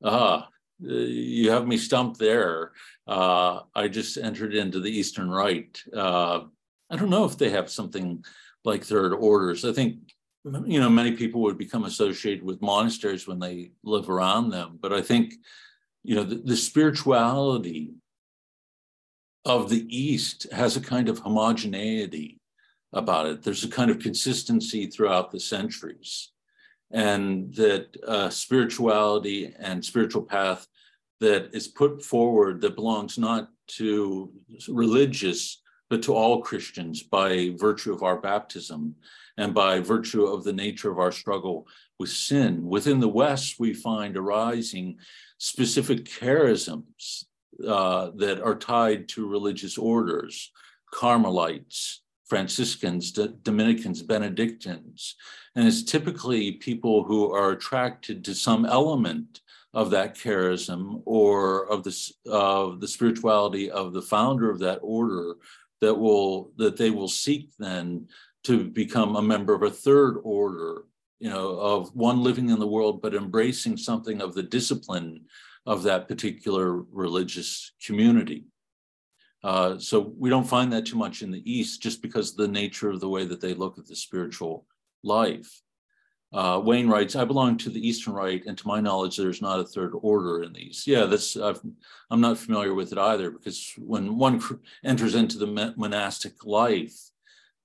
Ah, 0.03 0.47
you 0.80 1.51
have 1.51 1.67
me 1.67 1.77
stumped 1.77 2.19
there. 2.19 2.71
Uh, 3.07 3.61
I 3.75 3.88
just 3.88 4.17
entered 4.17 4.53
into 4.53 4.80
the 4.80 4.91
Eastern 4.91 5.30
Rite. 5.30 5.84
Uh, 5.95 6.41
I 6.89 6.95
don't 6.95 7.09
know 7.09 7.25
if 7.25 7.38
they 7.38 7.49
have 7.49 7.69
something 7.69 8.23
like 8.63 8.84
third 8.84 9.13
orders. 9.13 9.65
I 9.65 9.73
think 9.73 9.99
you 10.65 10.80
know, 10.80 10.89
many 10.89 11.11
people 11.11 11.41
would 11.41 11.57
become 11.57 11.84
associated 11.84 12.43
with 12.43 12.61
monasteries 12.61 13.27
when 13.27 13.39
they 13.39 13.71
live 13.84 14.09
around 14.09 14.49
them. 14.49 14.80
But 14.82 14.93
I 14.93 15.01
think, 15.01 15.34
you 16.03 16.15
know, 16.15 16.23
the, 16.23 16.36
the 16.36 16.55
spirituality 16.55 17.93
of 19.45 19.69
the 19.69 19.86
East 19.95 20.47
has 20.51 20.77
a 20.77 20.82
kind 20.82 21.09
of 21.09 21.19
homogeneity 21.19 22.39
about 22.93 23.25
it. 23.27 23.43
There's 23.43 23.63
a 23.63 23.69
kind 23.69 23.91
of 23.91 23.99
consistency 23.99 24.88
throughout 24.88 25.32
the 25.32 25.39
centuries. 25.39 26.32
And 26.91 27.53
that 27.55 27.95
uh, 28.07 28.29
spirituality 28.29 29.53
and 29.59 29.83
spiritual 29.85 30.23
path 30.23 30.67
that 31.19 31.53
is 31.53 31.67
put 31.67 32.03
forward 32.03 32.61
that 32.61 32.75
belongs 32.75 33.17
not 33.17 33.49
to 33.67 34.31
religious, 34.67 35.61
but 35.89 36.01
to 36.03 36.13
all 36.13 36.41
Christians 36.41 37.03
by 37.03 37.53
virtue 37.57 37.93
of 37.93 38.03
our 38.03 38.19
baptism 38.19 38.95
and 39.37 39.53
by 39.53 39.79
virtue 39.79 40.25
of 40.25 40.43
the 40.43 40.53
nature 40.53 40.91
of 40.91 40.99
our 40.99 41.11
struggle 41.11 41.67
with 41.99 42.09
sin. 42.09 42.65
Within 42.65 42.99
the 42.99 43.07
West, 43.07 43.59
we 43.59 43.73
find 43.73 44.17
arising 44.17 44.97
specific 45.37 46.05
charisms 46.05 47.25
uh, 47.65 48.11
that 48.15 48.41
are 48.41 48.55
tied 48.55 49.09
to 49.09 49.27
religious 49.27 49.77
orders, 49.77 50.51
Carmelites, 50.93 52.01
Franciscans, 52.30 53.11
D- 53.11 53.34
Dominicans, 53.43 54.03
Benedictines. 54.03 55.15
And 55.55 55.67
it's 55.67 55.84
typically 55.84 56.53
people 56.53 57.03
who 57.03 57.34
are 57.34 57.51
attracted 57.51 58.23
to 58.25 58.36
some 58.36 58.65
element 58.65 59.41
of 59.73 59.89
that 59.91 60.15
charism 60.15 61.01
or 61.05 61.69
of 61.69 61.84
the, 61.84 62.11
of 62.32 62.80
the 62.80 62.88
spirituality 62.88 63.69
of 63.69 63.93
the 63.93 64.01
founder 64.01 64.49
of 64.49 64.59
that 64.59 64.80
order 64.82 65.36
that 65.82 65.95
will 65.95 66.51
that 66.57 66.77
they 66.77 66.89
will 66.89 67.07
seek 67.07 67.51
then 67.57 68.07
to 68.43 68.65
become 68.65 69.15
a 69.15 69.21
member 69.21 69.53
of 69.53 69.63
a 69.63 69.69
third 69.69 70.17
order, 70.23 70.84
you 71.19 71.30
know, 71.30 71.57
of 71.59 71.93
one 71.95 72.23
living 72.23 72.49
in 72.49 72.59
the 72.59 72.67
world, 72.67 73.01
but 73.01 73.13
embracing 73.13 73.77
something 73.77 74.21
of 74.21 74.34
the 74.34 74.43
discipline 74.43 75.21
of 75.65 75.84
that 75.84 76.07
particular 76.07 76.82
religious 76.91 77.73
community. 77.86 78.45
Uh, 79.43 79.77
so 79.77 80.13
we 80.17 80.29
don't 80.29 80.47
find 80.47 80.71
that 80.71 80.85
too 80.85 80.97
much 80.97 81.21
in 81.21 81.31
the 81.31 81.49
East 81.49 81.81
just 81.81 82.01
because 82.01 82.31
of 82.31 82.37
the 82.37 82.47
nature 82.47 82.89
of 82.89 82.99
the 82.99 83.09
way 83.09 83.25
that 83.25 83.39
they 83.39 83.53
look 83.53 83.77
at 83.77 83.87
the 83.87 83.95
spiritual 83.95 84.65
life. 85.03 85.61
Uh, 86.31 86.61
Wayne 86.63 86.87
writes, 86.87 87.15
I 87.15 87.25
belong 87.25 87.57
to 87.57 87.69
the 87.69 87.85
Eastern 87.87 88.13
Rite, 88.13 88.45
and 88.45 88.55
to 88.57 88.67
my 88.67 88.79
knowledge, 88.79 89.17
there's 89.17 89.41
not 89.41 89.59
a 89.59 89.63
third 89.63 89.93
order 90.01 90.43
in 90.43 90.53
these. 90.53 90.85
Yeah, 90.85 91.05
that's 91.05 91.35
i 91.35 91.55
am 92.11 92.21
not 92.21 92.37
familiar 92.37 92.75
with 92.75 92.91
it 92.91 92.99
either, 92.99 93.31
because 93.31 93.73
when 93.77 94.15
one 94.17 94.39
enters 94.83 95.15
into 95.15 95.39
the 95.39 95.73
monastic 95.75 96.45
life, 96.45 96.95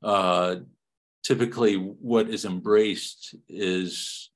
uh, 0.02 0.56
typically 1.22 1.74
what 1.74 2.30
is 2.30 2.46
embraced 2.46 3.34
is 3.48 4.30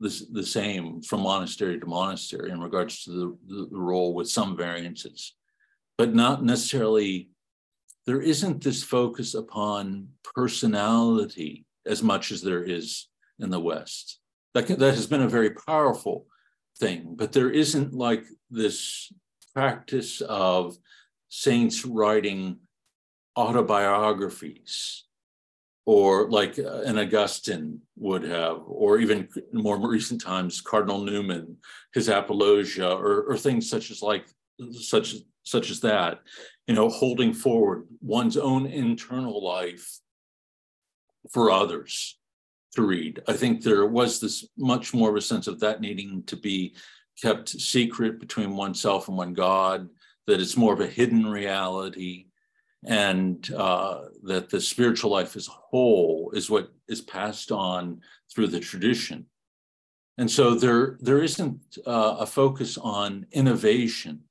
the, 0.00 0.26
the 0.30 0.46
same 0.46 1.02
from 1.02 1.20
monastery 1.20 1.78
to 1.78 1.86
monastery 1.86 2.50
in 2.50 2.60
regards 2.60 3.04
to 3.04 3.10
the, 3.10 3.36
the, 3.48 3.68
the 3.70 3.78
role 3.78 4.14
with 4.14 4.30
some 4.30 4.56
variances, 4.56 5.34
but 5.98 6.14
not 6.14 6.44
necessarily, 6.44 7.30
there 8.06 8.20
isn't 8.20 8.62
this 8.62 8.82
focus 8.82 9.34
upon 9.34 10.08
personality 10.34 11.66
as 11.86 12.02
much 12.02 12.32
as 12.32 12.42
there 12.42 12.62
is 12.62 13.08
in 13.38 13.50
the 13.50 13.60
West. 13.60 14.20
That, 14.54 14.66
can, 14.66 14.78
that 14.78 14.94
has 14.94 15.06
been 15.06 15.22
a 15.22 15.28
very 15.28 15.50
powerful 15.50 16.26
thing, 16.78 17.14
but 17.16 17.32
there 17.32 17.50
isn't 17.50 17.92
like 17.92 18.24
this 18.50 19.12
practice 19.54 20.20
of 20.20 20.76
saints 21.28 21.84
writing 21.84 22.58
autobiographies 23.36 25.04
or 25.84 26.30
like 26.30 26.58
uh, 26.58 26.82
an 26.82 26.98
Augustine 26.98 27.80
would 27.96 28.22
have, 28.22 28.60
or 28.66 28.98
even 28.98 29.28
more 29.52 29.78
recent 29.88 30.20
times, 30.20 30.60
Cardinal 30.60 31.02
Newman, 31.02 31.56
his 31.92 32.08
Apologia, 32.08 32.90
or, 32.90 33.22
or 33.22 33.36
things 33.36 33.68
such 33.68 33.90
as 33.90 34.00
like 34.00 34.26
such 34.72 35.14
such 35.44 35.70
as 35.70 35.80
that, 35.80 36.20
you 36.66 36.74
know, 36.74 36.88
holding 36.88 37.32
forward 37.32 37.86
one's 38.00 38.36
own 38.36 38.66
internal 38.66 39.44
life 39.44 39.98
for 41.32 41.50
others 41.50 42.18
to 42.74 42.82
read. 42.82 43.20
I 43.28 43.34
think 43.34 43.62
there 43.62 43.86
was 43.86 44.20
this 44.20 44.46
much 44.56 44.94
more 44.94 45.10
of 45.10 45.16
a 45.16 45.20
sense 45.20 45.46
of 45.46 45.60
that 45.60 45.80
needing 45.80 46.22
to 46.24 46.36
be 46.36 46.74
kept 47.20 47.48
secret 47.48 48.18
between 48.18 48.56
oneself 48.56 49.08
and 49.08 49.16
one 49.16 49.34
God, 49.34 49.88
that 50.26 50.40
it's 50.40 50.56
more 50.56 50.72
of 50.72 50.80
a 50.80 50.86
hidden 50.86 51.26
reality 51.26 52.26
and 52.84 53.52
uh, 53.52 54.06
that 54.24 54.50
the 54.50 54.60
spiritual 54.60 55.10
life 55.10 55.36
as 55.36 55.46
a 55.46 55.52
whole 55.52 56.32
is 56.34 56.50
what 56.50 56.72
is 56.88 57.00
passed 57.00 57.52
on 57.52 58.00
through 58.32 58.48
the 58.48 58.60
tradition. 58.60 59.26
And 60.18 60.30
so 60.30 60.54
there, 60.54 60.98
there 61.00 61.22
isn't 61.22 61.60
uh, 61.86 62.16
a 62.20 62.26
focus 62.26 62.78
on 62.78 63.26
innovation 63.32 64.22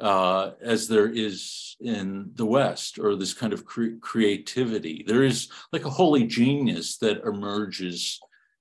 uh, 0.00 0.52
as 0.60 0.88
there 0.88 1.08
is 1.08 1.76
in 1.80 2.30
the 2.34 2.46
West, 2.46 2.98
or 2.98 3.14
this 3.14 3.34
kind 3.34 3.52
of 3.52 3.64
cre- 3.64 3.98
creativity. 4.00 5.04
There 5.06 5.22
is 5.22 5.48
like 5.72 5.84
a 5.84 5.90
holy 5.90 6.24
genius 6.26 6.96
that 6.98 7.22
emerges 7.24 8.20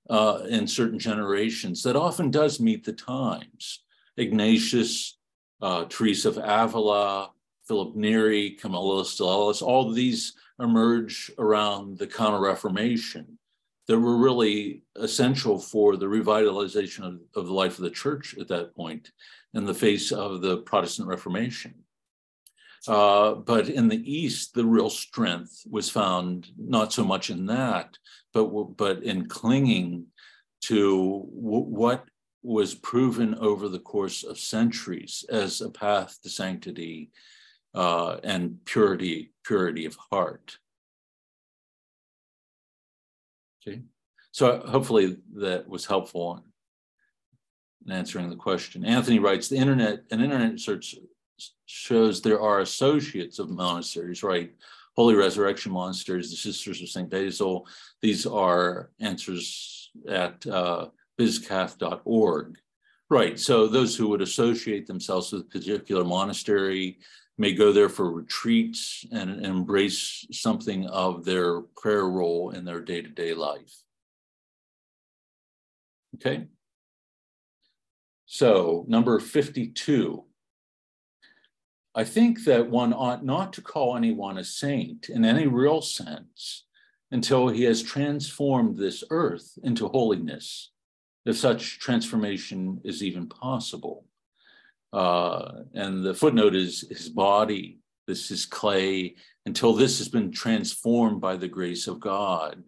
uh, 0.09 0.43
in 0.47 0.67
certain 0.67 0.99
generations 0.99 1.81
that 1.83 1.95
often 1.95 2.29
does 2.29 2.59
meet 2.59 2.83
the 2.83 2.93
times. 2.93 3.83
Ignatius, 4.17 5.17
uh, 5.61 5.85
Teresa 5.85 6.29
of 6.29 6.37
Avila, 6.37 7.31
Philip 7.67 7.95
Neri, 7.95 8.51
Camillus 8.51 9.15
de 9.17 9.23
Lellis, 9.23 9.61
all 9.61 9.91
these 9.91 10.33
emerge 10.59 11.31
around 11.39 11.97
the 11.97 12.07
Counter 12.07 12.39
Reformation 12.39 13.39
that 13.87 13.99
were 13.99 14.17
really 14.17 14.83
essential 14.95 15.59
for 15.59 15.97
the 15.97 16.05
revitalization 16.05 17.05
of, 17.05 17.19
of 17.35 17.47
the 17.47 17.53
life 17.53 17.77
of 17.77 17.83
the 17.83 17.89
church 17.89 18.35
at 18.39 18.47
that 18.47 18.75
point 18.75 19.11
in 19.53 19.65
the 19.65 19.73
face 19.73 20.11
of 20.11 20.41
the 20.41 20.57
Protestant 20.57 21.07
Reformation. 21.07 21.75
Uh, 22.87 23.35
but 23.35 23.69
in 23.69 23.87
the 23.87 24.11
East, 24.11 24.53
the 24.53 24.65
real 24.65 24.89
strength 24.89 25.61
was 25.69 25.89
found 25.89 26.49
not 26.57 26.91
so 26.91 27.03
much 27.03 27.29
in 27.29 27.45
that, 27.45 27.97
but, 28.33 28.45
but 28.75 29.03
in 29.03 29.27
clinging 29.27 30.05
to 30.61 31.25
w- 31.35 31.65
what 31.65 32.03
was 32.41 32.75
proven 32.75 33.35
over 33.35 33.69
the 33.69 33.79
course 33.79 34.23
of 34.23 34.37
centuries 34.37 35.23
as 35.29 35.61
a 35.61 35.69
path 35.69 36.17
to 36.21 36.29
sanctity 36.29 37.09
uh, 37.73 38.17
and 38.23 38.57
purity, 38.65 39.31
purity 39.45 39.85
of 39.85 39.95
heart. 40.11 40.57
Okay, 43.65 43.81
so 44.31 44.59
hopefully 44.59 45.17
that 45.35 45.69
was 45.69 45.85
helpful 45.85 46.43
in 47.85 47.91
answering 47.91 48.29
the 48.29 48.35
question. 48.35 48.85
Anthony 48.85 49.19
writes, 49.19 49.47
the 49.47 49.57
internet, 49.57 50.03
an 50.11 50.21
internet 50.21 50.59
search 50.59 50.95
shows 51.65 52.21
there 52.21 52.41
are 52.41 52.59
associates 52.59 53.39
of 53.39 53.49
monasteries, 53.49 54.23
right? 54.23 54.53
Holy 54.95 55.15
Resurrection 55.15 55.71
Monasteries, 55.71 56.29
the 56.29 56.37
Sisters 56.37 56.81
of 56.81 56.89
St. 56.89 57.09
Basil. 57.09 57.67
These 58.01 58.25
are 58.25 58.91
answers 58.99 59.91
at 60.07 60.45
uh, 60.45 60.87
byzcath.org. 61.19 62.57
Right, 63.09 63.39
so 63.39 63.67
those 63.67 63.95
who 63.95 64.07
would 64.07 64.21
associate 64.21 64.87
themselves 64.87 65.31
with 65.31 65.43
a 65.43 65.45
particular 65.45 66.03
monastery 66.03 66.99
may 67.37 67.53
go 67.53 67.71
there 67.71 67.89
for 67.89 68.11
retreats 68.11 69.05
and 69.11 69.45
embrace 69.45 70.25
something 70.31 70.87
of 70.87 71.25
their 71.25 71.61
prayer 71.61 72.07
role 72.07 72.51
in 72.51 72.65
their 72.65 72.81
day 72.81 73.01
to 73.01 73.09
day 73.09 73.33
life. 73.33 73.83
Okay. 76.15 76.47
So, 78.33 78.83
number 78.87 79.19
52. 79.19 80.25
I 81.93 82.03
think 82.03 82.45
that 82.45 82.67
one 82.67 82.91
ought 82.91 83.23
not 83.23 83.53
to 83.53 83.61
call 83.61 83.95
anyone 83.95 84.39
a 84.39 84.43
saint 84.43 85.07
in 85.09 85.23
any 85.23 85.45
real 85.45 85.83
sense 85.83 86.65
until 87.11 87.49
he 87.49 87.61
has 87.65 87.83
transformed 87.83 88.75
this 88.75 89.03
earth 89.11 89.59
into 89.61 89.87
holiness, 89.87 90.71
if 91.27 91.37
such 91.37 91.77
transformation 91.77 92.81
is 92.83 93.03
even 93.03 93.29
possible. 93.29 94.07
Uh, 94.91 95.65
and 95.75 96.03
the 96.03 96.15
footnote 96.15 96.55
is 96.55 96.87
his 96.89 97.09
body, 97.09 97.77
this 98.07 98.31
is 98.31 98.47
clay, 98.47 99.13
until 99.45 99.73
this 99.73 99.99
has 99.99 100.09
been 100.09 100.31
transformed 100.31 101.21
by 101.21 101.37
the 101.37 101.47
grace 101.47 101.85
of 101.85 101.99
God, 101.99 102.63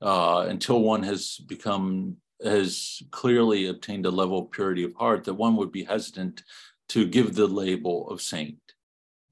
uh, 0.00 0.46
until 0.48 0.80
one 0.80 1.02
has 1.02 1.38
become, 1.48 2.18
has 2.44 3.02
clearly 3.10 3.66
obtained 3.66 4.06
a 4.06 4.10
level 4.10 4.40
of 4.40 4.50
purity 4.50 4.84
of 4.84 4.94
heart 4.94 5.24
that 5.24 5.34
one 5.34 5.56
would 5.56 5.72
be 5.72 5.84
hesitant 5.84 6.42
to 6.88 7.06
give 7.06 7.34
the 7.34 7.46
label 7.46 8.08
of 8.10 8.20
saint. 8.20 8.58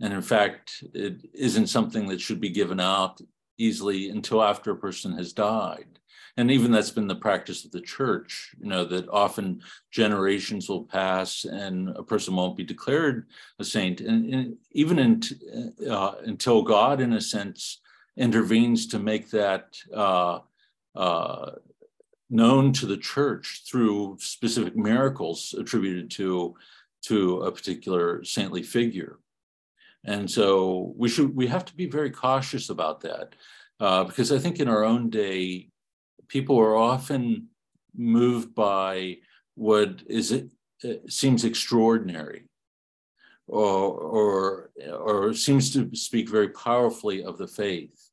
And 0.00 0.14
in 0.14 0.22
fact, 0.22 0.82
it 0.94 1.28
isn't 1.34 1.66
something 1.66 2.08
that 2.08 2.20
should 2.20 2.40
be 2.40 2.50
given 2.50 2.80
out 2.80 3.20
easily 3.58 4.08
until 4.08 4.42
after 4.42 4.70
a 4.70 4.76
person 4.76 5.16
has 5.18 5.32
died 5.32 6.00
and 6.36 6.50
even 6.50 6.70
that's 6.70 6.90
been 6.90 7.06
the 7.06 7.14
practice 7.14 7.64
of 7.64 7.70
the 7.70 7.80
church 7.80 8.54
you 8.60 8.68
know 8.68 8.84
that 8.84 9.08
often 9.10 9.60
generations 9.90 10.68
will 10.68 10.84
pass 10.84 11.44
and 11.44 11.90
a 11.90 12.02
person 12.02 12.34
won't 12.34 12.56
be 12.56 12.64
declared 12.64 13.26
a 13.58 13.64
saint 13.64 14.00
and, 14.00 14.32
and 14.32 14.56
even 14.72 14.98
in, 14.98 15.20
uh, 15.88 16.12
until 16.24 16.62
god 16.62 17.00
in 17.00 17.12
a 17.12 17.20
sense 17.20 17.80
intervenes 18.16 18.86
to 18.86 18.98
make 18.98 19.30
that 19.30 19.76
uh, 19.94 20.38
uh, 20.94 21.52
known 22.30 22.72
to 22.72 22.86
the 22.86 22.96
church 22.96 23.62
through 23.68 24.16
specific 24.20 24.76
miracles 24.76 25.54
attributed 25.58 26.10
to 26.12 26.54
to 27.02 27.40
a 27.42 27.50
particular 27.50 28.22
saintly 28.24 28.62
figure. 28.62 29.18
And 30.04 30.30
so 30.30 30.94
we 30.96 31.08
should 31.08 31.34
we 31.34 31.46
have 31.48 31.64
to 31.66 31.74
be 31.74 31.86
very 31.86 32.10
cautious 32.10 32.70
about 32.70 33.00
that 33.02 33.34
uh, 33.80 34.04
because 34.04 34.30
i 34.30 34.38
think 34.38 34.60
in 34.60 34.68
our 34.68 34.84
own 34.84 35.10
day 35.10 35.68
people 36.28 36.58
are 36.58 36.76
often 36.76 37.48
moved 37.96 38.54
by 38.54 39.16
what 39.54 40.02
is 40.06 40.30
it, 40.30 40.48
it 40.82 41.10
seems 41.10 41.44
extraordinary 41.44 42.44
or, 43.48 43.90
or 43.90 44.70
or 44.92 45.34
seems 45.34 45.72
to 45.72 45.90
speak 45.94 46.28
very 46.28 46.50
powerfully 46.50 47.24
of 47.24 47.36
the 47.36 47.48
faith 47.48 48.09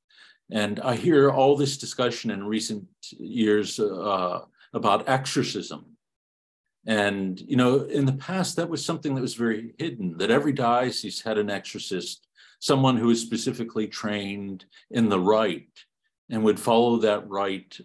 and 0.51 0.79
i 0.79 0.95
hear 0.95 1.29
all 1.29 1.55
this 1.55 1.77
discussion 1.77 2.31
in 2.31 2.43
recent 2.43 2.85
years 3.17 3.79
uh, 3.79 4.39
about 4.73 5.07
exorcism. 5.09 5.85
And 6.85 7.39
you 7.41 7.57
know 7.57 7.81
in 7.81 8.05
the 8.05 8.13
past 8.13 8.55
that 8.55 8.69
was 8.69 8.85
something 8.85 9.13
that 9.15 9.21
was 9.21 9.35
very 9.35 9.73
hidden 9.77 10.17
that 10.19 10.31
every 10.31 10.53
diocese 10.53 11.21
had 11.21 11.37
an 11.37 11.49
exorcist 11.49 12.27
someone 12.59 12.97
who 12.97 13.07
was 13.07 13.21
specifically 13.21 13.87
trained 13.87 14.65
in 14.91 15.09
the 15.09 15.19
rite 15.19 15.85
and 16.29 16.43
would 16.43 16.59
follow 16.59 16.97
that 16.97 17.27
rite 17.29 17.79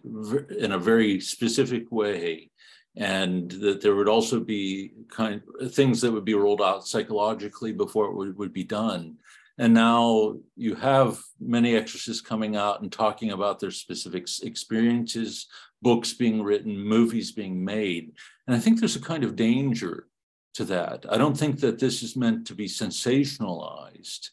in 0.59 0.73
a 0.73 0.79
very 0.79 1.21
specific 1.21 1.91
way. 1.91 2.51
And 2.97 3.51
that 3.53 3.81
there 3.81 3.95
would 3.95 4.09
also 4.09 4.39
be 4.41 4.93
kind 5.09 5.41
of 5.61 5.75
things 5.75 6.01
that 6.01 6.13
would 6.13 6.27
be 6.27 6.35
rolled 6.35 6.61
out 6.61 6.87
psychologically 6.87 7.73
before 7.73 8.07
it 8.07 8.15
would, 8.15 8.37
would 8.37 8.53
be 8.53 8.65
done 8.65 9.17
and 9.59 9.75
now 9.75 10.37
you 10.57 10.75
have 10.75 11.21
many 11.41 11.77
exorcists 11.77 12.23
coming 12.23 12.57
out 12.57 12.81
and 12.81 12.91
talking 12.91 13.33
about 13.33 13.61
their 13.61 13.71
specific 13.71 14.27
experiences 14.43 15.47
books 15.83 16.13
being 16.15 16.43
written 16.43 16.79
movies 16.79 17.33
being 17.33 17.65
made. 17.65 18.13
And 18.47 18.57
i 18.57 18.59
think 18.59 18.79
there's 18.79 18.97
a 18.97 19.01
kind 19.01 19.25
of 19.25 19.37
danger 19.37 20.07
to 20.55 20.65
that. 20.67 21.05
I 21.09 21.17
don't 21.17 21.37
think 21.37 21.61
that 21.61 21.79
this 21.79 22.03
is 22.03 22.17
meant 22.17 22.47
to 22.47 22.55
be 22.55 22.67
sensationalized. 22.67 24.29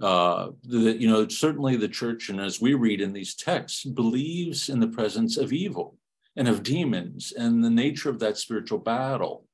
Uh, 0.00 0.48
the, 0.64 0.96
you 0.98 1.08
know, 1.08 1.28
certainly 1.28 1.76
the 1.76 1.88
church, 1.88 2.28
and 2.28 2.40
as 2.40 2.60
we 2.60 2.74
read 2.74 3.00
in 3.00 3.12
these 3.12 3.36
texts, 3.36 3.84
believes 3.84 4.68
in 4.68 4.80
the 4.80 4.88
presence 4.88 5.36
of 5.36 5.52
evil 5.52 5.96
and 6.34 6.48
of 6.48 6.64
demons 6.64 7.32
and 7.32 7.62
the 7.62 7.70
nature 7.70 8.10
of 8.10 8.18
that 8.18 8.36
spiritual 8.36 8.78
battle. 8.78 9.46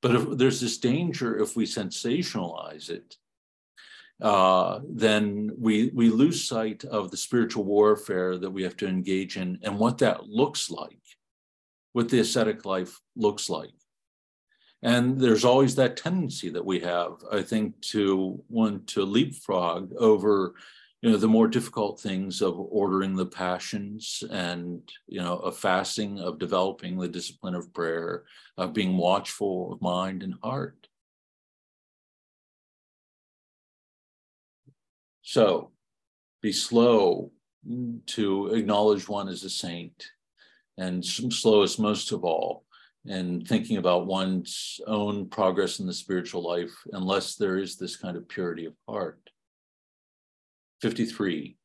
But 0.00 0.14
if, 0.14 0.38
there's 0.38 0.60
this 0.60 0.78
danger 0.78 1.36
if 1.36 1.56
we 1.56 1.64
sensationalize 1.64 2.90
it, 2.90 3.16
uh, 4.20 4.80
then 4.88 5.50
we 5.56 5.90
we 5.94 6.10
lose 6.10 6.44
sight 6.44 6.84
of 6.84 7.10
the 7.10 7.16
spiritual 7.16 7.64
warfare 7.64 8.36
that 8.36 8.50
we 8.50 8.64
have 8.64 8.76
to 8.78 8.88
engage 8.88 9.36
in 9.36 9.58
and 9.62 9.78
what 9.78 9.98
that 9.98 10.28
looks 10.28 10.70
like, 10.70 11.00
what 11.92 12.08
the 12.08 12.18
ascetic 12.20 12.64
life 12.64 13.00
looks 13.14 13.48
like. 13.48 13.70
And 14.82 15.20
there's 15.20 15.44
always 15.44 15.74
that 15.76 15.96
tendency 15.96 16.48
that 16.50 16.64
we 16.64 16.80
have, 16.80 17.12
I 17.32 17.42
think, 17.42 17.80
to 17.92 18.42
want 18.48 18.86
to 18.88 19.04
leapfrog 19.04 19.92
over, 19.98 20.54
you 21.02 21.10
know, 21.10 21.16
the 21.16 21.28
more 21.28 21.48
difficult 21.48 22.00
things 22.00 22.42
of 22.42 22.58
ordering 22.58 23.14
the 23.14 23.26
passions 23.26 24.22
and, 24.30 24.82
you 25.06 25.20
know, 25.20 25.36
of 25.38 25.56
fasting, 25.56 26.20
of 26.20 26.38
developing 26.38 26.96
the 26.96 27.08
discipline 27.08 27.54
of 27.54 27.72
prayer, 27.72 28.24
of 28.56 28.72
being 28.72 28.96
watchful 28.96 29.72
of 29.72 29.82
mind 29.82 30.22
and 30.22 30.34
heart. 30.42 30.87
So 35.28 35.72
be 36.40 36.52
slow 36.52 37.32
to 38.06 38.46
acknowledge 38.46 39.10
one 39.10 39.28
as 39.28 39.44
a 39.44 39.50
saint, 39.50 40.06
and 40.78 41.04
slowest 41.04 41.78
most 41.78 42.12
of 42.12 42.24
all, 42.24 42.64
and 43.06 43.46
thinking 43.46 43.76
about 43.76 44.06
one's 44.06 44.80
own 44.86 45.28
progress 45.28 45.80
in 45.80 45.86
the 45.86 45.92
spiritual 45.92 46.42
life, 46.42 46.72
unless 46.94 47.34
there 47.34 47.58
is 47.58 47.76
this 47.76 47.94
kind 47.94 48.16
of 48.16 48.26
purity 48.26 48.64
of 48.64 48.72
heart. 48.88 49.20
53. 50.80 51.58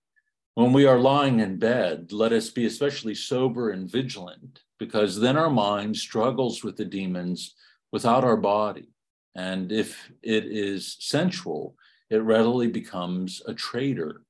When 0.56 0.74
we 0.74 0.86
are 0.86 1.00
lying 1.00 1.40
in 1.40 1.58
bed, 1.58 2.12
let 2.12 2.34
us 2.34 2.50
be 2.50 2.66
especially 2.66 3.16
sober 3.16 3.70
and 3.70 3.90
vigilant, 3.90 4.60
because 4.78 5.22
then 5.22 5.38
our 5.38 5.50
mind 5.50 5.96
struggles 5.96 6.66
with 6.66 6.76
the 6.76 6.84
demons 6.84 7.56
without 7.94 8.26
our 8.26 8.36
body. 8.36 8.90
And 9.36 9.72
if 9.72 10.12
it 10.22 10.48
is 10.48 10.98
sensual, 11.00 11.78
it 12.14 12.22
readily 12.22 12.68
becomes 12.68 13.42
a 13.48 13.54
traitor. 13.54 14.22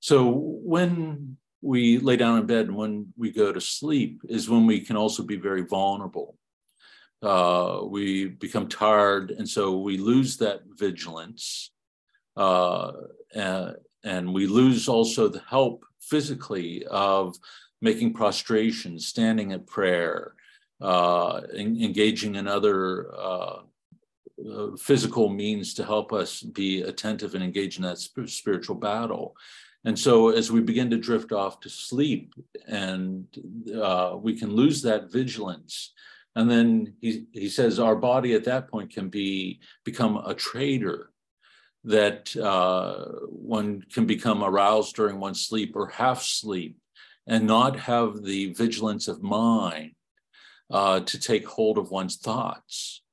So 0.00 0.30
when 0.74 1.36
we 1.64 1.98
lay 1.98 2.16
down 2.16 2.38
in 2.38 2.46
bed 2.46 2.66
and 2.66 2.76
when 2.76 3.12
we 3.16 3.30
go 3.32 3.50
to 3.50 3.60
sleep 3.60 4.20
is 4.28 4.50
when 4.50 4.66
we 4.66 4.80
can 4.80 4.96
also 4.96 5.22
be 5.22 5.36
very 5.36 5.62
vulnerable. 5.62 6.36
Uh, 7.22 7.80
we 7.86 8.26
become 8.26 8.68
tired, 8.68 9.30
and 9.30 9.48
so 9.48 9.78
we 9.78 9.96
lose 9.96 10.36
that 10.36 10.60
vigilance. 10.76 11.70
Uh, 12.36 12.92
and, 13.34 13.76
and 14.04 14.34
we 14.34 14.46
lose 14.46 14.88
also 14.88 15.26
the 15.26 15.42
help 15.48 15.86
physically 16.00 16.84
of 16.86 17.34
making 17.80 18.12
prostration, 18.12 18.98
standing 18.98 19.52
at 19.52 19.66
prayer, 19.66 20.34
uh, 20.82 21.40
en- 21.56 21.80
engaging 21.80 22.34
in 22.34 22.46
other 22.46 23.10
physical 24.78 25.28
means 25.28 25.74
to 25.74 25.84
help 25.84 26.12
us 26.12 26.42
be 26.42 26.82
attentive 26.82 27.34
and 27.34 27.44
engage 27.44 27.76
in 27.76 27.82
that 27.82 27.98
sp- 27.98 28.28
spiritual 28.28 28.76
battle. 28.76 29.36
And 29.84 29.98
so, 29.98 30.30
as 30.30 30.50
we 30.50 30.60
begin 30.60 30.90
to 30.90 30.96
drift 30.96 31.32
off 31.32 31.60
to 31.60 31.68
sleep, 31.68 32.34
and 32.66 33.26
uh, 33.74 34.16
we 34.18 34.38
can 34.38 34.50
lose 34.50 34.80
that 34.82 35.12
vigilance, 35.12 35.92
and 36.34 36.50
then 36.50 36.94
he 37.00 37.26
he 37.32 37.48
says 37.50 37.78
our 37.78 37.94
body 37.94 38.32
at 38.34 38.44
that 38.44 38.70
point 38.70 38.90
can 38.90 39.10
be 39.10 39.60
become 39.84 40.16
a 40.16 40.34
traitor, 40.34 41.10
that 41.84 42.34
uh, 42.36 43.04
one 43.28 43.82
can 43.92 44.06
become 44.06 44.42
aroused 44.42 44.96
during 44.96 45.20
one's 45.20 45.44
sleep 45.44 45.76
or 45.76 45.88
half 45.88 46.22
sleep, 46.22 46.78
and 47.26 47.46
not 47.46 47.78
have 47.78 48.22
the 48.22 48.54
vigilance 48.54 49.06
of 49.06 49.22
mind 49.22 49.92
uh, 50.70 51.00
to 51.00 51.18
take 51.18 51.46
hold 51.46 51.76
of 51.76 51.90
one's 51.90 52.16
thoughts. 52.16 53.03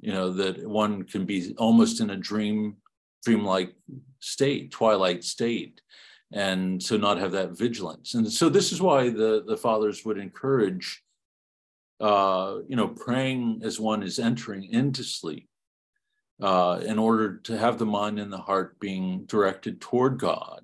You 0.00 0.12
know 0.12 0.30
that 0.32 0.66
one 0.66 1.04
can 1.04 1.26
be 1.26 1.54
almost 1.58 2.00
in 2.00 2.10
a 2.10 2.16
dream 2.16 2.76
dreamlike 3.24 3.74
state, 4.20 4.70
twilight 4.70 5.24
state 5.24 5.80
and 6.32 6.82
so 6.82 6.96
not 6.96 7.18
have 7.18 7.32
that 7.32 7.56
vigilance. 7.56 8.14
And 8.14 8.30
so 8.30 8.48
this 8.48 8.72
is 8.72 8.80
why 8.80 9.10
the, 9.10 9.42
the 9.46 9.56
fathers 9.56 10.04
would 10.04 10.18
encourage, 10.18 11.02
uh, 12.00 12.58
you 12.68 12.76
know, 12.76 12.88
praying 12.88 13.62
as 13.64 13.80
one 13.80 14.02
is 14.02 14.18
entering 14.18 14.64
into 14.72 15.02
sleep 15.02 15.48
uh, 16.40 16.80
in 16.84 16.98
order 16.98 17.38
to 17.38 17.58
have 17.58 17.78
the 17.78 17.86
mind 17.86 18.18
and 18.18 18.32
the 18.32 18.38
heart 18.38 18.78
being 18.78 19.24
directed 19.26 19.80
toward 19.80 20.18
God. 20.18 20.62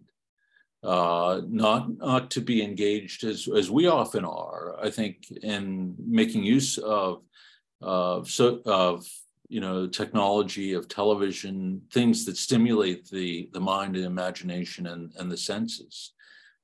Uh, 0.83 1.41
not 1.49 1.97
not 1.97 2.31
to 2.31 2.41
be 2.41 2.63
engaged 2.63 3.25
as 3.25 3.49
as 3.49 3.69
we 3.69 3.89
often 3.89 4.25
are, 4.25 4.77
I 4.81 4.89
think, 4.89 5.29
in 5.43 5.97
making 5.99 6.45
use 6.45 6.79
of 6.79 7.23
of 7.81 8.31
so 8.31 8.61
of 8.67 9.07
you 9.49 9.61
know 9.61 9.87
technology 9.87 10.73
of 10.73 10.89
television 10.89 11.83
things 11.93 12.25
that 12.25 12.37
stimulate 12.37 13.09
the 13.11 13.49
the 13.53 13.61
mind 13.61 13.97
and 13.97 14.05
imagination 14.05 14.87
and 14.87 15.13
and 15.19 15.31
the 15.31 15.37
senses. 15.37 16.13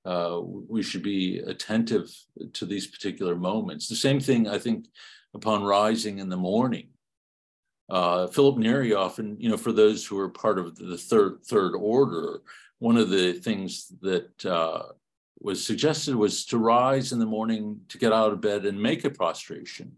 Uh, 0.04 0.40
we 0.42 0.82
should 0.82 1.02
be 1.02 1.38
attentive 1.38 2.12
to 2.52 2.66
these 2.66 2.88
particular 2.88 3.36
moments. 3.36 3.88
The 3.88 3.94
same 3.94 4.18
thing 4.20 4.48
i 4.48 4.58
think 4.58 4.86
upon 5.34 5.62
rising 5.62 6.18
in 6.18 6.28
the 6.28 6.36
morning. 6.36 6.88
Uh, 7.88 8.26
philip 8.26 8.56
neri 8.58 8.94
often 8.94 9.36
you 9.38 9.48
know 9.48 9.56
for 9.56 9.72
those 9.72 10.06
who 10.06 10.18
are 10.18 10.28
part 10.28 10.58
of 10.58 10.74
the 10.76 10.96
third 10.96 11.44
third 11.44 11.74
order 11.74 12.40
one 12.78 12.96
of 12.96 13.10
the 13.10 13.34
things 13.34 13.92
that 14.00 14.44
uh, 14.44 14.82
was 15.40 15.64
suggested 15.64 16.16
was 16.16 16.46
to 16.46 16.58
rise 16.58 17.12
in 17.12 17.18
the 17.18 17.26
morning 17.26 17.80
to 17.88 17.98
get 17.98 18.12
out 18.12 18.32
of 18.32 18.40
bed 18.40 18.64
and 18.64 18.80
make 18.80 19.04
a 19.04 19.10
prostration 19.10 19.92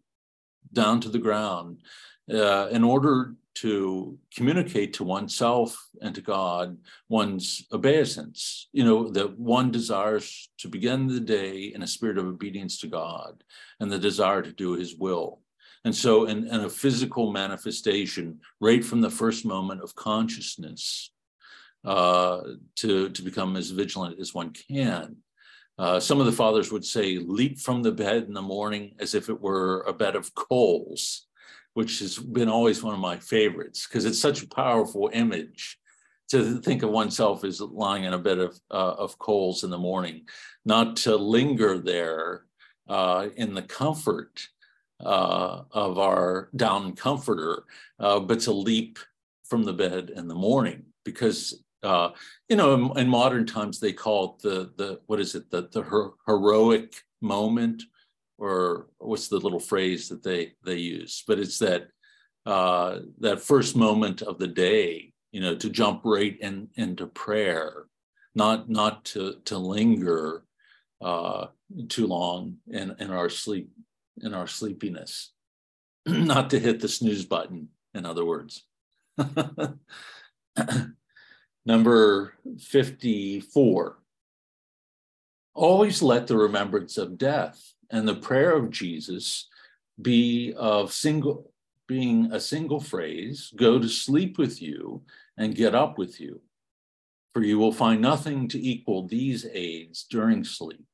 down 0.74 1.00
to 1.00 1.08
the 1.08 1.18
ground 1.18 1.78
uh, 2.32 2.68
in 2.70 2.84
order 2.84 3.34
to 3.54 4.18
communicate 4.34 4.92
to 4.94 5.04
oneself 5.04 5.88
and 6.02 6.14
to 6.14 6.20
God 6.20 6.76
one's 7.08 7.66
obeisance, 7.72 8.68
you 8.72 8.84
know, 8.84 9.08
that 9.10 9.38
one 9.38 9.70
desires 9.70 10.50
to 10.58 10.68
begin 10.68 11.06
the 11.06 11.20
day 11.20 11.72
in 11.74 11.82
a 11.82 11.86
spirit 11.86 12.18
of 12.18 12.26
obedience 12.26 12.80
to 12.80 12.88
God 12.88 13.44
and 13.78 13.90
the 13.90 13.98
desire 13.98 14.42
to 14.42 14.52
do 14.52 14.72
his 14.72 14.96
will. 14.96 15.40
And 15.84 15.94
so, 15.94 16.24
in, 16.24 16.48
in 16.48 16.60
a 16.60 16.70
physical 16.70 17.30
manifestation, 17.30 18.40
right 18.58 18.84
from 18.84 19.02
the 19.02 19.10
first 19.10 19.44
moment 19.44 19.82
of 19.82 19.94
consciousness, 19.94 21.10
uh, 21.84 22.40
to, 22.76 23.10
to 23.10 23.22
become 23.22 23.56
as 23.56 23.70
vigilant 23.70 24.18
as 24.18 24.32
one 24.34 24.50
can. 24.50 25.16
Uh, 25.76 25.98
some 25.98 26.20
of 26.20 26.26
the 26.26 26.32
fathers 26.32 26.70
would 26.70 26.84
say, 26.84 27.18
leap 27.18 27.58
from 27.58 27.82
the 27.82 27.92
bed 27.92 28.24
in 28.24 28.32
the 28.32 28.42
morning 28.42 28.94
as 29.00 29.14
if 29.14 29.28
it 29.28 29.40
were 29.40 29.82
a 29.82 29.92
bed 29.92 30.14
of 30.14 30.34
coals 30.34 31.26
which 31.74 31.98
has 31.98 32.18
been 32.18 32.48
always 32.48 32.82
one 32.82 32.94
of 32.94 33.00
my 33.00 33.18
favorites 33.18 33.86
because 33.86 34.04
it's 34.04 34.18
such 34.18 34.42
a 34.42 34.48
powerful 34.48 35.10
image. 35.12 35.78
To 36.30 36.58
think 36.60 36.82
of 36.82 36.90
oneself 36.90 37.44
as 37.44 37.60
lying 37.60 38.04
in 38.04 38.14
a 38.14 38.18
bed 38.18 38.38
of, 38.38 38.58
uh, 38.70 38.94
of 38.94 39.18
coals 39.18 39.62
in 39.62 39.70
the 39.70 39.78
morning, 39.78 40.22
not 40.64 40.96
to 40.98 41.16
linger 41.16 41.78
there 41.78 42.46
uh, 42.88 43.28
in 43.36 43.52
the 43.52 43.62
comfort 43.62 44.48
uh, 45.04 45.62
of 45.70 45.98
our 45.98 46.48
down 46.56 46.96
comforter, 46.96 47.64
uh, 48.00 48.20
but 48.20 48.40
to 48.40 48.52
leap 48.52 48.98
from 49.44 49.64
the 49.64 49.74
bed 49.74 50.10
in 50.16 50.26
the 50.26 50.34
morning 50.34 50.84
because 51.04 51.62
uh, 51.84 52.10
you 52.48 52.56
know 52.56 52.74
in, 52.74 52.98
in, 52.98 53.08
modern 53.08 53.46
times 53.46 53.78
they 53.78 53.92
call 53.92 54.24
it 54.24 54.42
the 54.42 54.72
the 54.76 55.00
what 55.06 55.20
is 55.20 55.34
it? 55.34 55.50
The 55.50 55.68
the 55.70 55.82
her- 55.82 56.12
heroic 56.26 56.94
moment 57.20 57.82
or 58.38 58.88
what's 58.98 59.28
the 59.28 59.38
little 59.38 59.60
phrase 59.60 60.08
that 60.08 60.22
they 60.22 60.54
they 60.64 60.76
use? 60.76 61.22
But 61.26 61.38
it's 61.38 61.58
that 61.58 61.88
uh, 62.46 63.00
that 63.20 63.40
first 63.40 63.76
moment 63.76 64.22
of 64.22 64.38
the 64.38 64.48
day 64.48 65.12
you 65.32 65.40
know 65.40 65.54
to 65.56 65.70
jump 65.70 66.02
right 66.04 66.36
in 66.40 66.68
into 66.76 67.06
prayer 67.06 67.86
not 68.34 68.68
not 68.68 69.04
to 69.04 69.34
to 69.44 69.58
linger 69.58 70.44
uh, 71.00 71.46
too 71.88 72.06
long 72.06 72.56
in 72.70 72.94
in 72.98 73.10
our 73.10 73.28
sleep 73.28 73.70
in 74.22 74.34
our 74.34 74.46
sleepiness. 74.46 75.32
Not 76.06 76.50
to 76.50 76.60
hit 76.60 76.80
the 76.80 76.88
snooze 76.88 77.24
button 77.24 77.68
in 77.94 78.04
other 78.04 78.26
words 78.26 78.66
number 81.66 82.34
54 82.58 83.98
always 85.54 86.02
let 86.02 86.26
the 86.26 86.36
remembrance 86.36 86.98
of 86.98 87.16
death 87.16 87.74
and 87.90 88.06
the 88.06 88.14
prayer 88.14 88.52
of 88.52 88.70
Jesus 88.70 89.48
be 90.00 90.52
of 90.56 90.92
single 90.92 91.50
being 91.86 92.32
a 92.32 92.40
single 92.40 92.80
phrase, 92.80 93.52
go 93.56 93.78
to 93.78 93.88
sleep 93.88 94.38
with 94.38 94.62
you 94.62 95.02
and 95.36 95.54
get 95.54 95.74
up 95.74 95.98
with 95.98 96.20
you. 96.20 96.40
For 97.34 97.42
you 97.42 97.58
will 97.58 97.72
find 97.72 98.00
nothing 98.00 98.48
to 98.48 98.60
equal 98.60 99.06
these 99.06 99.46
aids 99.52 100.06
during 100.08 100.44
sleep. 100.44 100.84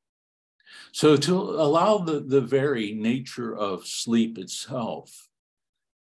So, 0.93 1.17
to 1.17 1.35
allow 1.37 1.99
the, 1.99 2.21
the 2.21 2.41
very 2.41 2.93
nature 2.93 3.55
of 3.55 3.87
sleep 3.87 4.39
itself 4.39 5.29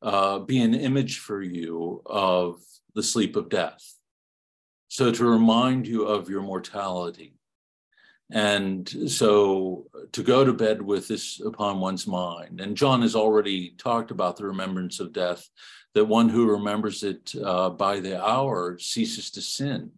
uh, 0.02 0.40
be 0.40 0.61
an 0.61 0.74
image 0.74 1.18
for 1.18 1.42
you 1.42 2.02
of 2.04 2.61
the 2.94 3.02
sleep 3.02 3.36
of 3.36 3.48
death. 3.48 3.97
So, 4.89 5.11
to 5.12 5.24
remind 5.24 5.86
you 5.86 6.05
of 6.07 6.30
your 6.30 6.43
mortality, 6.43 7.34
and 8.30 8.89
so 9.11 9.86
to 10.12 10.22
go 10.22 10.45
to 10.45 10.53
bed 10.53 10.82
with 10.82 11.09
this 11.09 11.41
upon 11.41 11.80
one's 11.80 12.07
mind. 12.07 12.61
And 12.61 12.76
John 12.76 13.03
has 13.03 13.14
already 13.14 13.74
talked 13.78 14.11
about 14.11 14.36
the 14.36 14.47
remembrance 14.47 15.01
of 15.01 15.12
death, 15.12 15.49
that 15.95 16.05
one 16.05 16.28
who 16.28 16.51
remembers 16.51 17.03
it 17.03 17.32
uh, 17.43 17.70
by 17.70 18.01
the 18.01 18.22
hour 18.22 18.78
ceases 18.78 19.30
to 19.32 19.41
sin, 19.41 19.91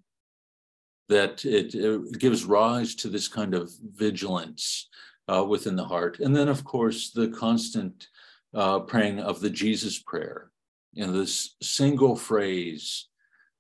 that 1.08 1.44
it, 1.44 1.74
it, 1.74 2.18
gives 2.18 2.44
rise 2.44 2.94
to 2.96 3.08
this 3.08 3.26
kind 3.26 3.54
of 3.54 3.70
vigilance 3.82 4.88
uh, 5.28 5.44
within 5.44 5.74
the 5.74 5.84
heart. 5.84 6.20
And 6.20 6.34
then, 6.34 6.48
of 6.48 6.64
course, 6.64 7.10
the 7.10 7.28
constant 7.28 8.06
uh, 8.54 8.80
praying 8.80 9.18
of 9.18 9.40
the 9.40 9.50
Jesus 9.50 9.98
prayer, 9.98 10.50
you 10.92 11.04
know, 11.04 11.12
this 11.12 11.56
single 11.60 12.14
phrase 12.14 13.09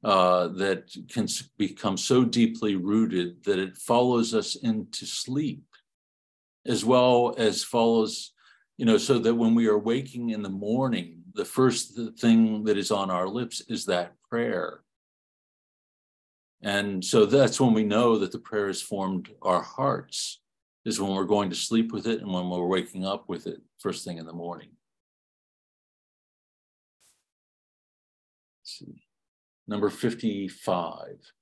uh, 0.02 0.48
that 0.48 0.90
can 1.10 1.26
become 1.58 1.96
so 1.96 2.24
deeply 2.24 2.74
rooted 2.74 3.44
that 3.44 3.58
it 3.58 3.76
follows 3.76 4.34
us 4.34 4.56
into 4.56 5.04
sleep, 5.04 5.64
as 6.66 6.84
well 6.84 7.34
as 7.36 7.62
follows, 7.62 8.32
you 8.78 8.86
know, 8.86 8.96
so 8.96 9.18
that 9.18 9.34
when 9.34 9.54
we 9.54 9.66
are 9.66 9.78
waking 9.78 10.30
in 10.30 10.42
the 10.42 10.48
morning, 10.48 11.22
the 11.34 11.44
first 11.44 11.98
thing 12.18 12.64
that 12.64 12.78
is 12.78 12.90
on 12.90 13.10
our 13.10 13.28
lips 13.28 13.60
is 13.68 13.84
that 13.86 14.14
prayer. 14.28 14.80
And 16.62 17.04
so 17.04 17.26
that's 17.26 17.60
when 17.60 17.72
we 17.72 17.84
know 17.84 18.18
that 18.18 18.32
the 18.32 18.38
prayer 18.38 18.66
has 18.66 18.82
formed 18.82 19.30
our 19.42 19.62
hearts, 19.62 20.40
is 20.84 21.00
when 21.00 21.14
we're 21.14 21.24
going 21.24 21.50
to 21.50 21.56
sleep 21.56 21.92
with 21.92 22.06
it 22.06 22.20
and 22.20 22.32
when 22.32 22.48
we're 22.48 22.66
waking 22.66 23.06
up 23.06 23.28
with 23.28 23.46
it 23.46 23.60
first 23.78 24.04
thing 24.04 24.18
in 24.18 24.26
the 24.26 24.32
morning. 24.32 24.70
Number 29.70 29.88
55. 29.88 31.32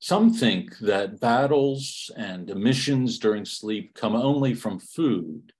Some 0.00 0.32
think 0.32 0.76
that 0.78 1.20
battles 1.20 2.10
and 2.16 2.50
emissions 2.50 3.20
during 3.20 3.44
sleep 3.44 3.94
come 3.94 4.16
only 4.16 4.52
from 4.52 4.80
food, 4.80 5.52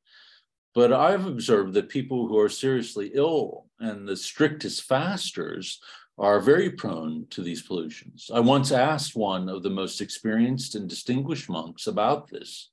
but 0.75 0.93
I've 0.93 1.27
observed 1.27 1.75
that 1.75 1.89
people 1.89 2.27
who 2.27 2.37
are 2.41 2.49
seriously 2.49 3.13
ill 3.15 3.69
and 3.79 4.09
the 4.09 4.17
strictest 4.17 4.83
fasters 4.83 5.79
are 6.19 6.41
very 6.41 6.71
prone 6.71 7.29
to 7.31 7.41
these 7.41 7.63
pollutions. 7.63 8.29
I 8.35 8.41
once 8.41 8.73
asked 8.73 9.15
one 9.15 9.49
of 9.49 9.63
the 9.63 9.71
most 9.71 10.01
experienced 10.01 10.75
and 10.75 10.89
distinguished 10.89 11.49
monks 11.49 11.87
about 11.87 12.29
this, 12.31 12.73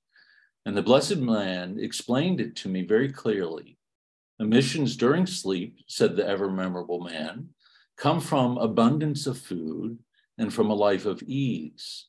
and 0.66 0.76
the 0.76 0.82
blessed 0.82 1.18
man 1.18 1.78
explained 1.80 2.42
it 2.42 2.56
to 2.56 2.68
me 2.68 2.82
very 2.82 3.12
clearly. 3.12 3.78
Emissions 4.40 4.98
during 4.98 5.28
sleep, 5.28 5.78
said 5.86 6.16
the 6.16 6.28
ever 6.28 6.50
memorable 6.50 7.02
man, 7.02 7.50
come 7.98 8.20
from 8.20 8.58
abundance 8.58 9.26
of 9.28 9.38
food 9.38 9.98
and 10.38 10.54
from 10.54 10.70
a 10.70 10.76
life 10.76 11.06
of 11.06 11.24
ease. 11.24 12.06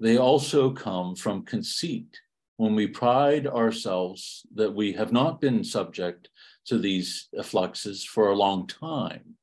They 0.00 0.16
also 0.16 0.70
come 0.70 1.14
from 1.14 1.44
conceit 1.44 2.18
when 2.56 2.74
we 2.74 2.86
pride 2.86 3.46
ourselves 3.46 4.46
that 4.54 4.74
we 4.74 4.92
have 4.92 5.12
not 5.12 5.40
been 5.40 5.64
subject 5.64 6.28
to 6.66 6.78
these 6.78 7.28
fluxes 7.42 8.04
for 8.04 8.28
a 8.28 8.36
long 8.36 8.66
time. 8.66 9.34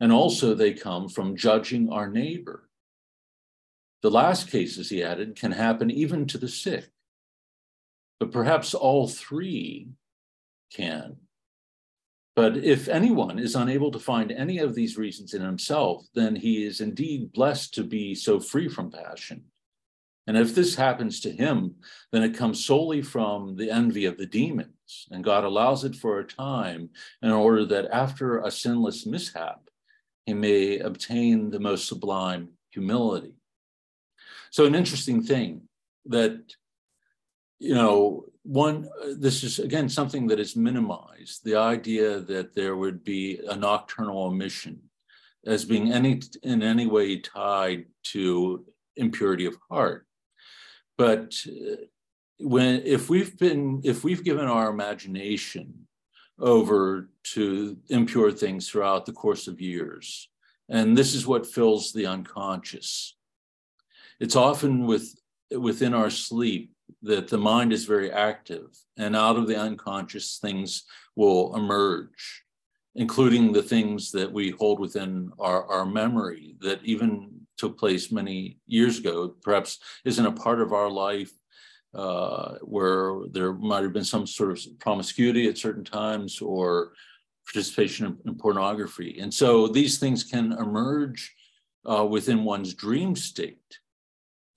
And 0.00 0.12
also, 0.12 0.54
they 0.54 0.72
come 0.72 1.08
from 1.08 1.36
judging 1.36 1.90
our 1.90 2.08
neighbor. 2.08 2.68
The 4.02 4.10
last 4.10 4.50
cases, 4.50 4.88
he 4.88 5.02
added, 5.02 5.36
can 5.36 5.50
happen 5.50 5.90
even 5.90 6.26
to 6.26 6.38
the 6.38 6.48
sick. 6.48 6.88
But 8.20 8.30
perhaps 8.30 8.74
all 8.74 9.08
three 9.08 9.88
can. 10.72 11.16
But 12.38 12.58
if 12.58 12.86
anyone 12.86 13.40
is 13.40 13.56
unable 13.56 13.90
to 13.90 13.98
find 13.98 14.30
any 14.30 14.58
of 14.58 14.76
these 14.76 14.96
reasons 14.96 15.34
in 15.34 15.42
himself, 15.42 16.06
then 16.14 16.36
he 16.36 16.64
is 16.64 16.80
indeed 16.80 17.32
blessed 17.32 17.74
to 17.74 17.82
be 17.82 18.14
so 18.14 18.38
free 18.38 18.68
from 18.68 18.92
passion. 18.92 19.46
And 20.28 20.36
if 20.38 20.54
this 20.54 20.76
happens 20.76 21.18
to 21.22 21.32
him, 21.32 21.74
then 22.12 22.22
it 22.22 22.36
comes 22.36 22.64
solely 22.64 23.02
from 23.02 23.56
the 23.56 23.72
envy 23.72 24.04
of 24.04 24.18
the 24.18 24.26
demons. 24.26 25.08
And 25.10 25.24
God 25.24 25.42
allows 25.42 25.82
it 25.82 25.96
for 25.96 26.20
a 26.20 26.24
time 26.24 26.90
in 27.22 27.32
order 27.32 27.64
that 27.64 27.90
after 27.90 28.38
a 28.38 28.52
sinless 28.52 29.04
mishap, 29.04 29.68
he 30.24 30.32
may 30.32 30.78
obtain 30.78 31.50
the 31.50 31.58
most 31.58 31.88
sublime 31.88 32.50
humility. 32.70 33.34
So, 34.52 34.64
an 34.64 34.76
interesting 34.76 35.24
thing 35.24 35.62
that, 36.06 36.38
you 37.58 37.74
know, 37.74 38.27
one, 38.48 38.88
this 39.18 39.44
is 39.44 39.58
again 39.58 39.90
something 39.90 40.26
that 40.28 40.40
is 40.40 40.56
minimized 40.56 41.44
the 41.44 41.56
idea 41.56 42.20
that 42.20 42.54
there 42.54 42.76
would 42.76 43.04
be 43.04 43.40
a 43.46 43.54
nocturnal 43.54 44.30
emission 44.30 44.80
as 45.44 45.66
being 45.66 45.92
any 45.92 46.22
in 46.42 46.62
any 46.62 46.86
way 46.86 47.18
tied 47.18 47.84
to 48.04 48.64
impurity 48.96 49.44
of 49.44 49.58
heart. 49.70 50.06
But 50.96 51.36
uh, 51.46 51.76
when 52.38 52.80
if 52.86 53.10
we've 53.10 53.36
been 53.38 53.82
if 53.84 54.02
we've 54.02 54.24
given 54.24 54.46
our 54.46 54.70
imagination 54.70 55.86
over 56.38 57.10
to 57.34 57.76
impure 57.90 58.32
things 58.32 58.66
throughout 58.66 59.04
the 59.04 59.12
course 59.12 59.46
of 59.46 59.60
years, 59.60 60.30
and 60.70 60.96
this 60.96 61.14
is 61.14 61.26
what 61.26 61.46
fills 61.46 61.92
the 61.92 62.06
unconscious. 62.06 63.14
It's 64.20 64.36
often 64.36 64.86
with 64.86 65.14
within 65.50 65.92
our 65.92 66.08
sleep 66.08 66.72
that 67.02 67.28
the 67.28 67.38
mind 67.38 67.72
is 67.72 67.84
very 67.84 68.10
active 68.10 68.66
and 68.96 69.14
out 69.14 69.36
of 69.36 69.46
the 69.46 69.56
unconscious 69.56 70.38
things 70.40 70.84
will 71.16 71.54
emerge 71.54 72.44
including 72.94 73.52
the 73.52 73.62
things 73.62 74.10
that 74.10 74.30
we 74.30 74.50
hold 74.50 74.80
within 74.80 75.30
our, 75.38 75.64
our 75.66 75.86
memory 75.86 76.56
that 76.60 76.80
even 76.82 77.30
took 77.56 77.78
place 77.78 78.10
many 78.10 78.58
years 78.66 78.98
ago 78.98 79.34
perhaps 79.42 79.78
isn't 80.04 80.26
a 80.26 80.32
part 80.32 80.60
of 80.60 80.72
our 80.72 80.90
life 80.90 81.30
uh, 81.94 82.56
where 82.62 83.20
there 83.30 83.52
might 83.52 83.82
have 83.82 83.92
been 83.92 84.04
some 84.04 84.26
sort 84.26 84.50
of 84.50 84.60
promiscuity 84.78 85.48
at 85.48 85.56
certain 85.56 85.84
times 85.84 86.40
or 86.40 86.92
participation 87.46 88.06
in, 88.06 88.18
in 88.26 88.34
pornography. 88.34 89.18
And 89.20 89.32
so 89.32 89.68
these 89.68 89.98
things 89.98 90.22
can 90.22 90.52
emerge 90.52 91.34
uh, 91.88 92.04
within 92.04 92.44
one's 92.44 92.74
dream 92.74 93.16
state 93.16 93.78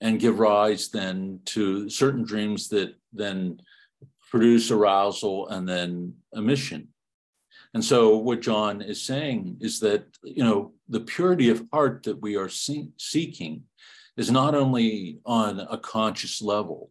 and 0.02 0.18
give 0.18 0.40
rise 0.40 0.88
then 0.88 1.38
to 1.44 1.88
certain 1.88 2.24
dreams 2.24 2.68
that 2.68 2.92
then 3.12 3.62
produce 4.30 4.70
arousal 4.70 5.48
and 5.48 5.66
then 5.66 6.12
emission. 6.34 6.88
And 7.72 7.84
so, 7.84 8.16
what 8.16 8.42
John 8.42 8.82
is 8.82 9.00
saying 9.00 9.58
is 9.60 9.78
that, 9.80 10.04
you 10.24 10.42
know, 10.44 10.72
the 10.88 11.00
purity 11.00 11.48
of 11.48 11.66
heart 11.72 12.02
that 12.02 12.20
we 12.20 12.36
are 12.36 12.48
see- 12.48 12.90
seeking 12.98 13.62
is 14.16 14.30
not 14.30 14.54
only 14.54 15.20
on 15.24 15.60
a 15.60 15.78
conscious 15.78 16.42
level, 16.42 16.90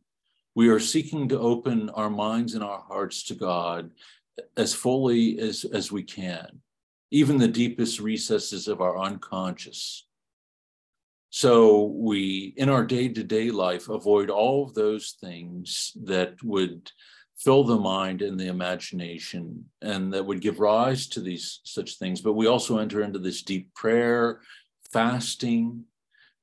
we 0.56 0.70
are 0.70 0.80
seeking 0.80 1.28
to 1.30 1.40
open 1.40 1.90
our 1.92 2.10
minds 2.10 2.56
and 2.56 2.64
our 2.64 2.80
hearts 2.80 3.24
to 3.24 3.36
God 3.36 3.92
as 4.56 4.74
fully 4.74 5.38
as, 5.40 5.66
as 5.66 5.92
we 5.92 6.02
can, 6.02 6.62
even 7.12 7.38
the 7.38 7.48
deepest 7.48 8.00
recesses 8.00 8.68
of 8.68 8.80
our 8.82 8.98
unconscious. 8.98 10.08
So 11.34 11.86
we, 11.86 12.54
in 12.58 12.68
our 12.68 12.86
day 12.86 13.08
to 13.08 13.24
day 13.24 13.52
life, 13.52 13.88
avoid 13.88 14.30
all 14.30 14.66
of 14.66 14.74
those 14.74 15.16
things 15.22 15.94
that 16.04 16.36
would 16.44 16.92
fill 17.38 17.64
the 17.64 17.80
mind 17.80 18.22
and 18.22 18.38
the 18.38 18.48
imagination 18.48 19.66
and 19.82 20.14
that 20.14 20.26
would 20.26 20.42
give 20.42 20.60
rise 20.60 21.08
to 21.08 21.22
these 21.22 21.62
such 21.64 21.98
things. 21.98 22.20
But 22.20 22.34
we 22.34 22.48
also 22.48 22.78
enter 22.80 23.02
into 23.02 23.18
this 23.18 23.44
deep 23.44 23.74
prayer, 23.74 24.42
fasting, 24.92 25.86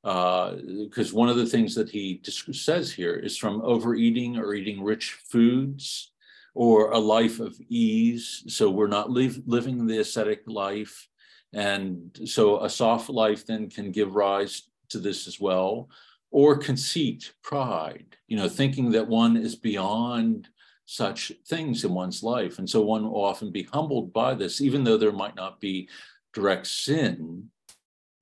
because 0.02 1.12
uh, 1.12 1.16
one 1.16 1.28
of 1.28 1.36
the 1.36 1.46
things 1.46 1.74
that 1.74 1.90
he 1.90 2.22
says 2.24 2.90
here 2.90 3.14
is 3.14 3.36
from 3.36 3.60
overeating 3.60 4.38
or 4.38 4.54
eating 4.54 4.82
rich 4.82 5.18
foods 5.30 6.12
or 6.54 6.92
a 6.92 6.98
life 6.98 7.40
of 7.40 7.54
ease. 7.68 8.42
So 8.48 8.70
we're 8.70 8.86
not 8.86 9.10
living 9.10 9.86
the 9.86 9.98
ascetic 9.98 10.44
life. 10.46 11.08
And 11.52 12.18
so 12.24 12.64
a 12.64 12.70
soft 12.70 13.10
life 13.10 13.44
then 13.44 13.68
can 13.68 13.92
give 13.92 14.14
rise 14.14 14.62
to 14.90 14.98
this 14.98 15.26
as 15.26 15.40
well, 15.40 15.88
or 16.30 16.56
conceit, 16.56 17.32
pride, 17.42 18.16
you 18.26 18.36
know, 18.36 18.48
thinking 18.48 18.90
that 18.90 19.08
one 19.08 19.36
is 19.36 19.56
beyond 19.56 20.48
such 20.84 21.32
things 21.46 21.84
in 21.84 21.92
one's 21.92 22.22
life. 22.22 22.58
And 22.58 22.68
so 22.68 22.80
one 22.82 23.04
will 23.04 23.24
often 23.24 23.50
be 23.50 23.64
humbled 23.64 24.12
by 24.12 24.34
this, 24.34 24.60
even 24.60 24.84
though 24.84 24.96
there 24.96 25.12
might 25.12 25.36
not 25.36 25.60
be 25.60 25.88
direct 26.32 26.66
sin 26.66 27.50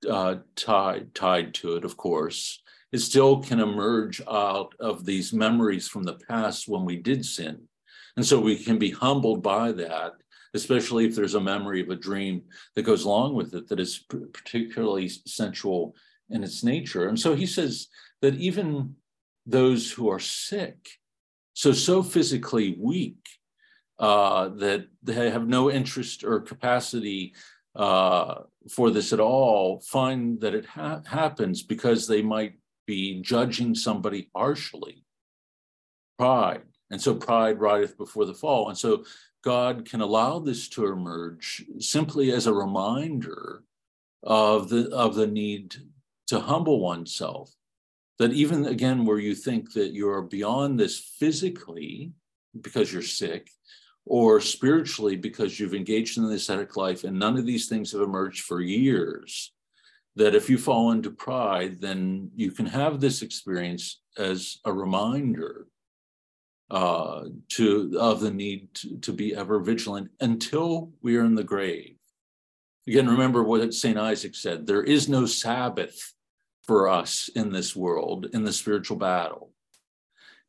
uh, 0.09 0.35
tied, 0.55 1.13
tied 1.15 1.53
to 1.55 1.75
it, 1.77 1.85
of 1.85 1.97
course. 1.97 2.61
It 2.91 2.99
still 2.99 3.41
can 3.41 3.59
emerge 3.59 4.21
out 4.29 4.73
of 4.79 5.05
these 5.05 5.33
memories 5.33 5.87
from 5.87 6.03
the 6.03 6.19
past 6.27 6.67
when 6.67 6.85
we 6.85 6.97
did 6.97 7.25
sin. 7.25 7.67
And 8.15 8.25
so 8.25 8.39
we 8.39 8.57
can 8.57 8.77
be 8.77 8.91
humbled 8.91 9.43
by 9.43 9.71
that, 9.73 10.13
especially 10.53 11.05
if 11.05 11.15
there's 11.15 11.35
a 11.35 11.39
memory 11.39 11.81
of 11.81 11.89
a 11.89 11.95
dream 11.95 12.43
that 12.75 12.83
goes 12.83 13.05
along 13.05 13.35
with 13.35 13.53
it 13.53 13.67
that 13.67 13.79
is 13.79 13.99
particularly 14.33 15.09
sensual 15.09 15.95
in 16.29 16.43
its 16.43 16.63
nature. 16.63 17.07
And 17.07 17.19
so 17.19 17.35
he 17.35 17.45
says 17.45 17.87
that 18.21 18.35
even 18.35 18.95
those 19.45 19.91
who 19.91 20.09
are 20.09 20.19
sick, 20.19 20.89
so 21.53 21.71
so 21.71 22.03
physically 22.03 22.77
weak, 22.79 23.23
uh, 23.99 24.49
that 24.49 24.87
they 25.01 25.29
have 25.29 25.47
no 25.47 25.71
interest 25.71 26.23
or 26.23 26.39
capacity 26.39 27.33
uh, 27.75 28.41
for 28.69 28.91
this 28.91 29.13
at 29.13 29.19
all, 29.19 29.79
find 29.79 30.39
that 30.41 30.53
it 30.53 30.65
ha- 30.65 31.01
happens 31.05 31.63
because 31.63 32.07
they 32.07 32.21
might 32.21 32.53
be 32.85 33.21
judging 33.21 33.73
somebody 33.73 34.29
harshly. 34.35 35.03
Pride. 36.17 36.63
And 36.89 37.01
so 37.01 37.15
pride 37.15 37.59
rideth 37.59 37.97
before 37.97 38.25
the 38.25 38.33
fall. 38.33 38.69
And 38.69 38.77
so 38.77 39.03
God 39.43 39.85
can 39.85 40.01
allow 40.01 40.39
this 40.39 40.67
to 40.69 40.87
emerge 40.87 41.65
simply 41.79 42.31
as 42.31 42.47
a 42.47 42.53
reminder 42.53 43.63
of 44.23 44.69
the 44.69 44.89
of 44.89 45.15
the 45.15 45.27
need 45.27 45.75
to 46.27 46.39
humble 46.39 46.79
oneself. 46.79 47.51
That 48.19 48.33
even 48.33 48.65
again, 48.65 49.05
where 49.05 49.19
you 49.19 49.35
think 49.35 49.73
that 49.73 49.93
you're 49.93 50.23
beyond 50.23 50.79
this 50.79 50.97
physically 51.19 52.13
because 52.59 52.91
you're 52.91 53.03
sick, 53.03 53.49
or 54.07 54.39
spiritually 54.39 55.15
because 55.15 55.59
you've 55.59 55.75
engaged 55.75 56.17
in 56.17 56.27
the 56.27 56.35
ascetic 56.35 56.77
life 56.77 57.03
and 57.03 57.19
none 57.19 57.37
of 57.37 57.45
these 57.45 57.67
things 57.67 57.91
have 57.91 58.01
emerged 58.01 58.43
for 58.43 58.61
years, 58.61 59.53
that 60.15 60.33
if 60.33 60.49
you 60.49 60.57
fall 60.57 60.91
into 60.91 61.11
pride, 61.11 61.79
then 61.79 62.31
you 62.35 62.51
can 62.51 62.65
have 62.65 62.99
this 62.99 63.21
experience 63.21 64.01
as 64.17 64.59
a 64.65 64.73
reminder 64.73 65.67
uh, 66.71 67.25
to 67.49 67.95
of 67.99 68.19
the 68.19 68.31
need 68.31 68.73
to, 68.73 68.97
to 68.97 69.13
be 69.13 69.35
ever 69.35 69.59
vigilant 69.59 70.09
until 70.19 70.91
we 71.01 71.15
are 71.17 71.23
in 71.23 71.35
the 71.35 71.43
grave. 71.43 71.95
Again, 72.87 73.07
remember 73.07 73.43
what 73.43 73.73
St. 73.73 73.97
Isaac 73.97 74.35
said 74.35 74.65
there 74.65 74.83
is 74.83 75.07
no 75.07 75.25
Sabbath 75.25 76.13
for 76.67 76.89
us 76.89 77.29
in 77.33 77.51
this 77.51 77.75
world, 77.75 78.27
in 78.33 78.43
the 78.43 78.51
spiritual 78.51 78.97
battle. 78.97 79.51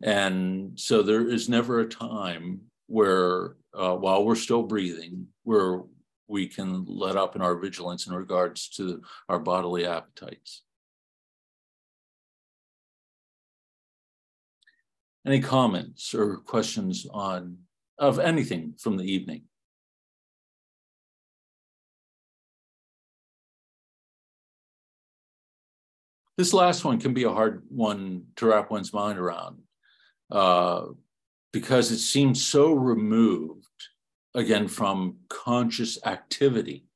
And 0.03 0.79
so 0.79 1.03
there 1.03 1.29
is 1.29 1.49
never 1.49 1.81
a 1.81 1.89
time 1.89 2.61
where, 2.87 3.57
uh, 3.73 3.95
while 3.95 4.25
we're 4.25 4.35
still 4.35 4.65
breathing, 4.65 5.29
where 5.45 5.83
we 6.27 6.47
can 6.47 6.85
let 6.87 7.17
up 7.17 7.37
in 7.37 7.43
our 7.43 7.57
vigilance 7.57 8.07
in 8.07 8.15
regards 8.15 8.69
to 8.71 9.03
our 9.29 9.39
bodily 9.39 9.87
appetites. 9.87 10.63
Any 15.27 15.41
comments 15.41 16.15
or 16.15 16.39
questions 16.39 17.07
on 17.13 17.59
of 17.99 18.19
anything 18.19 18.75
from 18.79 18.97
the 18.97 19.05
evening? 19.05 19.43
This 26.39 26.55
last 26.55 26.85
one 26.85 27.01
can 27.01 27.15
be 27.15 27.25
a 27.25 27.33
hard 27.33 27.65
one 27.69 28.23
to 28.37 28.47
wrap 28.47 28.71
one's 28.71 28.93
mind 28.93 29.19
around 29.19 29.59
uh, 30.31 30.83
because 31.53 31.91
it 31.91 31.99
seems 31.99 32.47
so 32.47 32.73
removed, 32.73 33.67
again, 34.37 34.69
from 34.69 35.17
conscious 35.29 35.99
activity. 36.07 36.87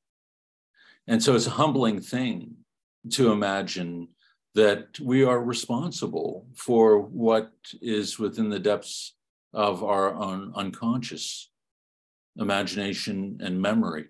And 1.07 1.21
so 1.21 1.35
it's 1.35 1.45
a 1.45 1.59
humbling 1.59 1.99
thing 1.99 2.55
to 3.11 3.33
imagine 3.33 4.07
that 4.55 4.97
we 5.01 5.25
are 5.25 5.43
responsible 5.43 6.47
for 6.55 7.01
what 7.01 7.51
is 7.81 8.17
within 8.17 8.47
the 8.47 8.59
depths 8.59 9.13
of 9.53 9.83
our 9.83 10.15
own 10.15 10.53
unconscious 10.55 11.51
imagination 12.37 13.39
and 13.43 13.61
memory. 13.61 14.05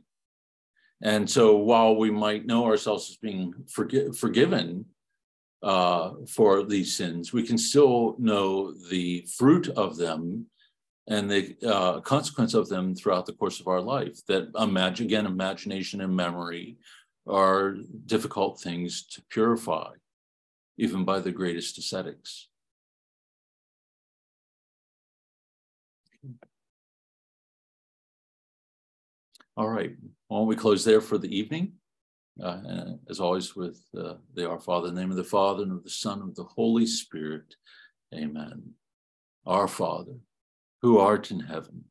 And 1.02 1.28
so 1.28 1.58
while 1.58 1.96
we 1.96 2.12
might 2.12 2.46
know 2.46 2.66
ourselves 2.66 3.10
as 3.10 3.18
being 3.18 3.56
forgi- 3.76 4.16
forgiven 4.16 4.86
uh, 5.64 6.12
for 6.28 6.64
these 6.64 6.96
sins, 6.96 7.32
we 7.32 7.44
can 7.44 7.58
still 7.58 8.16
know 8.20 8.74
the 8.90 9.26
fruit 9.38 9.70
of 9.70 9.98
them 9.98 10.46
and 11.08 11.30
the 11.30 11.56
uh, 11.66 12.00
consequence 12.02 12.54
of 12.54 12.70
them 12.70 12.94
throughout 12.94 13.26
the 13.26 13.34
course 13.34 13.60
of 13.60 13.68
our 13.68 13.82
life. 13.82 14.26
That 14.28 14.50
imagine 14.60 15.06
again, 15.06 15.26
imagination 15.26 16.02
and 16.02 16.16
memory 16.16 16.78
are 17.28 17.78
difficult 18.06 18.60
things 18.60 19.06
to 19.08 19.22
purify, 19.30 19.92
even 20.78 21.06
by 21.06 21.20
the 21.20 21.32
greatest 21.32 21.78
ascetics. 21.78 22.50
All 29.56 29.70
right. 29.70 29.96
Why 30.28 30.38
don't 30.40 30.48
we 30.48 30.56
close 30.56 30.84
there 30.84 31.02
for 31.02 31.18
the 31.18 31.34
evening? 31.36 31.74
Uh, 32.42 32.94
as 33.10 33.20
always, 33.20 33.56
with 33.56 33.84
uh, 33.98 34.16
the 34.34 34.50
Our 34.50 34.60
Father, 34.60 34.90
the 34.90 35.00
name 35.00 35.12
of 35.12 35.18
the 35.18 35.24
Father, 35.24 35.64
and 35.64 35.72
of 35.72 35.84
the 35.84 35.90
Son, 35.90 36.20
and 36.20 36.30
of 36.30 36.36
the 36.36 36.44
Holy 36.44 36.88
Spirit. 36.88 37.56
Amen. 38.14 38.72
Our 39.46 39.68
Father, 39.68 40.16
who 40.82 40.98
art 40.98 41.30
in 41.30 41.42
heaven, 41.42 41.86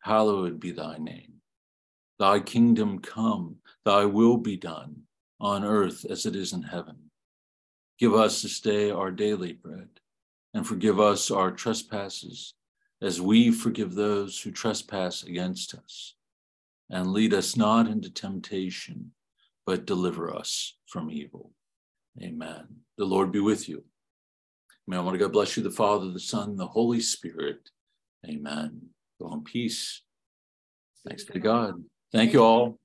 hallowed 0.00 0.58
be 0.58 0.72
thy 0.72 0.98
name. 0.98 1.34
Thy 2.18 2.40
kingdom 2.40 2.98
come, 2.98 3.56
thy 3.84 4.04
will 4.04 4.36
be 4.36 4.56
done, 4.56 5.02
on 5.40 5.64
earth 5.64 6.04
as 6.10 6.26
it 6.26 6.34
is 6.34 6.52
in 6.52 6.62
heaven. 6.62 6.96
Give 8.00 8.14
us 8.14 8.42
this 8.42 8.60
day 8.60 8.90
our 8.90 9.12
daily 9.12 9.52
bread, 9.52 9.88
and 10.54 10.66
forgive 10.66 10.98
us 10.98 11.30
our 11.30 11.52
trespasses, 11.52 12.54
as 13.00 13.20
we 13.20 13.52
forgive 13.52 13.94
those 13.94 14.40
who 14.40 14.50
trespass 14.50 15.22
against 15.22 15.74
us. 15.74 16.14
And 16.90 17.12
lead 17.12 17.32
us 17.32 17.56
not 17.56 17.86
into 17.86 18.10
temptation 18.10 19.12
but 19.68 19.84
deliver 19.84 20.34
us 20.34 20.78
from 20.86 21.10
evil. 21.10 21.50
Amen. 22.22 22.64
The 22.96 23.04
Lord 23.04 23.30
be 23.30 23.40
with 23.40 23.68
you. 23.68 23.84
May 24.86 24.96
Almighty 24.96 25.18
God 25.18 25.32
bless 25.32 25.58
you, 25.58 25.62
the 25.62 25.70
Father, 25.70 26.10
the 26.10 26.18
Son, 26.18 26.56
the 26.56 26.66
Holy 26.66 27.00
Spirit. 27.00 27.68
Amen. 28.26 28.80
Go 29.20 29.30
in 29.34 29.44
peace. 29.44 30.00
Thanks 31.06 31.24
to 31.24 31.38
God. 31.38 31.74
Thank 32.12 32.32
you 32.32 32.42
all. 32.42 32.76